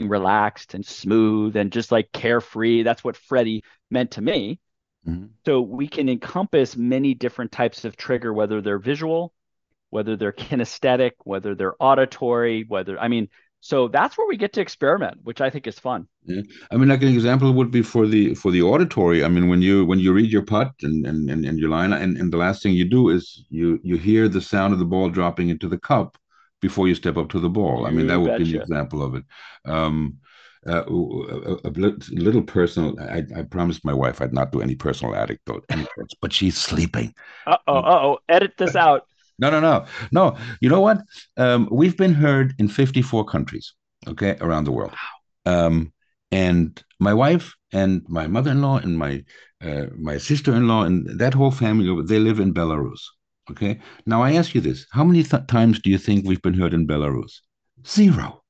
relaxed 0.00 0.74
and 0.74 0.84
smooth 0.84 1.54
and 1.54 1.70
just 1.70 1.92
like 1.92 2.10
carefree. 2.12 2.82
That's 2.82 3.04
what 3.04 3.16
Freddie 3.16 3.62
meant 3.90 4.12
to 4.12 4.22
me. 4.22 4.58
Mm-hmm. 5.06 5.26
So 5.44 5.60
we 5.60 5.86
can 5.86 6.08
encompass 6.08 6.76
many 6.76 7.14
different 7.14 7.52
types 7.52 7.84
of 7.84 7.96
trigger, 7.96 8.32
whether 8.32 8.60
they're 8.60 8.78
visual, 8.78 9.32
whether 9.90 10.16
they're 10.16 10.32
kinesthetic, 10.32 11.12
whether 11.22 11.54
they're 11.54 11.76
auditory, 11.78 12.64
whether, 12.66 12.98
I 12.98 13.08
mean, 13.08 13.28
so 13.60 13.88
that's 13.88 14.16
where 14.16 14.28
we 14.28 14.36
get 14.36 14.52
to 14.54 14.60
experiment, 14.60 15.18
which 15.24 15.40
I 15.40 15.50
think 15.50 15.66
is 15.66 15.78
fun. 15.78 16.06
Yeah, 16.24 16.42
I 16.70 16.76
mean, 16.76 16.88
like 16.88 17.02
an 17.02 17.08
example 17.08 17.52
would 17.52 17.70
be 17.70 17.82
for 17.82 18.06
the 18.06 18.34
for 18.34 18.50
the 18.50 18.62
auditory. 18.62 19.24
I 19.24 19.28
mean, 19.28 19.48
when 19.48 19.62
you 19.62 19.84
when 19.84 19.98
you 19.98 20.12
read 20.12 20.30
your 20.30 20.42
putt 20.42 20.72
and 20.82 21.06
and 21.06 21.30
and, 21.30 21.44
and 21.44 21.58
your 21.58 21.70
line, 21.70 21.92
and, 21.92 22.16
and 22.16 22.32
the 22.32 22.36
last 22.36 22.62
thing 22.62 22.74
you 22.74 22.88
do 22.88 23.08
is 23.08 23.44
you 23.50 23.80
you 23.82 23.96
hear 23.96 24.28
the 24.28 24.40
sound 24.40 24.72
of 24.72 24.78
the 24.78 24.84
ball 24.84 25.10
dropping 25.10 25.48
into 25.48 25.68
the 25.68 25.78
cup, 25.78 26.16
before 26.60 26.88
you 26.88 26.94
step 26.94 27.16
up 27.16 27.28
to 27.30 27.40
the 27.40 27.48
ball. 27.48 27.86
I 27.86 27.90
mean, 27.90 28.06
that 28.06 28.20
would 28.20 28.38
be 28.38 28.56
an 28.56 28.62
example 28.62 29.02
of 29.02 29.14
it. 29.14 29.24
Um, 29.64 30.18
uh, 30.66 30.84
a, 30.84 31.68
a, 31.68 31.70
little 32.10 32.42
personal. 32.42 32.98
I, 32.98 33.22
I, 33.36 33.42
promised 33.42 33.84
my 33.84 33.92
wife 33.92 34.20
I'd 34.20 34.32
not 34.32 34.50
do 34.50 34.60
any 34.60 34.74
personal 34.74 35.14
anecdote, 35.14 35.64
but 36.20 36.32
she's 36.32 36.56
sleeping. 36.56 37.14
Uh 37.46 37.56
oh, 37.68 37.76
uh 37.76 38.00
oh. 38.02 38.18
Edit 38.28 38.54
this 38.58 38.74
out. 38.74 39.06
No, 39.38 39.50
no, 39.50 39.60
no, 39.60 39.86
no. 40.12 40.36
You 40.60 40.68
know 40.68 40.80
what? 40.80 40.98
Um, 41.36 41.68
we've 41.70 41.96
been 41.96 42.14
heard 42.14 42.54
in 42.58 42.68
54 42.68 43.24
countries, 43.24 43.74
okay, 44.06 44.36
around 44.40 44.64
the 44.64 44.72
world. 44.72 44.92
Um, 45.44 45.92
and 46.32 46.82
my 46.98 47.14
wife 47.14 47.54
and 47.72 48.02
my 48.08 48.26
mother-in-law 48.26 48.78
and 48.78 48.98
my 48.98 49.24
uh, 49.62 49.86
my 49.96 50.18
sister-in-law 50.18 50.84
and 50.84 51.18
that 51.18 51.34
whole 51.34 51.50
family, 51.50 52.02
they 52.04 52.18
live 52.18 52.40
in 52.40 52.52
Belarus. 52.52 53.00
Okay. 53.50 53.80
Now 54.06 54.22
I 54.22 54.32
ask 54.32 54.54
you 54.54 54.60
this: 54.60 54.86
How 54.90 55.04
many 55.04 55.22
th- 55.22 55.46
times 55.46 55.80
do 55.80 55.90
you 55.90 55.98
think 55.98 56.26
we've 56.26 56.42
been 56.42 56.54
heard 56.54 56.74
in 56.74 56.86
Belarus? 56.86 57.40
Zero. 57.86 58.42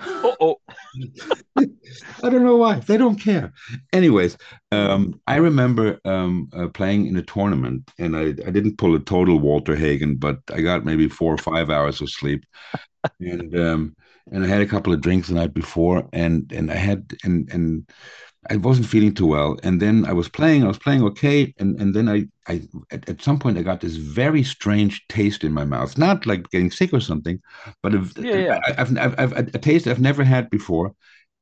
oh. 0.00 0.56
I 1.58 2.28
don't 2.30 2.44
know 2.44 2.56
why. 2.56 2.76
They 2.80 2.96
don't 2.96 3.20
care. 3.20 3.52
Anyways, 3.92 4.36
um, 4.70 5.20
I 5.26 5.36
remember 5.36 5.98
um, 6.04 6.48
uh, 6.56 6.68
playing 6.68 7.06
in 7.06 7.16
a 7.16 7.22
tournament, 7.22 7.90
and 7.98 8.16
I, 8.16 8.28
I 8.46 8.50
didn't 8.50 8.78
pull 8.78 8.94
a 8.94 9.00
total 9.00 9.38
Walter 9.38 9.76
Hagen, 9.76 10.16
but 10.16 10.38
I 10.52 10.60
got 10.60 10.84
maybe 10.84 11.08
four 11.08 11.34
or 11.34 11.38
five 11.38 11.70
hours 11.70 12.00
of 12.00 12.10
sleep, 12.10 12.44
and 13.20 13.56
um, 13.58 13.96
and 14.32 14.44
I 14.44 14.48
had 14.48 14.62
a 14.62 14.66
couple 14.66 14.92
of 14.92 15.00
drinks 15.00 15.28
the 15.28 15.34
night 15.34 15.54
before, 15.54 16.08
and 16.12 16.50
and 16.52 16.70
I 16.70 16.76
had 16.76 17.14
and 17.24 17.50
and 17.52 17.88
I 18.50 18.56
wasn't 18.56 18.88
feeling 18.88 19.14
too 19.14 19.26
well, 19.26 19.56
and 19.62 19.80
then 19.80 20.04
I 20.04 20.12
was 20.12 20.28
playing. 20.28 20.64
I 20.64 20.68
was 20.68 20.78
playing 20.78 21.04
okay, 21.04 21.54
and 21.58 21.80
and 21.80 21.94
then 21.94 22.08
I 22.08 22.26
I 22.48 22.62
at, 22.90 23.08
at 23.08 23.22
some 23.22 23.38
point 23.38 23.56
I 23.56 23.62
got 23.62 23.80
this 23.80 23.96
very 23.96 24.42
strange 24.42 25.06
taste 25.08 25.44
in 25.44 25.52
my 25.52 25.64
mouth, 25.64 25.96
not 25.96 26.26
like 26.26 26.50
getting 26.50 26.70
sick 26.70 26.92
or 26.92 27.00
something, 27.00 27.40
but 27.82 27.94
a, 27.94 27.98
yeah, 28.18 28.34
yeah. 28.36 28.60
I, 28.66 28.80
I've, 28.82 28.98
I've, 28.98 29.18
I've, 29.18 29.54
a 29.54 29.58
taste 29.58 29.86
I've 29.86 30.00
never 30.00 30.24
had 30.24 30.50
before, 30.50 30.92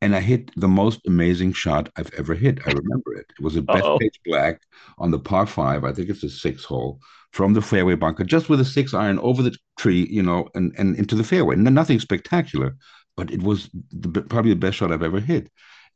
and 0.02 0.14
I 0.14 0.20
hit 0.20 0.50
the 0.56 0.68
most 0.68 1.00
amazing 1.06 1.54
shot 1.54 1.88
I've 1.96 2.12
ever 2.18 2.34
hit. 2.34 2.58
I 2.66 2.72
remember 2.72 3.14
it. 3.14 3.26
It 3.30 3.42
was 3.42 3.56
a 3.56 3.62
Bethpage 3.62 4.20
Black 4.26 4.60
on 4.98 5.10
the 5.10 5.18
par 5.18 5.46
five. 5.46 5.84
I 5.84 5.92
think 5.92 6.10
it's 6.10 6.22
a 6.22 6.28
six 6.28 6.64
hole 6.64 7.00
from 7.32 7.54
the 7.54 7.62
fairway 7.62 7.94
bunker, 7.94 8.24
just 8.24 8.50
with 8.50 8.60
a 8.60 8.64
six 8.64 8.92
iron 8.92 9.18
over 9.20 9.42
the 9.42 9.56
tree, 9.78 10.06
you 10.10 10.22
know, 10.22 10.48
and 10.54 10.74
and 10.76 10.96
into 10.96 11.14
the 11.14 11.24
fairway. 11.24 11.54
And 11.54 11.64
nothing 11.74 11.98
spectacular, 11.98 12.76
but 13.16 13.30
it 13.30 13.42
was 13.42 13.70
the, 13.90 14.20
probably 14.20 14.50
the 14.50 14.56
best 14.56 14.76
shot 14.76 14.92
I've 14.92 15.02
ever 15.02 15.20
hit 15.20 15.50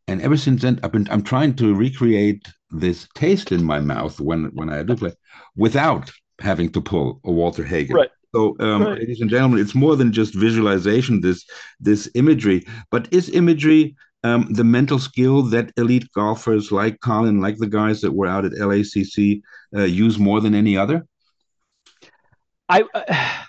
and 0.09 0.21
ever 0.23 0.37
since 0.37 0.63
then 0.63 0.81
I've 0.83 0.93
been 0.93 1.09
I'm 1.11 1.23
trying 1.23 1.55
to 1.57 1.75
recreate 1.75 2.47
this 2.71 3.09
taste 3.15 3.53
in 3.53 3.65
my 3.65 3.81
mouth 3.81 4.21
when 4.21 4.47
when 4.55 4.71
I 4.71 4.83
do 4.83 4.97
play 4.97 5.13
without 5.57 6.11
having 6.41 6.71
to 6.73 6.81
pull 6.81 7.21
a 7.25 7.33
Walter 7.33 7.65
Hagen. 7.65 7.97
Right. 7.97 8.11
So, 8.35 8.57
um, 8.59 8.83
right. 8.83 8.99
ladies 8.99 9.21
and 9.21 9.31
gentlemen, 9.31 9.61
it's 9.61 9.77
more 9.77 9.95
than 9.95 10.13
just 10.13 10.35
visualization. 10.35 11.21
This 11.21 11.45
this 11.79 12.11
imagery, 12.15 12.67
but 12.91 13.09
is 13.13 13.31
imagery 13.31 13.95
um, 14.25 14.49
the 14.51 14.65
mental 14.65 14.99
skill 14.99 15.43
that 15.43 15.71
elite 15.77 16.11
golfers 16.15 16.73
like 16.73 16.99
Collin, 17.01 17.41
like 17.41 17.59
the 17.59 17.69
guys 17.69 18.01
that 18.01 18.13
were 18.13 18.27
out 18.27 18.45
at 18.45 18.53
LACC, 18.53 19.43
uh, 19.77 19.83
use 19.83 20.19
more 20.19 20.41
than 20.41 20.55
any 20.55 20.77
other? 20.77 21.07
I. 22.69 22.85
Uh, 22.95 23.31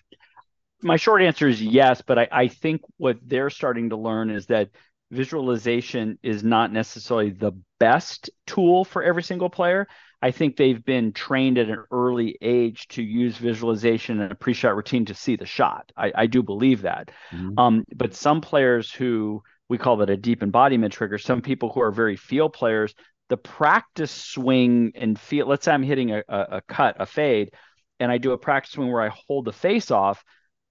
my 0.82 0.98
short 0.98 1.24
answer 1.24 1.48
is 1.48 1.60
yes, 1.60 2.04
but 2.06 2.20
I, 2.20 2.28
I 2.32 2.48
think 2.48 2.82
what 2.98 3.18
they're 3.24 3.50
starting 3.50 3.90
to 3.90 3.96
learn 3.96 4.30
is 4.30 4.46
that 4.48 4.70
visualization 5.12 6.18
is 6.24 6.44
not 6.44 6.72
necessarily 6.72 7.30
the 7.30 7.54
best 7.80 8.30
tool 8.48 8.84
for 8.84 9.04
every 9.04 9.24
single 9.24 9.50
player. 9.50 9.88
I 10.22 10.32
think 10.32 10.58
they've 10.58 10.84
been 10.84 11.14
trained 11.14 11.58
at 11.58 11.70
an 11.70 11.84
early 11.92 12.38
age 12.42 12.88
to 12.90 13.04
use 13.04 13.38
visualization 13.38 14.22
and 14.22 14.32
a 14.32 14.36
pre-shot 14.36 14.76
routine 14.76 15.06
to 15.06 15.14
see 15.14 15.36
the 15.36 15.46
shot. 15.46 15.92
I, 15.96 16.12
I 16.16 16.26
do 16.26 16.42
believe 16.42 16.82
that. 16.82 17.12
Mm-hmm. 17.32 17.60
Um, 17.60 17.86
but 17.96 18.16
some 18.16 18.42
players 18.42 18.92
who 18.92 19.44
we 19.70 19.78
call 19.78 19.98
that 19.98 20.10
a 20.10 20.18
deep 20.18 20.42
embodiment 20.42 20.94
trigger, 20.94 21.18
some 21.18 21.42
people 21.42 21.72
who 21.72 21.82
are 21.82 21.92
very 21.92 22.16
feel 22.16 22.50
players, 22.50 22.96
the 23.30 23.38
practice 23.38 24.12
swing 24.12 24.92
and 24.96 25.20
feel. 25.20 25.48
Let's 25.48 25.66
say 25.66 25.72
I'm 25.72 25.84
hitting 25.84 26.12
a, 26.12 26.24
a, 26.28 26.40
a 26.58 26.62
cut, 26.62 26.96
a 27.00 27.06
fade, 27.06 27.52
and 28.00 28.12
I 28.12 28.18
do 28.18 28.32
a 28.32 28.38
practice 28.38 28.74
swing 28.74 28.92
where 28.92 29.02
I 29.02 29.10
hold 29.10 29.46
the 29.46 29.54
face 29.54 29.92
off. 29.92 30.24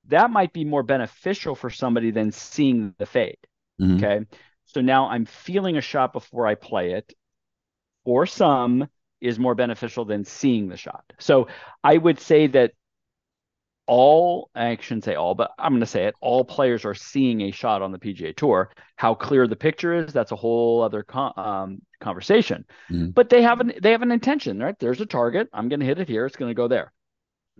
That 0.08 0.30
might 0.30 0.52
be 0.52 0.64
more 0.64 0.82
beneficial 0.82 1.54
for 1.54 1.70
somebody 1.70 2.10
than 2.10 2.30
seeing 2.32 2.94
the 2.98 3.06
fade. 3.06 3.38
Mm-hmm. 3.80 4.04
Okay. 4.04 4.26
So 4.66 4.80
now 4.80 5.08
I'm 5.08 5.26
feeling 5.26 5.76
a 5.76 5.80
shot 5.80 6.12
before 6.12 6.46
I 6.46 6.54
play 6.54 6.92
it. 6.92 7.12
For 8.04 8.26
some 8.26 8.88
is 9.20 9.38
more 9.38 9.54
beneficial 9.54 10.04
than 10.04 10.24
seeing 10.24 10.68
the 10.68 10.76
shot. 10.76 11.04
So 11.18 11.48
I 11.82 11.96
would 11.96 12.20
say 12.20 12.46
that 12.48 12.72
all 13.86 14.50
I 14.54 14.76
shouldn't 14.80 15.04
say 15.04 15.14
all, 15.14 15.34
but 15.34 15.50
I'm 15.58 15.72
going 15.72 15.80
to 15.80 15.86
say 15.86 16.06
it. 16.06 16.14
All 16.20 16.44
players 16.44 16.84
are 16.84 16.94
seeing 16.94 17.42
a 17.42 17.50
shot 17.50 17.82
on 17.82 17.92
the 17.92 17.98
PGA 17.98 18.34
Tour. 18.34 18.70
How 18.96 19.14
clear 19.14 19.46
the 19.46 19.56
picture 19.56 19.94
is, 19.94 20.12
that's 20.12 20.32
a 20.32 20.36
whole 20.36 20.82
other 20.82 21.04
um, 21.36 21.82
conversation. 22.00 22.64
Mm-hmm. 22.90 23.10
But 23.10 23.28
they 23.28 23.42
have 23.42 23.60
an 23.60 23.72
they 23.82 23.92
have 23.92 24.02
an 24.02 24.12
intention, 24.12 24.58
right? 24.58 24.78
There's 24.78 25.00
a 25.00 25.06
target. 25.06 25.48
I'm 25.52 25.68
going 25.68 25.80
to 25.80 25.86
hit 25.86 25.98
it 25.98 26.08
here. 26.08 26.26
It's 26.26 26.36
going 26.36 26.50
to 26.50 26.54
go 26.54 26.68
there. 26.68 26.92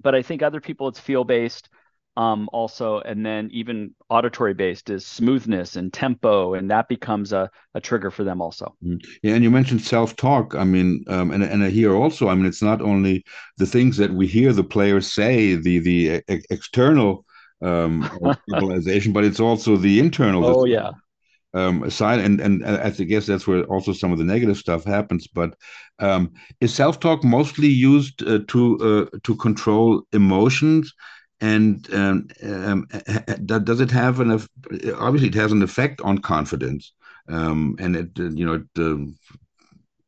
But 0.01 0.15
I 0.15 0.23
think 0.23 0.43
other 0.43 0.61
people, 0.61 0.89
it's 0.89 0.99
feel 0.99 1.25
based 1.25 1.69
um, 2.17 2.49
also, 2.53 3.01
and 3.01 3.25
then 3.25 3.51
even 3.53 3.95
auditory 4.09 4.55
based 4.55 4.91
is 4.91 5.05
smoothness 5.05 5.77
and 5.77 5.93
tempo, 5.93 6.55
and 6.55 6.71
that 6.71 6.89
becomes 6.89 7.33
a, 7.33 7.51
a 7.75 7.81
trigger 7.81 8.11
for 8.11 8.25
them 8.25 8.41
also. 8.41 8.75
Mm-hmm. 8.85 8.97
Yeah, 9.23 9.35
and 9.35 9.43
you 9.43 9.51
mentioned 9.51 9.83
self 9.83 10.17
talk. 10.17 10.55
I 10.55 10.65
mean, 10.65 11.05
um, 11.09 11.31
and 11.31 11.43
and 11.43 11.65
I 11.65 11.71
hear 11.71 11.95
also. 11.95 12.29
I 12.29 12.35
mean, 12.35 12.47
it's 12.47 12.63
not 12.63 12.81
only 12.81 13.25
the 13.59 13.67
things 13.67 13.97
that 13.97 14.13
we 14.13 14.27
hear 14.27 14.53
the 14.53 14.65
players 14.65 15.13
say, 15.13 15.57
the 15.57 15.79
the 15.81 16.23
external 16.51 17.25
um, 17.65 18.09
but 18.49 19.25
it's 19.25 19.41
also 19.41 19.77
the 19.77 19.99
internal. 19.99 20.45
Oh 20.45 20.65
yeah. 20.65 20.93
Um, 21.55 21.85
aside, 21.85 22.19
and 22.19 22.41
and 22.41 22.65
I 22.67 22.91
guess 22.91 23.27
that's 23.27 23.47
where 23.47 23.63
also 23.65 23.93
some 23.93 24.11
of 24.11 24.19
the 24.19 24.25
negative 24.25 24.57
stuff 24.57 24.85
happens. 24.85 25.29
But 25.29 25.55
um, 26.01 26.33
is 26.61 26.75
self 26.75 26.99
talk 26.99 27.23
mostly 27.23 27.69
used 27.69 28.27
uh, 28.27 28.41
to 28.49 29.09
uh, 29.13 29.19
to 29.23 29.37
control 29.37 30.03
emotions? 30.13 30.93
And 31.45 31.95
um, 31.95 32.29
um, 32.43 32.89
does 33.45 33.81
it 33.81 33.91
have 33.91 34.21
an 34.21 34.31
obviously 34.99 35.29
it 35.29 35.35
has 35.35 35.53
an 35.53 35.63
effect 35.63 36.01
on 36.01 36.19
confidence. 36.19 36.93
Um, 37.29 37.77
and 37.79 37.97
it 37.97 38.19
you 38.19 38.47
know 38.47 38.55
it, 38.55 38.63
uh, 38.79 39.05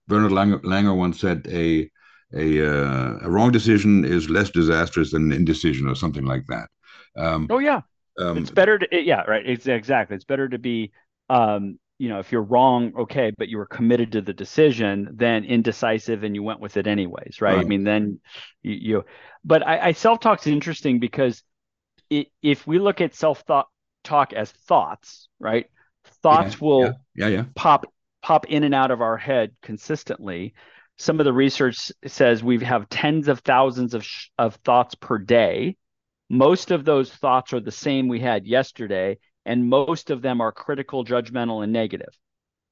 Bernhard 0.08 0.32
Langer, 0.32 0.62
Langer, 0.62 0.96
once 0.96 1.20
said 1.20 1.46
a 1.50 1.90
a, 2.34 2.66
uh, 2.66 3.18
a, 3.22 3.30
wrong 3.30 3.52
decision 3.52 4.04
is 4.04 4.28
less 4.28 4.50
disastrous 4.50 5.12
than 5.12 5.30
indecision 5.32 5.86
or 5.86 5.94
something 5.94 6.24
like 6.24 6.44
that. 6.48 6.68
Um, 7.16 7.46
oh 7.50 7.58
yeah. 7.58 7.82
um, 8.18 8.38
it's 8.38 8.50
better 8.50 8.78
to 8.78 8.86
yeah 8.90 9.22
right 9.22 9.46
it's 9.46 9.66
exactly. 9.66 10.16
It's 10.16 10.24
better 10.24 10.48
to 10.48 10.58
be 10.58 10.92
um, 11.28 11.78
you 11.98 12.08
know 12.08 12.18
if 12.18 12.32
you're 12.32 12.42
wrong 12.42 12.92
okay 12.98 13.32
but 13.36 13.48
you 13.48 13.56
were 13.56 13.66
committed 13.66 14.12
to 14.12 14.20
the 14.20 14.32
decision 14.32 15.08
then 15.14 15.44
indecisive 15.44 16.24
and 16.24 16.34
you 16.34 16.42
went 16.42 16.60
with 16.60 16.76
it 16.76 16.86
anyways 16.86 17.40
right, 17.40 17.56
right. 17.56 17.64
i 17.64 17.68
mean 17.68 17.84
then 17.84 18.20
you, 18.62 18.72
you 18.72 19.04
but 19.44 19.66
i, 19.66 19.88
I 19.88 19.92
self-talk 19.92 20.40
is 20.40 20.46
interesting 20.46 20.98
because 20.98 21.42
it, 22.10 22.28
if 22.42 22.66
we 22.66 22.78
look 22.78 23.00
at 23.00 23.14
self-thought 23.14 23.66
talk 24.04 24.32
as 24.32 24.50
thoughts 24.50 25.26
right? 25.38 25.66
Thoughts 26.22 26.54
yeah, 26.54 26.58
will 26.60 26.82
yeah, 26.82 26.92
yeah, 27.14 27.28
yeah. 27.28 27.44
pop 27.54 27.86
pop 28.22 28.46
in 28.46 28.64
and 28.64 28.74
out 28.74 28.90
of 28.90 29.00
our 29.00 29.16
head 29.16 29.52
consistently. 29.62 30.54
Some 30.98 31.20
of 31.20 31.24
the 31.24 31.32
research 31.32 31.92
says 32.06 32.42
we 32.42 32.58
have 32.64 32.88
tens 32.88 33.28
of 33.28 33.40
thousands 33.40 33.92
of, 33.92 34.04
sh- 34.04 34.28
of 34.38 34.54
thoughts 34.56 34.94
per 34.94 35.18
day. 35.18 35.76
Most 36.30 36.70
of 36.70 36.84
those 36.84 37.12
thoughts 37.12 37.52
are 37.52 37.60
the 37.60 37.70
same 37.70 38.08
we 38.08 38.18
had 38.18 38.46
yesterday 38.46 39.18
and 39.46 39.68
most 39.68 40.10
of 40.10 40.20
them 40.20 40.40
are 40.40 40.52
critical, 40.52 41.04
judgmental, 41.04 41.62
and 41.62 41.72
negative. 41.72 42.12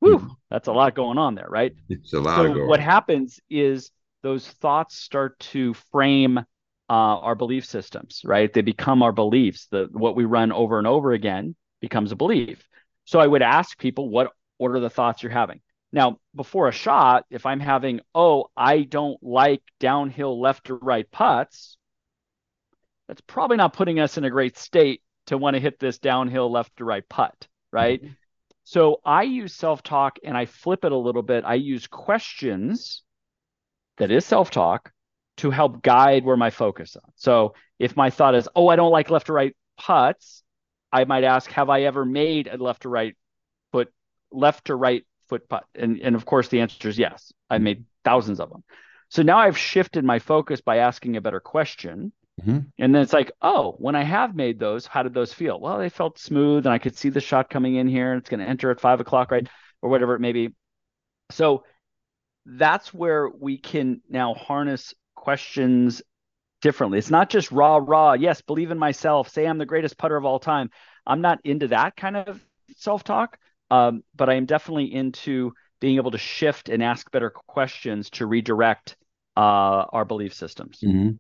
Whew, 0.01 0.19
mm-hmm. 0.19 0.29
that's 0.51 0.69
a 0.69 0.73
lot 0.73 0.95
going 0.95 1.17
on 1.17 1.35
there, 1.35 1.47
right? 1.49 1.73
It's 1.89 2.13
a 2.13 2.21
lot. 2.21 2.37
So 2.37 2.67
what 2.67 2.81
happens 2.81 3.41
is 3.49 3.91
those 4.23 4.47
thoughts 4.47 4.97
start 4.97 5.39
to 5.39 5.73
frame 5.93 6.39
uh, 6.39 6.43
our 6.91 7.35
belief 7.35 7.65
systems, 7.65 8.21
right? 8.25 8.53
They 8.53 8.61
become 8.61 9.03
our 9.03 9.13
beliefs. 9.13 9.69
The 9.71 9.89
what 9.93 10.17
we 10.17 10.25
run 10.25 10.53
over 10.53 10.79
and 10.79 10.87
over 10.87 11.13
again 11.13 11.55
becomes 11.81 12.13
a 12.13 12.17
belief. 12.17 12.67
So 13.05 13.21
I 13.21 13.27
would 13.27 13.43
ask 13.43 13.79
people, 13.79 14.11
what 14.11 14.33
what 14.59 14.73
are 14.73 14.81
the 14.81 14.91
thoughts 14.91 15.23
you're 15.23 15.33
having? 15.33 15.61
Now, 15.93 16.19
before 16.35 16.67
a 16.67 16.73
shot, 16.73 17.25
if 17.31 17.47
I'm 17.47 17.61
having, 17.61 18.01
oh, 18.17 18.49
I 18.57 18.83
don't 18.83 19.23
like 19.23 19.63
downhill 19.79 20.41
left 20.41 20.67
to 20.67 20.75
right 20.75 21.09
putts, 21.09 21.77
that's 23.07 23.21
probably 23.21 23.59
not 23.59 23.75
putting 23.75 24.01
us 24.01 24.19
in 24.19 24.25
a 24.25 24.31
great 24.31 24.59
state 24.59 25.03
to 25.27 25.39
want 25.39 25.55
to 25.55 25.61
hit 25.61 25.79
this 25.79 25.99
downhill 25.99 26.51
left 26.51 26.77
to 26.77 26.85
right 26.85 27.09
putt, 27.09 27.47
right? 27.73 28.03
Mm-hmm. 28.03 28.13
So 28.65 29.01
I 29.05 29.23
use 29.25 29.55
self 29.55 29.83
talk 29.83 30.19
and 30.25 30.37
I 30.37 30.47
flip 30.47 30.85
it 30.85 30.93
a 30.93 30.97
little 30.97 31.23
bit. 31.23 31.45
I 31.45 31.55
use 31.55 31.87
questions 31.87 33.03
that 33.99 34.11
is 34.11 34.25
self 34.25 34.51
talk 34.51 34.91
to 35.39 35.51
help 35.51 35.83
guide 35.83 36.25
where 36.25 36.37
my 36.37 36.51
focus 36.51 36.97
on. 36.97 37.11
So 37.17 37.55
if 37.79 37.97
my 37.97 38.11
thought 38.11 38.35
is, 38.35 38.49
oh, 38.55 38.69
I 38.69 38.77
don't 38.77 38.93
like 38.93 39.11
left 39.11 39.27
to 39.27 39.33
right 39.33 39.55
putts, 39.77 40.43
I 40.93 41.05
might 41.05 41.25
ask, 41.25 41.51
have 41.51 41.71
I 41.71 41.83
ever 41.83 42.05
made 42.05 42.47
a 42.47 42.57
left 42.57 42.83
to 42.83 42.89
right 42.89 43.17
foot, 43.73 43.93
left 44.31 44.67
to 44.67 44.77
right 44.77 45.05
foot 45.29 45.49
putt? 45.49 45.65
And, 45.75 46.01
and 46.01 46.15
of 46.15 46.25
course, 46.25 46.49
the 46.49 46.61
answer 46.61 46.89
is 46.89 46.99
yes. 46.99 47.33
I 47.51 47.59
made 47.59 47.85
thousands 48.05 48.39
of 48.41 48.51
them. 48.51 48.63
So 49.09 49.23
now 49.23 49.39
I've 49.39 49.59
shifted 49.59 50.05
my 50.05 50.21
focus 50.21 50.61
by 50.61 50.79
asking 50.79 51.17
a 51.17 51.21
better 51.21 51.41
question 51.41 52.13
Mm-hmm. 52.41 52.59
And 52.79 52.95
then 52.95 53.03
it's 53.03 53.13
like, 53.13 53.31
oh, 53.43 53.77
when 53.79 53.95
I 53.95 54.03
have 54.03 54.35
made 54.35 54.59
those, 54.59 54.87
how 54.87 55.03
did 55.03 55.15
those 55.15 55.33
feel? 55.33 55.61
Well, 55.61 55.79
they 55.79 55.89
felt 55.89 56.19
smooth, 56.19 56.67
and 56.67 56.73
I 56.73 56.79
could 56.79 56.97
see 56.97 57.09
the 57.09 57.21
shot 57.21 57.49
coming 57.49 57.77
in 57.77 57.87
here. 57.87 58.13
And 58.13 58.21
it's 58.21 58.31
going 58.31 58.41
to 58.41 58.49
enter 58.49 58.71
at 58.71 58.81
five 58.81 59.01
o'clock, 59.01 59.31
right, 59.31 59.49
or 59.83 59.91
whatever 59.91 60.15
it 60.15 60.21
may 60.21 60.33
be. 60.33 60.55
So 61.31 61.65
that's 62.45 62.93
where 62.93 63.29
we 63.29 63.57
can 63.57 64.03
now 64.09 64.35
harness 64.35 64.95
questions 65.15 66.03
differently. 66.61 66.99
It's 66.99 67.11
not 67.11 67.31
just 67.31 67.53
raw, 67.53 67.79
raw. 67.83 68.15
Yes, 68.15 68.41
believe 68.41 68.71
in 68.71 68.79
myself. 68.79 69.29
Say 69.29 69.47
I'm 69.47 69.59
the 69.59 69.67
greatest 69.67 69.97
putter 69.97 70.17
of 70.17 70.25
all 70.25 70.39
time. 70.39 70.71
I'm 71.07 71.21
not 71.21 71.39
into 71.45 71.69
that 71.69 71.97
kind 71.97 72.17
of 72.17 72.45
self-talk, 72.77 73.39
um, 73.71 74.03
but 74.15 74.29
I 74.29 74.35
am 74.35 74.47
definitely 74.47 74.93
into 74.93 75.53
being 75.81 75.97
able 75.97 76.11
to 76.11 76.19
shift 76.19 76.69
and 76.69 76.83
ask 76.83 77.11
better 77.11 77.31
questions 77.31 78.11
to 78.11 78.27
redirect 78.27 78.97
uh, 79.37 79.85
our 79.93 80.05
belief 80.05 80.35
systems. 80.35 80.81
Mm-hmm. 80.85 81.11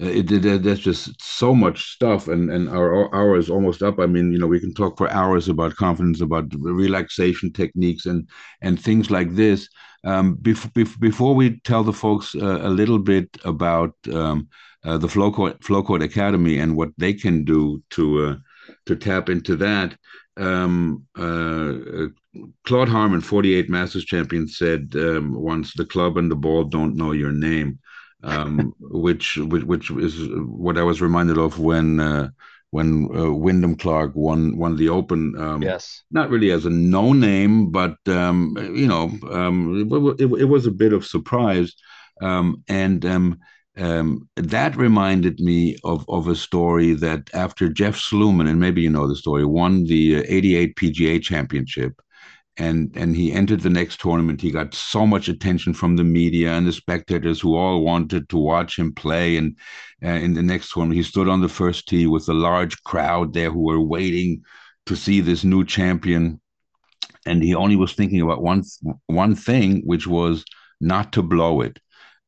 Uh, 0.00 0.06
it, 0.06 0.30
it, 0.30 0.62
there's 0.62 0.78
just 0.78 1.20
so 1.20 1.54
much 1.54 1.90
stuff 1.92 2.28
and 2.28 2.50
and 2.50 2.68
our 2.68 3.12
hour 3.14 3.36
is 3.36 3.50
almost 3.50 3.82
up. 3.82 3.98
I 3.98 4.06
mean 4.06 4.32
you 4.32 4.38
know 4.38 4.46
we 4.46 4.60
can 4.60 4.74
talk 4.74 4.96
for 4.96 5.10
hours 5.10 5.48
about 5.48 5.76
confidence 5.76 6.20
about 6.20 6.52
relaxation 6.54 7.52
techniques 7.52 8.06
and 8.06 8.28
and 8.62 8.80
things 8.80 9.10
like 9.10 9.34
this. 9.34 9.68
Um, 10.04 10.34
before, 10.36 10.70
before 11.00 11.34
we 11.34 11.58
tell 11.60 11.82
the 11.82 11.92
folks 11.92 12.34
uh, 12.36 12.60
a 12.62 12.70
little 12.70 13.00
bit 13.00 13.28
about 13.44 13.94
um, 14.12 14.48
uh, 14.84 14.96
the 14.96 15.08
flow 15.08 15.32
code, 15.32 15.62
flow 15.64 15.82
code 15.82 16.02
academy 16.02 16.58
and 16.58 16.76
what 16.76 16.90
they 16.98 17.12
can 17.12 17.44
do 17.44 17.82
to 17.90 18.24
uh, 18.24 18.36
to 18.86 18.94
tap 18.96 19.28
into 19.28 19.56
that 19.56 19.96
um, 20.36 21.04
uh, 21.16 21.72
claude 22.64 22.88
harmon 22.88 23.20
48 23.20 23.68
masters 23.68 24.04
champion 24.04 24.46
said 24.46 24.92
um, 24.94 25.32
once 25.34 25.72
the 25.74 25.84
club 25.84 26.16
and 26.16 26.30
the 26.30 26.36
ball 26.36 26.64
don't 26.64 26.96
know 26.96 27.12
your 27.12 27.32
name 27.32 27.78
um, 28.22 28.74
which, 28.80 29.36
which 29.36 29.64
which 29.64 29.90
is 29.90 30.28
what 30.46 30.78
I 30.78 30.82
was 30.82 31.00
reminded 31.00 31.38
of 31.38 31.58
when 31.58 32.00
uh, 32.00 32.30
when 32.70 33.08
uh, 33.16 33.32
Wyndham 33.32 33.76
Clark 33.76 34.12
won 34.14 34.56
won 34.56 34.76
the 34.76 34.88
Open. 34.88 35.34
Um, 35.38 35.62
yes, 35.62 36.02
not 36.10 36.30
really 36.30 36.50
as 36.50 36.66
a 36.66 36.70
no 36.70 37.12
name, 37.12 37.70
but 37.70 37.96
um, 38.06 38.56
you 38.74 38.86
know, 38.86 39.10
um, 39.32 39.88
it, 39.90 40.22
it, 40.22 40.40
it, 40.40 40.44
was 40.44 40.66
a 40.66 40.72
bit 40.72 40.92
of 40.92 41.06
surprise, 41.06 41.74
um, 42.20 42.62
and 42.68 43.04
um, 43.06 43.38
um, 43.78 44.28
that 44.36 44.76
reminded 44.76 45.40
me 45.40 45.76
of 45.84 46.04
of 46.08 46.28
a 46.28 46.36
story 46.36 46.94
that 46.94 47.30
after 47.34 47.68
Jeff 47.68 47.96
Sluman, 47.96 48.48
and 48.48 48.60
maybe 48.60 48.82
you 48.82 48.90
know 48.90 49.06
the 49.06 49.16
story, 49.16 49.44
won 49.44 49.84
the 49.84 50.16
'88 50.16 50.76
PGA 50.76 51.22
Championship 51.22 52.00
and 52.58 52.94
and 52.96 53.14
he 53.14 53.32
entered 53.32 53.60
the 53.60 53.70
next 53.70 54.00
tournament. 54.00 54.40
He 54.40 54.50
got 54.50 54.74
so 54.74 55.06
much 55.06 55.28
attention 55.28 55.72
from 55.72 55.96
the 55.96 56.04
media 56.04 56.52
and 56.52 56.66
the 56.66 56.72
spectators 56.72 57.40
who 57.40 57.56
all 57.56 57.82
wanted 57.82 58.28
to 58.28 58.36
watch 58.36 58.78
him 58.78 58.92
play. 58.92 59.36
And 59.36 59.56
uh, 60.04 60.08
in 60.08 60.34
the 60.34 60.42
next 60.42 60.72
tournament 60.72 60.96
he 60.96 61.02
stood 61.04 61.28
on 61.28 61.40
the 61.40 61.48
first 61.48 61.88
tee 61.88 62.06
with 62.06 62.28
a 62.28 62.34
large 62.34 62.82
crowd 62.82 63.32
there 63.32 63.50
who 63.50 63.60
were 63.60 63.80
waiting 63.80 64.42
to 64.86 64.96
see 64.96 65.20
this 65.20 65.44
new 65.44 65.64
champion. 65.64 66.40
And 67.26 67.42
he 67.42 67.54
only 67.54 67.76
was 67.76 67.92
thinking 67.92 68.20
about 68.20 68.42
one 68.42 68.64
one 69.06 69.34
thing 69.34 69.82
which 69.84 70.06
was 70.06 70.44
not 70.80 71.12
to 71.12 71.22
blow 71.22 71.60
it. 71.60 71.78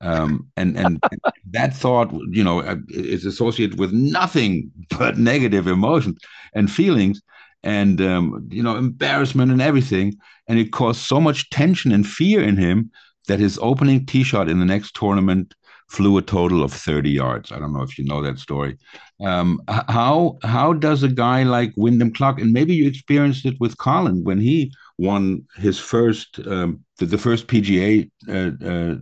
Um, 0.01 0.49
and 0.57 0.79
and 0.79 1.03
that 1.51 1.75
thought 1.75 2.13
you 2.31 2.45
know 2.45 2.61
uh, 2.61 2.77
is 2.89 3.27
associated 3.27 3.79
with 3.81 3.93
nothing 3.93 4.71
but 4.97 5.19
negative 5.19 5.67
emotions 5.67 6.19
and 6.55 6.71
feelings 6.71 7.21
and 7.63 8.01
um, 8.01 8.49
you 8.51 8.63
know 8.63 8.77
embarrassment 8.77 9.53
and 9.53 9.63
everything 9.63 10.17
and 10.49 10.59
it 10.59 10.73
caused 10.73 11.01
so 11.01 11.21
much 11.21 11.51
tension 11.51 11.93
and 11.93 12.07
fear 12.07 12.43
in 12.43 12.57
him 12.57 12.91
that 13.29 13.39
his 13.39 13.59
opening 13.63 14.07
tee 14.07 14.23
shot 14.23 14.49
in 14.49 14.59
the 14.59 14.65
next 14.65 14.95
tournament 14.95 15.55
flew 15.89 16.17
a 16.17 16.23
total 16.23 16.63
of 16.63 16.73
30 16.73 17.11
yards 17.11 17.53
i 17.53 17.59
don't 17.59 17.73
know 17.73 17.83
if 17.83 17.99
you 17.99 18.05
know 18.05 18.23
that 18.23 18.39
story 18.39 18.77
um, 19.25 19.61
how 19.89 20.39
how 20.43 20.73
does 20.73 21.03
a 21.03 21.09
guy 21.09 21.43
like 21.43 21.73
wyndham 21.77 22.13
clark 22.13 22.41
and 22.41 22.53
maybe 22.53 22.75
you 22.75 22.87
experienced 22.87 23.45
it 23.45 23.57
with 23.61 23.77
collin 23.77 24.25
when 24.25 24.41
he 24.41 24.73
won 24.99 25.45
his 25.57 25.79
first 25.79 26.39
um, 26.47 26.83
the, 26.99 27.07
the, 27.07 27.19
first 27.19 27.47
pga 27.49 28.09
uh, 28.29 28.51
uh, 28.65 28.95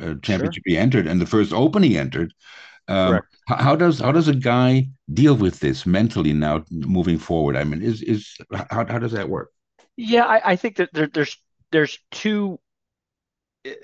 uh, 0.00 0.14
championship 0.22 0.62
sure. 0.66 0.72
he 0.72 0.78
entered 0.78 1.06
and 1.06 1.20
the 1.20 1.26
first 1.26 1.52
open 1.52 1.82
he 1.82 1.98
entered 1.98 2.32
um, 2.88 3.20
how 3.46 3.76
does 3.76 4.00
how 4.00 4.12
does 4.12 4.28
a 4.28 4.34
guy 4.34 4.88
deal 5.12 5.34
with 5.34 5.60
this 5.60 5.86
mentally 5.86 6.32
now 6.32 6.64
moving 6.70 7.18
forward? 7.18 7.56
I 7.56 7.64
mean, 7.64 7.82
is 7.82 8.02
is 8.02 8.36
how 8.70 8.86
how 8.86 8.98
does 8.98 9.12
that 9.12 9.28
work? 9.28 9.50
Yeah, 9.96 10.24
I, 10.24 10.52
I 10.52 10.56
think 10.56 10.76
that 10.76 10.90
there, 10.92 11.06
there's 11.06 11.36
there's 11.70 11.98
two 12.10 12.58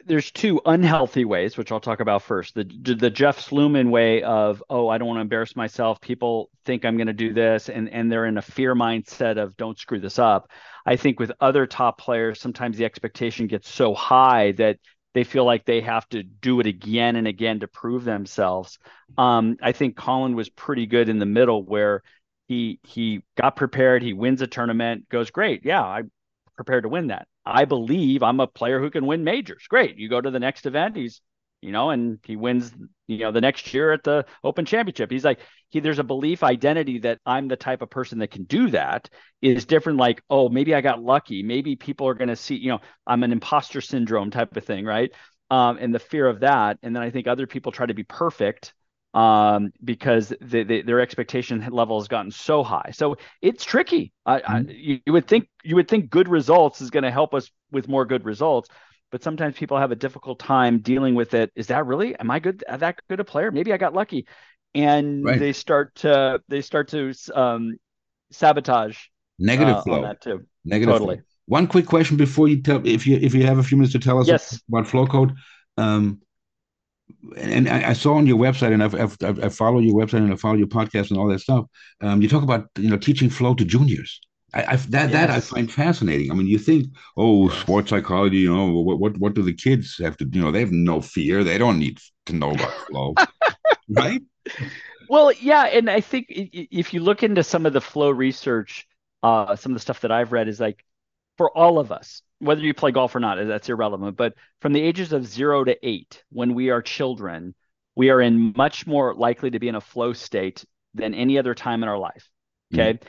there's 0.04 0.32
two 0.32 0.60
unhealthy 0.66 1.24
ways, 1.24 1.56
which 1.56 1.70
I'll 1.70 1.78
talk 1.80 2.00
about 2.00 2.22
first. 2.22 2.54
The 2.54 2.64
the 2.64 3.10
Jeff 3.10 3.38
Sluman 3.38 3.90
way 3.90 4.22
of, 4.22 4.62
oh, 4.68 4.88
I 4.88 4.98
don't 4.98 5.06
want 5.06 5.18
to 5.18 5.22
embarrass 5.22 5.54
myself. 5.54 6.00
People 6.00 6.50
think 6.64 6.84
I'm 6.84 6.96
going 6.96 7.06
to 7.06 7.12
do 7.12 7.32
this, 7.32 7.68
and 7.68 7.88
and 7.88 8.10
they're 8.10 8.26
in 8.26 8.38
a 8.38 8.42
fear 8.42 8.74
mindset 8.74 9.38
of 9.38 9.56
don't 9.56 9.78
screw 9.78 10.00
this 10.00 10.18
up. 10.18 10.50
I 10.84 10.96
think 10.96 11.20
with 11.20 11.30
other 11.40 11.66
top 11.66 11.98
players, 11.98 12.40
sometimes 12.40 12.76
the 12.76 12.84
expectation 12.84 13.46
gets 13.46 13.68
so 13.72 13.94
high 13.94 14.52
that 14.52 14.78
they 15.18 15.24
feel 15.24 15.44
like 15.44 15.64
they 15.64 15.80
have 15.80 16.08
to 16.10 16.22
do 16.22 16.60
it 16.60 16.66
again 16.68 17.16
and 17.16 17.26
again 17.26 17.58
to 17.58 17.66
prove 17.66 18.04
themselves. 18.04 18.78
Um, 19.16 19.56
I 19.60 19.72
think 19.72 19.96
Collin 19.96 20.36
was 20.36 20.48
pretty 20.48 20.86
good 20.86 21.08
in 21.08 21.18
the 21.18 21.26
middle 21.26 21.64
where 21.64 22.04
he 22.46 22.78
he 22.84 23.24
got 23.36 23.56
prepared, 23.56 24.00
he 24.00 24.12
wins 24.12 24.42
a 24.42 24.46
tournament, 24.46 25.08
goes 25.08 25.32
great. 25.32 25.64
Yeah, 25.64 25.82
I'm 25.82 26.12
prepared 26.54 26.84
to 26.84 26.88
win 26.88 27.08
that. 27.08 27.26
I 27.44 27.64
believe 27.64 28.22
I'm 28.22 28.38
a 28.38 28.46
player 28.46 28.78
who 28.78 28.90
can 28.90 29.06
win 29.06 29.24
majors. 29.24 29.66
Great. 29.68 29.96
You 29.96 30.08
go 30.08 30.20
to 30.20 30.30
the 30.30 30.38
next 30.38 30.66
event, 30.66 30.96
he's, 30.96 31.20
you 31.60 31.72
know, 31.72 31.90
and 31.90 32.18
he 32.24 32.36
wins, 32.36 32.72
you 33.06 33.18
know, 33.18 33.32
the 33.32 33.40
next 33.40 33.72
year 33.74 33.92
at 33.92 34.04
the 34.04 34.24
Open 34.44 34.64
Championship. 34.64 35.10
He's 35.10 35.24
like, 35.24 35.40
he 35.70 35.80
there's 35.80 35.98
a 35.98 36.04
belief 36.04 36.42
identity 36.42 37.00
that 37.00 37.18
I'm 37.26 37.48
the 37.48 37.56
type 37.56 37.82
of 37.82 37.90
person 37.90 38.20
that 38.20 38.30
can 38.30 38.44
do 38.44 38.70
that 38.70 39.10
is 39.42 39.66
different. 39.66 39.98
Like, 39.98 40.22
oh, 40.30 40.48
maybe 40.48 40.74
I 40.74 40.80
got 40.80 41.02
lucky. 41.02 41.42
Maybe 41.42 41.76
people 41.76 42.08
are 42.08 42.14
going 42.14 42.28
to 42.28 42.36
see, 42.36 42.56
you 42.56 42.70
know, 42.70 42.80
I'm 43.06 43.22
an 43.22 43.32
imposter 43.32 43.80
syndrome 43.80 44.30
type 44.30 44.56
of 44.56 44.64
thing, 44.64 44.84
right? 44.84 45.10
Um, 45.50 45.78
and 45.78 45.94
the 45.94 45.98
fear 45.98 46.26
of 46.26 46.40
that. 46.40 46.78
And 46.82 46.94
then 46.94 47.02
I 47.02 47.10
think 47.10 47.26
other 47.26 47.46
people 47.46 47.72
try 47.72 47.86
to 47.86 47.94
be 47.94 48.04
perfect 48.04 48.74
um, 49.14 49.72
because 49.82 50.32
the, 50.40 50.62
the, 50.64 50.82
their 50.82 51.00
expectation 51.00 51.66
level 51.70 51.98
has 51.98 52.08
gotten 52.08 52.30
so 52.30 52.62
high. 52.62 52.90
So 52.92 53.16
it's 53.40 53.64
tricky. 53.64 54.12
I, 54.26 54.40
mm-hmm. 54.40 54.52
I, 54.52 54.58
you, 54.68 55.00
you 55.06 55.12
would 55.12 55.26
think 55.26 55.48
you 55.64 55.76
would 55.76 55.88
think 55.88 56.10
good 56.10 56.28
results 56.28 56.80
is 56.80 56.90
going 56.90 57.04
to 57.04 57.10
help 57.10 57.34
us 57.34 57.50
with 57.72 57.88
more 57.88 58.04
good 58.04 58.24
results, 58.24 58.68
but 59.10 59.22
sometimes 59.22 59.56
people 59.56 59.78
have 59.78 59.92
a 59.92 59.96
difficult 59.96 60.38
time 60.38 60.80
dealing 60.80 61.14
with 61.14 61.34
it. 61.34 61.50
Is 61.56 61.68
that 61.68 61.86
really? 61.86 62.16
Am 62.18 62.30
I 62.30 62.38
good? 62.38 62.62
That 62.68 62.96
good 63.08 63.20
a 63.20 63.24
player? 63.24 63.50
Maybe 63.50 63.72
I 63.72 63.76
got 63.76 63.94
lucky, 63.94 64.26
and 64.74 65.24
right. 65.24 65.38
they 65.38 65.52
start 65.52 65.94
to 65.96 66.40
they 66.48 66.60
start 66.60 66.88
to 66.88 67.12
um, 67.34 67.76
sabotage 68.30 68.98
negative 69.38 69.76
uh, 69.76 69.82
flow 69.82 69.96
on 69.96 70.02
that 70.02 70.20
too. 70.20 70.46
Negative 70.64 70.94
totally. 70.94 71.16
Flow. 71.16 71.24
One 71.46 71.66
quick 71.66 71.86
question 71.86 72.16
before 72.16 72.48
you 72.48 72.62
tell 72.62 72.86
if 72.86 73.06
you 73.06 73.16
if 73.16 73.34
you 73.34 73.44
have 73.44 73.58
a 73.58 73.62
few 73.62 73.76
minutes 73.76 73.92
to 73.92 73.98
tell 73.98 74.18
us 74.18 74.28
yes. 74.28 74.60
about 74.68 74.86
flow 74.86 75.06
code. 75.06 75.34
Um, 75.76 76.20
and 77.36 77.68
I, 77.68 77.94
saw 77.94 78.14
on 78.14 78.26
your 78.26 78.36
website, 78.36 78.72
and 78.72 78.82
I've, 78.82 78.94
I've, 78.94 79.42
i 79.42 79.48
follow 79.48 79.80
your 79.80 79.94
website 79.94 80.18
and 80.18 80.32
I 80.32 80.36
follow 80.36 80.56
your 80.56 80.66
podcast 80.66 81.08
and 81.10 81.18
all 81.18 81.26
that 81.28 81.40
stuff. 81.40 81.64
Um, 82.02 82.20
you 82.20 82.28
talk 82.28 82.42
about 82.42 82.68
you 82.76 82.90
know 82.90 82.98
teaching 82.98 83.30
flow 83.30 83.54
to 83.54 83.64
juniors. 83.64 84.20
I, 84.54 84.64
I 84.72 84.76
that 84.76 85.10
yes. 85.10 85.12
that 85.12 85.30
I 85.30 85.40
find 85.40 85.70
fascinating. 85.70 86.30
I 86.30 86.34
mean, 86.34 86.46
you 86.46 86.58
think, 86.58 86.86
oh, 87.16 87.50
yes. 87.50 87.60
sports 87.60 87.90
psychology, 87.90 88.38
you 88.38 88.54
know, 88.54 88.80
what 88.80 88.98
what 88.98 89.18
what 89.18 89.34
do 89.34 89.42
the 89.42 89.52
kids 89.52 89.98
have 89.98 90.16
to? 90.18 90.28
You 90.30 90.40
know, 90.40 90.50
they 90.50 90.60
have 90.60 90.72
no 90.72 91.00
fear. 91.00 91.44
They 91.44 91.58
don't 91.58 91.78
need 91.78 91.98
to 92.26 92.34
know 92.34 92.52
about 92.52 92.72
flow, 92.88 93.14
right? 93.88 94.22
Well, 95.08 95.32
yeah, 95.32 95.64
and 95.64 95.90
I 95.90 96.00
think 96.00 96.26
if 96.28 96.94
you 96.94 97.00
look 97.00 97.22
into 97.22 97.42
some 97.42 97.66
of 97.66 97.72
the 97.72 97.80
flow 97.80 98.10
research, 98.10 98.86
uh, 99.22 99.56
some 99.56 99.72
of 99.72 99.76
the 99.76 99.80
stuff 99.80 100.00
that 100.00 100.12
I've 100.12 100.32
read 100.32 100.48
is 100.48 100.60
like 100.60 100.84
for 101.36 101.56
all 101.56 101.78
of 101.78 101.92
us, 101.92 102.22
whether 102.40 102.60
you 102.60 102.74
play 102.74 102.90
golf 102.90 103.14
or 103.14 103.20
not, 103.20 103.38
that's 103.46 103.68
irrelevant. 103.68 104.16
But 104.16 104.34
from 104.60 104.72
the 104.72 104.82
ages 104.82 105.12
of 105.12 105.26
zero 105.26 105.64
to 105.64 105.76
eight, 105.86 106.22
when 106.30 106.54
we 106.54 106.70
are 106.70 106.82
children, 106.82 107.54
we 107.96 108.10
are 108.10 108.20
in 108.20 108.52
much 108.56 108.86
more 108.86 109.14
likely 109.14 109.50
to 109.50 109.58
be 109.58 109.68
in 109.68 109.74
a 109.74 109.80
flow 109.80 110.12
state 110.12 110.64
than 110.94 111.14
any 111.14 111.38
other 111.38 111.54
time 111.54 111.82
in 111.82 111.88
our 111.88 111.98
life. 111.98 112.28
Mm-hmm. 112.72 112.80
Okay. 112.80 112.92
Mm-hmm. 112.94 113.08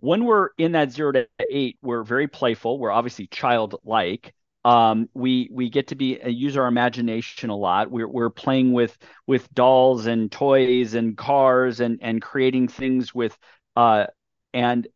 When 0.00 0.24
we're 0.24 0.50
in 0.58 0.72
that 0.72 0.92
zero 0.92 1.12
to 1.12 1.28
eight, 1.50 1.78
we're 1.82 2.02
very 2.02 2.26
playful. 2.28 2.78
We're 2.78 2.90
obviously 2.90 3.26
childlike. 3.26 4.34
Um, 4.64 5.08
we 5.14 5.48
we 5.52 5.70
get 5.70 5.88
to 5.88 5.94
be 5.94 6.20
uh, 6.20 6.28
use 6.28 6.56
our 6.56 6.66
imagination 6.66 7.50
a 7.50 7.56
lot. 7.56 7.90
We're 7.90 8.08
we're 8.08 8.30
playing 8.30 8.72
with 8.72 8.96
with 9.26 9.52
dolls 9.54 10.06
and 10.06 10.30
toys 10.30 10.94
and 10.94 11.16
cars 11.16 11.80
and 11.80 11.98
and 12.02 12.20
creating 12.20 12.68
things 12.68 13.14
with 13.14 13.36
uh 13.76 14.06
and 14.52 14.86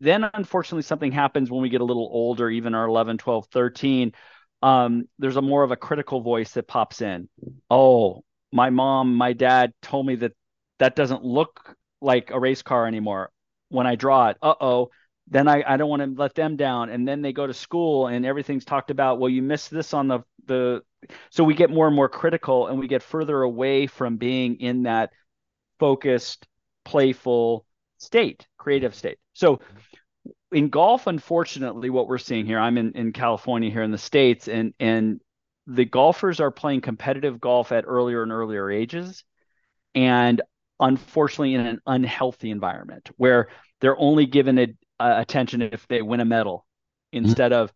then, 0.00 0.28
unfortunately, 0.34 0.82
something 0.82 1.12
happens 1.12 1.50
when 1.50 1.62
we 1.62 1.68
get 1.68 1.80
a 1.80 1.84
little 1.84 2.08
older, 2.12 2.50
even 2.50 2.74
our 2.74 2.86
11, 2.86 3.18
12, 3.18 3.46
13. 3.46 4.12
Um, 4.62 5.08
there's 5.18 5.36
a 5.36 5.42
more 5.42 5.62
of 5.62 5.70
a 5.70 5.76
critical 5.76 6.20
voice 6.20 6.52
that 6.52 6.66
pops 6.66 7.00
in. 7.00 7.28
Oh, 7.70 8.24
my 8.52 8.70
mom, 8.70 9.14
my 9.14 9.32
dad 9.32 9.72
told 9.82 10.06
me 10.06 10.16
that 10.16 10.32
that 10.78 10.96
doesn't 10.96 11.24
look 11.24 11.76
like 12.00 12.30
a 12.30 12.40
race 12.40 12.62
car 12.62 12.86
anymore 12.86 13.30
when 13.74 13.86
I 13.86 13.96
draw 13.96 14.28
it. 14.28 14.38
Uh 14.40 14.54
oh. 14.60 14.90
Then 15.28 15.48
I, 15.48 15.64
I 15.66 15.76
don't 15.76 15.88
want 15.88 16.02
to 16.02 16.20
let 16.20 16.34
them 16.34 16.56
down. 16.56 16.90
And 16.90 17.08
then 17.08 17.22
they 17.22 17.32
go 17.32 17.46
to 17.46 17.54
school 17.54 18.08
and 18.08 18.26
everything's 18.26 18.64
talked 18.64 18.90
about, 18.90 19.18
well, 19.18 19.30
you 19.30 19.40
missed 19.40 19.70
this 19.70 19.94
on 19.94 20.06
the, 20.06 20.20
the, 20.46 20.82
so 21.30 21.44
we 21.44 21.54
get 21.54 21.70
more 21.70 21.86
and 21.86 21.96
more 21.96 22.10
critical 22.10 22.66
and 22.66 22.78
we 22.78 22.88
get 22.88 23.02
further 23.02 23.40
away 23.42 23.86
from 23.86 24.18
being 24.18 24.60
in 24.60 24.82
that 24.82 25.10
focused, 25.78 26.46
playful 26.84 27.64
state, 27.96 28.46
creative 28.58 28.94
state. 28.94 29.18
So 29.32 29.60
in 30.52 30.68
golf, 30.68 31.06
unfortunately, 31.06 31.90
what 31.90 32.06
we're 32.06 32.18
seeing 32.18 32.46
here, 32.46 32.58
I'm 32.58 32.78
in, 32.78 32.92
in 32.92 33.12
California 33.12 33.70
here 33.70 33.82
in 33.82 33.90
the 33.90 33.98
States, 33.98 34.48
and 34.48 34.72
and 34.78 35.20
the 35.66 35.84
golfers 35.84 36.40
are 36.40 36.50
playing 36.50 36.82
competitive 36.82 37.40
golf 37.40 37.72
at 37.72 37.84
earlier 37.86 38.22
and 38.22 38.30
earlier 38.30 38.70
ages. 38.70 39.24
And 39.94 40.42
unfortunately, 40.80 41.54
in 41.54 41.66
an 41.66 41.80
unhealthy 41.86 42.50
environment 42.50 43.10
where 43.16 43.48
they're 43.80 43.98
only 43.98 44.26
given 44.26 44.58
a, 44.58 44.66
uh, 45.00 45.14
attention 45.18 45.62
if 45.62 45.86
they 45.88 46.02
win 46.02 46.20
a 46.20 46.24
medal 46.24 46.66
mm-hmm. 47.14 47.24
instead 47.24 47.52
mm-hmm. 47.52 47.62
of, 47.62 47.72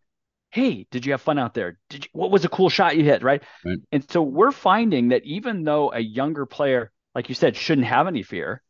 hey, 0.51 0.87
did 0.91 1.05
you 1.05 1.13
have 1.13 1.21
fun 1.21 1.37
out 1.37 1.53
there? 1.53 1.77
Did 1.89 2.05
you, 2.05 2.09
what 2.13 2.31
was 2.31 2.45
a 2.45 2.49
cool 2.49 2.69
shot 2.69 2.97
you 2.97 3.03
hit? 3.03 3.23
Right? 3.23 3.43
right. 3.63 3.79
And 3.91 4.09
so 4.09 4.21
we're 4.21 4.51
finding 4.51 5.09
that 5.09 5.23
even 5.23 5.63
though 5.63 5.91
a 5.91 5.99
younger 5.99 6.45
player, 6.45 6.91
like 7.13 7.29
you 7.29 7.35
said, 7.35 7.55
shouldn't 7.55 7.87
have 7.87 8.07
any 8.07 8.23
fear, 8.23 8.61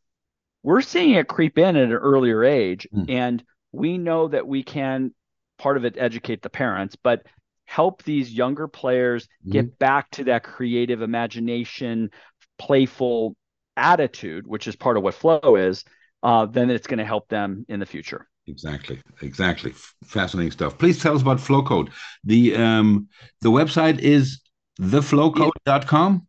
we're 0.62 0.82
seeing 0.82 1.14
it 1.14 1.28
creep 1.28 1.56
in 1.58 1.76
at 1.76 1.84
an 1.84 1.92
earlier 1.92 2.44
age. 2.44 2.86
Mm. 2.94 3.10
And 3.10 3.44
we 3.72 3.98
know 3.98 4.28
that 4.28 4.46
we 4.46 4.62
can 4.62 5.14
part 5.58 5.76
of 5.76 5.84
it 5.84 5.96
educate 5.98 6.42
the 6.42 6.50
parents, 6.50 6.96
but 6.96 7.22
help 7.64 8.02
these 8.02 8.32
younger 8.32 8.66
players 8.66 9.24
mm-hmm. 9.24 9.52
get 9.52 9.78
back 9.78 10.10
to 10.10 10.24
that 10.24 10.42
creative 10.42 11.02
imagination, 11.02 12.10
playful 12.58 13.36
attitude, 13.76 14.46
which 14.46 14.66
is 14.66 14.76
part 14.76 14.96
of 14.96 15.02
what 15.02 15.14
flow 15.14 15.56
is, 15.56 15.84
uh, 16.22 16.46
then 16.46 16.70
it's 16.70 16.86
going 16.86 16.98
to 16.98 17.04
help 17.04 17.28
them 17.28 17.64
in 17.68 17.80
the 17.80 17.86
future. 17.86 18.28
Exactly, 18.46 19.00
exactly. 19.22 19.72
Fascinating 20.04 20.50
stuff. 20.50 20.78
Please 20.78 21.00
tell 21.00 21.14
us 21.14 21.22
about 21.22 21.38
Flowcode. 21.38 21.90
The 22.24 22.56
um 22.56 23.08
the 23.42 23.50
website 23.50 24.00
is 24.00 24.40
theflowcode.com. 24.80 26.26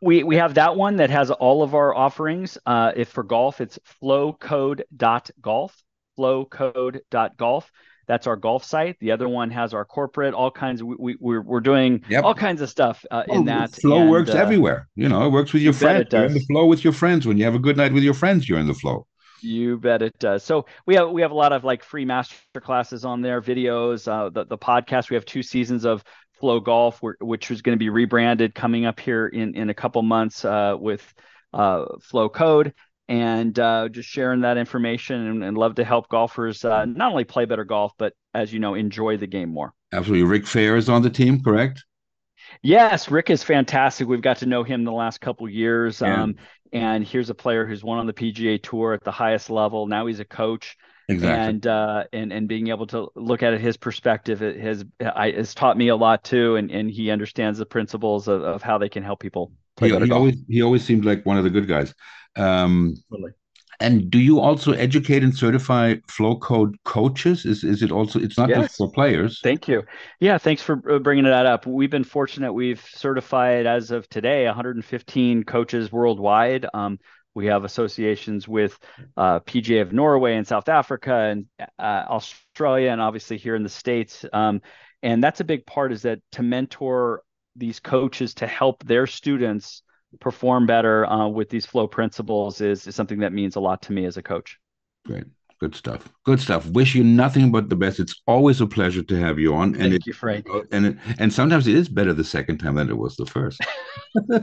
We 0.00 0.24
we 0.24 0.36
have 0.36 0.54
that 0.54 0.76
one 0.76 0.96
that 0.96 1.10
has 1.10 1.30
all 1.30 1.62
of 1.62 1.74
our 1.74 1.94
offerings. 1.94 2.58
Uh, 2.66 2.92
if 2.96 3.10
for 3.10 3.22
golf, 3.22 3.60
it's 3.60 3.78
flowcode.golf 4.02 5.82
flowcode.golf. 6.18 7.72
That's 8.12 8.26
our 8.26 8.36
golf 8.36 8.62
site. 8.62 8.98
The 9.00 9.10
other 9.10 9.26
one 9.26 9.50
has 9.52 9.72
our 9.72 9.86
corporate, 9.86 10.34
all 10.34 10.50
kinds 10.50 10.82
of, 10.82 10.86
we, 10.86 11.16
we, 11.18 11.34
are 11.34 11.40
we're 11.40 11.60
doing 11.60 12.04
yep. 12.10 12.24
all 12.24 12.34
kinds 12.34 12.60
of 12.60 12.68
stuff 12.68 13.06
uh, 13.10 13.22
in 13.26 13.46
that. 13.46 13.72
Flow 13.72 14.02
and, 14.02 14.10
works 14.10 14.32
uh, 14.32 14.36
everywhere. 14.36 14.86
You 14.96 15.08
know, 15.08 15.26
it 15.26 15.30
works 15.30 15.54
with 15.54 15.62
your 15.62 15.72
friends. 15.72 16.08
You're 16.12 16.26
in 16.26 16.34
the 16.34 16.40
flow 16.40 16.66
with 16.66 16.84
your 16.84 16.92
friends. 16.92 17.26
When 17.26 17.38
you 17.38 17.44
have 17.46 17.54
a 17.54 17.58
good 17.58 17.78
night 17.78 17.94
with 17.94 18.02
your 18.02 18.12
friends, 18.12 18.46
you're 18.46 18.58
in 18.58 18.66
the 18.66 18.74
flow. 18.74 19.06
You 19.40 19.78
bet 19.78 20.02
it 20.02 20.18
does. 20.18 20.44
So 20.44 20.66
we 20.84 20.94
have 20.96 21.08
we 21.08 21.22
have 21.22 21.30
a 21.30 21.34
lot 21.34 21.54
of 21.54 21.64
like 21.64 21.82
free 21.82 22.04
master 22.04 22.60
classes 22.60 23.06
on 23.06 23.22
there, 23.22 23.40
videos, 23.40 24.06
uh, 24.06 24.28
the 24.28 24.44
the 24.44 24.58
podcast. 24.58 25.08
We 25.08 25.14
have 25.14 25.24
two 25.24 25.42
seasons 25.42 25.86
of 25.86 26.04
Flow 26.38 26.60
Golf, 26.60 27.00
which 27.18 27.50
is 27.50 27.62
going 27.62 27.78
to 27.78 27.82
be 27.82 27.88
rebranded 27.88 28.54
coming 28.54 28.84
up 28.84 29.00
here 29.00 29.26
in 29.26 29.54
in 29.54 29.70
a 29.70 29.74
couple 29.74 30.02
months 30.02 30.44
uh, 30.44 30.76
with 30.78 31.02
uh, 31.54 31.86
Flow 32.02 32.28
Code, 32.28 32.74
and 33.12 33.58
uh, 33.58 33.90
just 33.90 34.08
sharing 34.08 34.40
that 34.40 34.56
information 34.56 35.26
and, 35.26 35.44
and 35.44 35.58
love 35.58 35.74
to 35.74 35.84
help 35.84 36.08
golfers 36.08 36.64
uh, 36.64 36.86
not 36.86 37.10
only 37.10 37.24
play 37.24 37.44
better 37.44 37.62
golf, 37.62 37.92
but 37.98 38.14
as 38.32 38.50
you 38.54 38.58
know, 38.58 38.72
enjoy 38.74 39.18
the 39.18 39.26
game 39.26 39.50
more. 39.50 39.74
Absolutely. 39.92 40.24
Rick 40.24 40.44
Fehr 40.44 40.78
is 40.78 40.88
on 40.88 41.02
the 41.02 41.10
team, 41.10 41.42
correct? 41.42 41.84
Yes, 42.62 43.10
Rick 43.10 43.28
is 43.28 43.42
fantastic. 43.42 44.08
We've 44.08 44.22
got 44.22 44.38
to 44.38 44.46
know 44.46 44.62
him 44.62 44.84
the 44.84 44.92
last 44.92 45.20
couple 45.20 45.46
years. 45.46 46.00
Yeah. 46.00 46.22
Um, 46.22 46.36
and 46.72 47.06
here's 47.06 47.28
a 47.28 47.34
player 47.34 47.66
who's 47.66 47.84
won 47.84 47.98
on 47.98 48.06
the 48.06 48.14
PGA 48.14 48.62
Tour 48.62 48.94
at 48.94 49.04
the 49.04 49.12
highest 49.12 49.50
level. 49.50 49.86
Now 49.86 50.06
he's 50.06 50.20
a 50.20 50.24
coach. 50.24 50.78
Exactly. 51.06 51.48
And 51.48 51.66
uh, 51.66 52.04
and 52.14 52.32
and 52.32 52.48
being 52.48 52.68
able 52.68 52.86
to 52.86 53.10
look 53.14 53.42
at 53.42 53.52
it, 53.52 53.60
his 53.60 53.76
perspective 53.76 54.40
it 54.40 54.58
has 54.58 54.84
I, 55.00 55.32
has 55.32 55.52
taught 55.52 55.76
me 55.76 55.88
a 55.88 55.96
lot 55.96 56.24
too, 56.24 56.56
and 56.56 56.70
and 56.70 56.90
he 56.90 57.10
understands 57.10 57.58
the 57.58 57.66
principles 57.66 58.28
of, 58.28 58.42
of 58.42 58.62
how 58.62 58.78
they 58.78 58.88
can 58.88 59.02
help 59.02 59.20
people 59.20 59.52
play 59.76 59.88
he, 59.88 59.92
better 59.92 60.04
he 60.04 60.08
golf. 60.08 60.20
Always, 60.20 60.36
he 60.48 60.62
always 60.62 60.84
seemed 60.84 61.04
like 61.04 61.26
one 61.26 61.36
of 61.36 61.44
the 61.44 61.50
good 61.50 61.68
guys. 61.68 61.92
Um. 62.36 62.96
And 63.80 64.10
do 64.12 64.18
you 64.20 64.38
also 64.38 64.72
educate 64.72 65.24
and 65.24 65.36
certify 65.36 65.96
flow 66.06 66.36
code 66.36 66.76
coaches? 66.84 67.44
Is 67.44 67.64
is 67.64 67.82
it 67.82 67.90
also? 67.90 68.20
It's 68.20 68.38
not 68.38 68.48
yes. 68.48 68.58
just 68.58 68.76
for 68.76 68.92
players. 68.92 69.40
Thank 69.42 69.66
you. 69.66 69.82
Yeah, 70.20 70.38
thanks 70.38 70.62
for 70.62 70.80
uh, 70.88 71.00
bringing 71.00 71.24
that 71.24 71.46
up. 71.46 71.66
We've 71.66 71.90
been 71.90 72.04
fortunate. 72.04 72.52
We've 72.52 72.80
certified 72.94 73.66
as 73.66 73.90
of 73.90 74.08
today 74.08 74.46
115 74.46 75.42
coaches 75.44 75.90
worldwide. 75.90 76.66
Um, 76.72 77.00
We 77.34 77.46
have 77.46 77.64
associations 77.64 78.46
with 78.46 78.78
uh, 79.16 79.40
PGA 79.40 79.82
of 79.82 79.92
Norway 79.92 80.36
and 80.36 80.46
South 80.46 80.68
Africa 80.68 81.14
and 81.14 81.46
uh, 81.78 82.04
Australia, 82.08 82.90
and 82.90 83.00
obviously 83.00 83.38
here 83.38 83.56
in 83.56 83.62
the 83.64 83.68
states. 83.68 84.24
Um, 84.32 84.60
and 85.02 85.24
that's 85.24 85.40
a 85.40 85.44
big 85.44 85.66
part 85.66 85.92
is 85.92 86.02
that 86.02 86.20
to 86.32 86.42
mentor 86.42 87.22
these 87.56 87.80
coaches 87.80 88.34
to 88.34 88.46
help 88.46 88.84
their 88.84 89.06
students 89.06 89.82
perform 90.20 90.66
better 90.66 91.06
uh, 91.06 91.28
with 91.28 91.48
these 91.48 91.66
flow 91.66 91.86
principles 91.86 92.60
is, 92.60 92.86
is 92.86 92.94
something 92.94 93.20
that 93.20 93.32
means 93.32 93.56
a 93.56 93.60
lot 93.60 93.82
to 93.82 93.92
me 93.92 94.04
as 94.04 94.16
a 94.16 94.22
coach. 94.22 94.58
Great. 95.06 95.24
Good 95.62 95.76
stuff. 95.76 96.08
Good 96.24 96.40
stuff. 96.40 96.66
Wish 96.70 96.96
you 96.96 97.04
nothing 97.04 97.52
but 97.52 97.68
the 97.68 97.76
best. 97.76 98.00
It's 98.00 98.20
always 98.26 98.60
a 98.60 98.66
pleasure 98.66 99.04
to 99.04 99.16
have 99.16 99.38
you 99.38 99.54
on. 99.54 99.74
And 99.74 99.76
Thank 99.76 99.94
it, 99.94 100.06
you, 100.08 100.12
Frank. 100.12 100.44
And 100.72 100.86
it, 100.86 100.96
and 101.20 101.32
sometimes 101.32 101.68
it 101.68 101.76
is 101.76 101.88
better 101.88 102.12
the 102.12 102.24
second 102.24 102.58
time 102.58 102.74
than 102.74 102.90
it 102.90 102.98
was 102.98 103.14
the 103.14 103.26
first. 103.26 103.60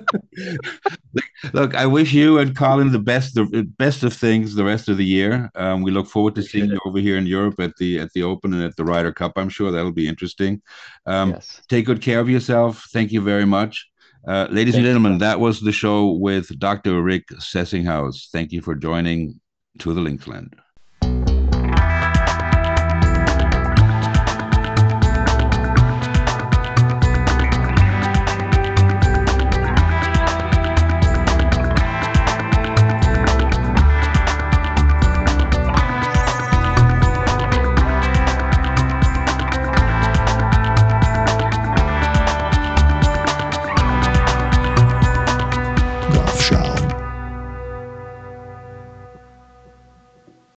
look, 1.54 1.76
I 1.76 1.86
wish 1.86 2.14
you 2.14 2.40
and 2.40 2.56
Collin 2.56 2.94
the 2.94 3.00
best, 3.00 3.36
the 3.36 3.70
best 3.78 4.04
of 4.04 4.14
things 4.14 4.56
the 4.56 4.64
rest 4.64 4.88
of 4.88 4.96
the 4.96 5.04
year. 5.04 5.52
Um, 5.56 5.84
we 5.84 5.92
look 5.92 6.08
forward 6.08 6.36
to 6.36 6.42
seeing 6.42 6.70
you 6.70 6.80
over 6.86 7.00
here 7.00 7.18
in 7.18 7.26
Europe 7.26 7.60
at 7.60 7.76
the 7.76 8.00
at 8.00 8.14
the 8.14 8.24
Open 8.24 8.54
and 8.54 8.64
at 8.64 8.78
the 8.78 8.86
Ryder 8.86 9.12
Cup. 9.12 9.34
I'm 9.36 9.50
sure 9.50 9.72
that'll 9.72 9.92
be 9.92 10.08
interesting. 10.08 10.62
Um, 11.06 11.32
yes. 11.32 11.62
Take 11.68 11.86
good 11.86 12.02
care 12.02 12.22
of 12.22 12.30
yourself. 12.30 12.88
Thank 12.94 13.12
you 13.12 13.20
very 13.20 13.46
much. 13.46 13.90
Uh, 14.28 14.48
ladies 14.52 14.74
Thank 14.74 14.86
and 14.86 14.90
gentlemen, 14.90 15.14
you. 15.14 15.20
that 15.20 15.40
was 15.40 15.62
the 15.62 15.72
show 15.72 16.12
with 16.12 16.58
Dr. 16.60 17.02
Rick 17.02 17.28
Sessinghaus. 17.40 18.30
Thank 18.32 18.52
you 18.52 18.62
for 18.62 18.76
joining 18.76 19.40
to 19.80 19.94
the 19.94 20.02
Linksland. 20.02 20.54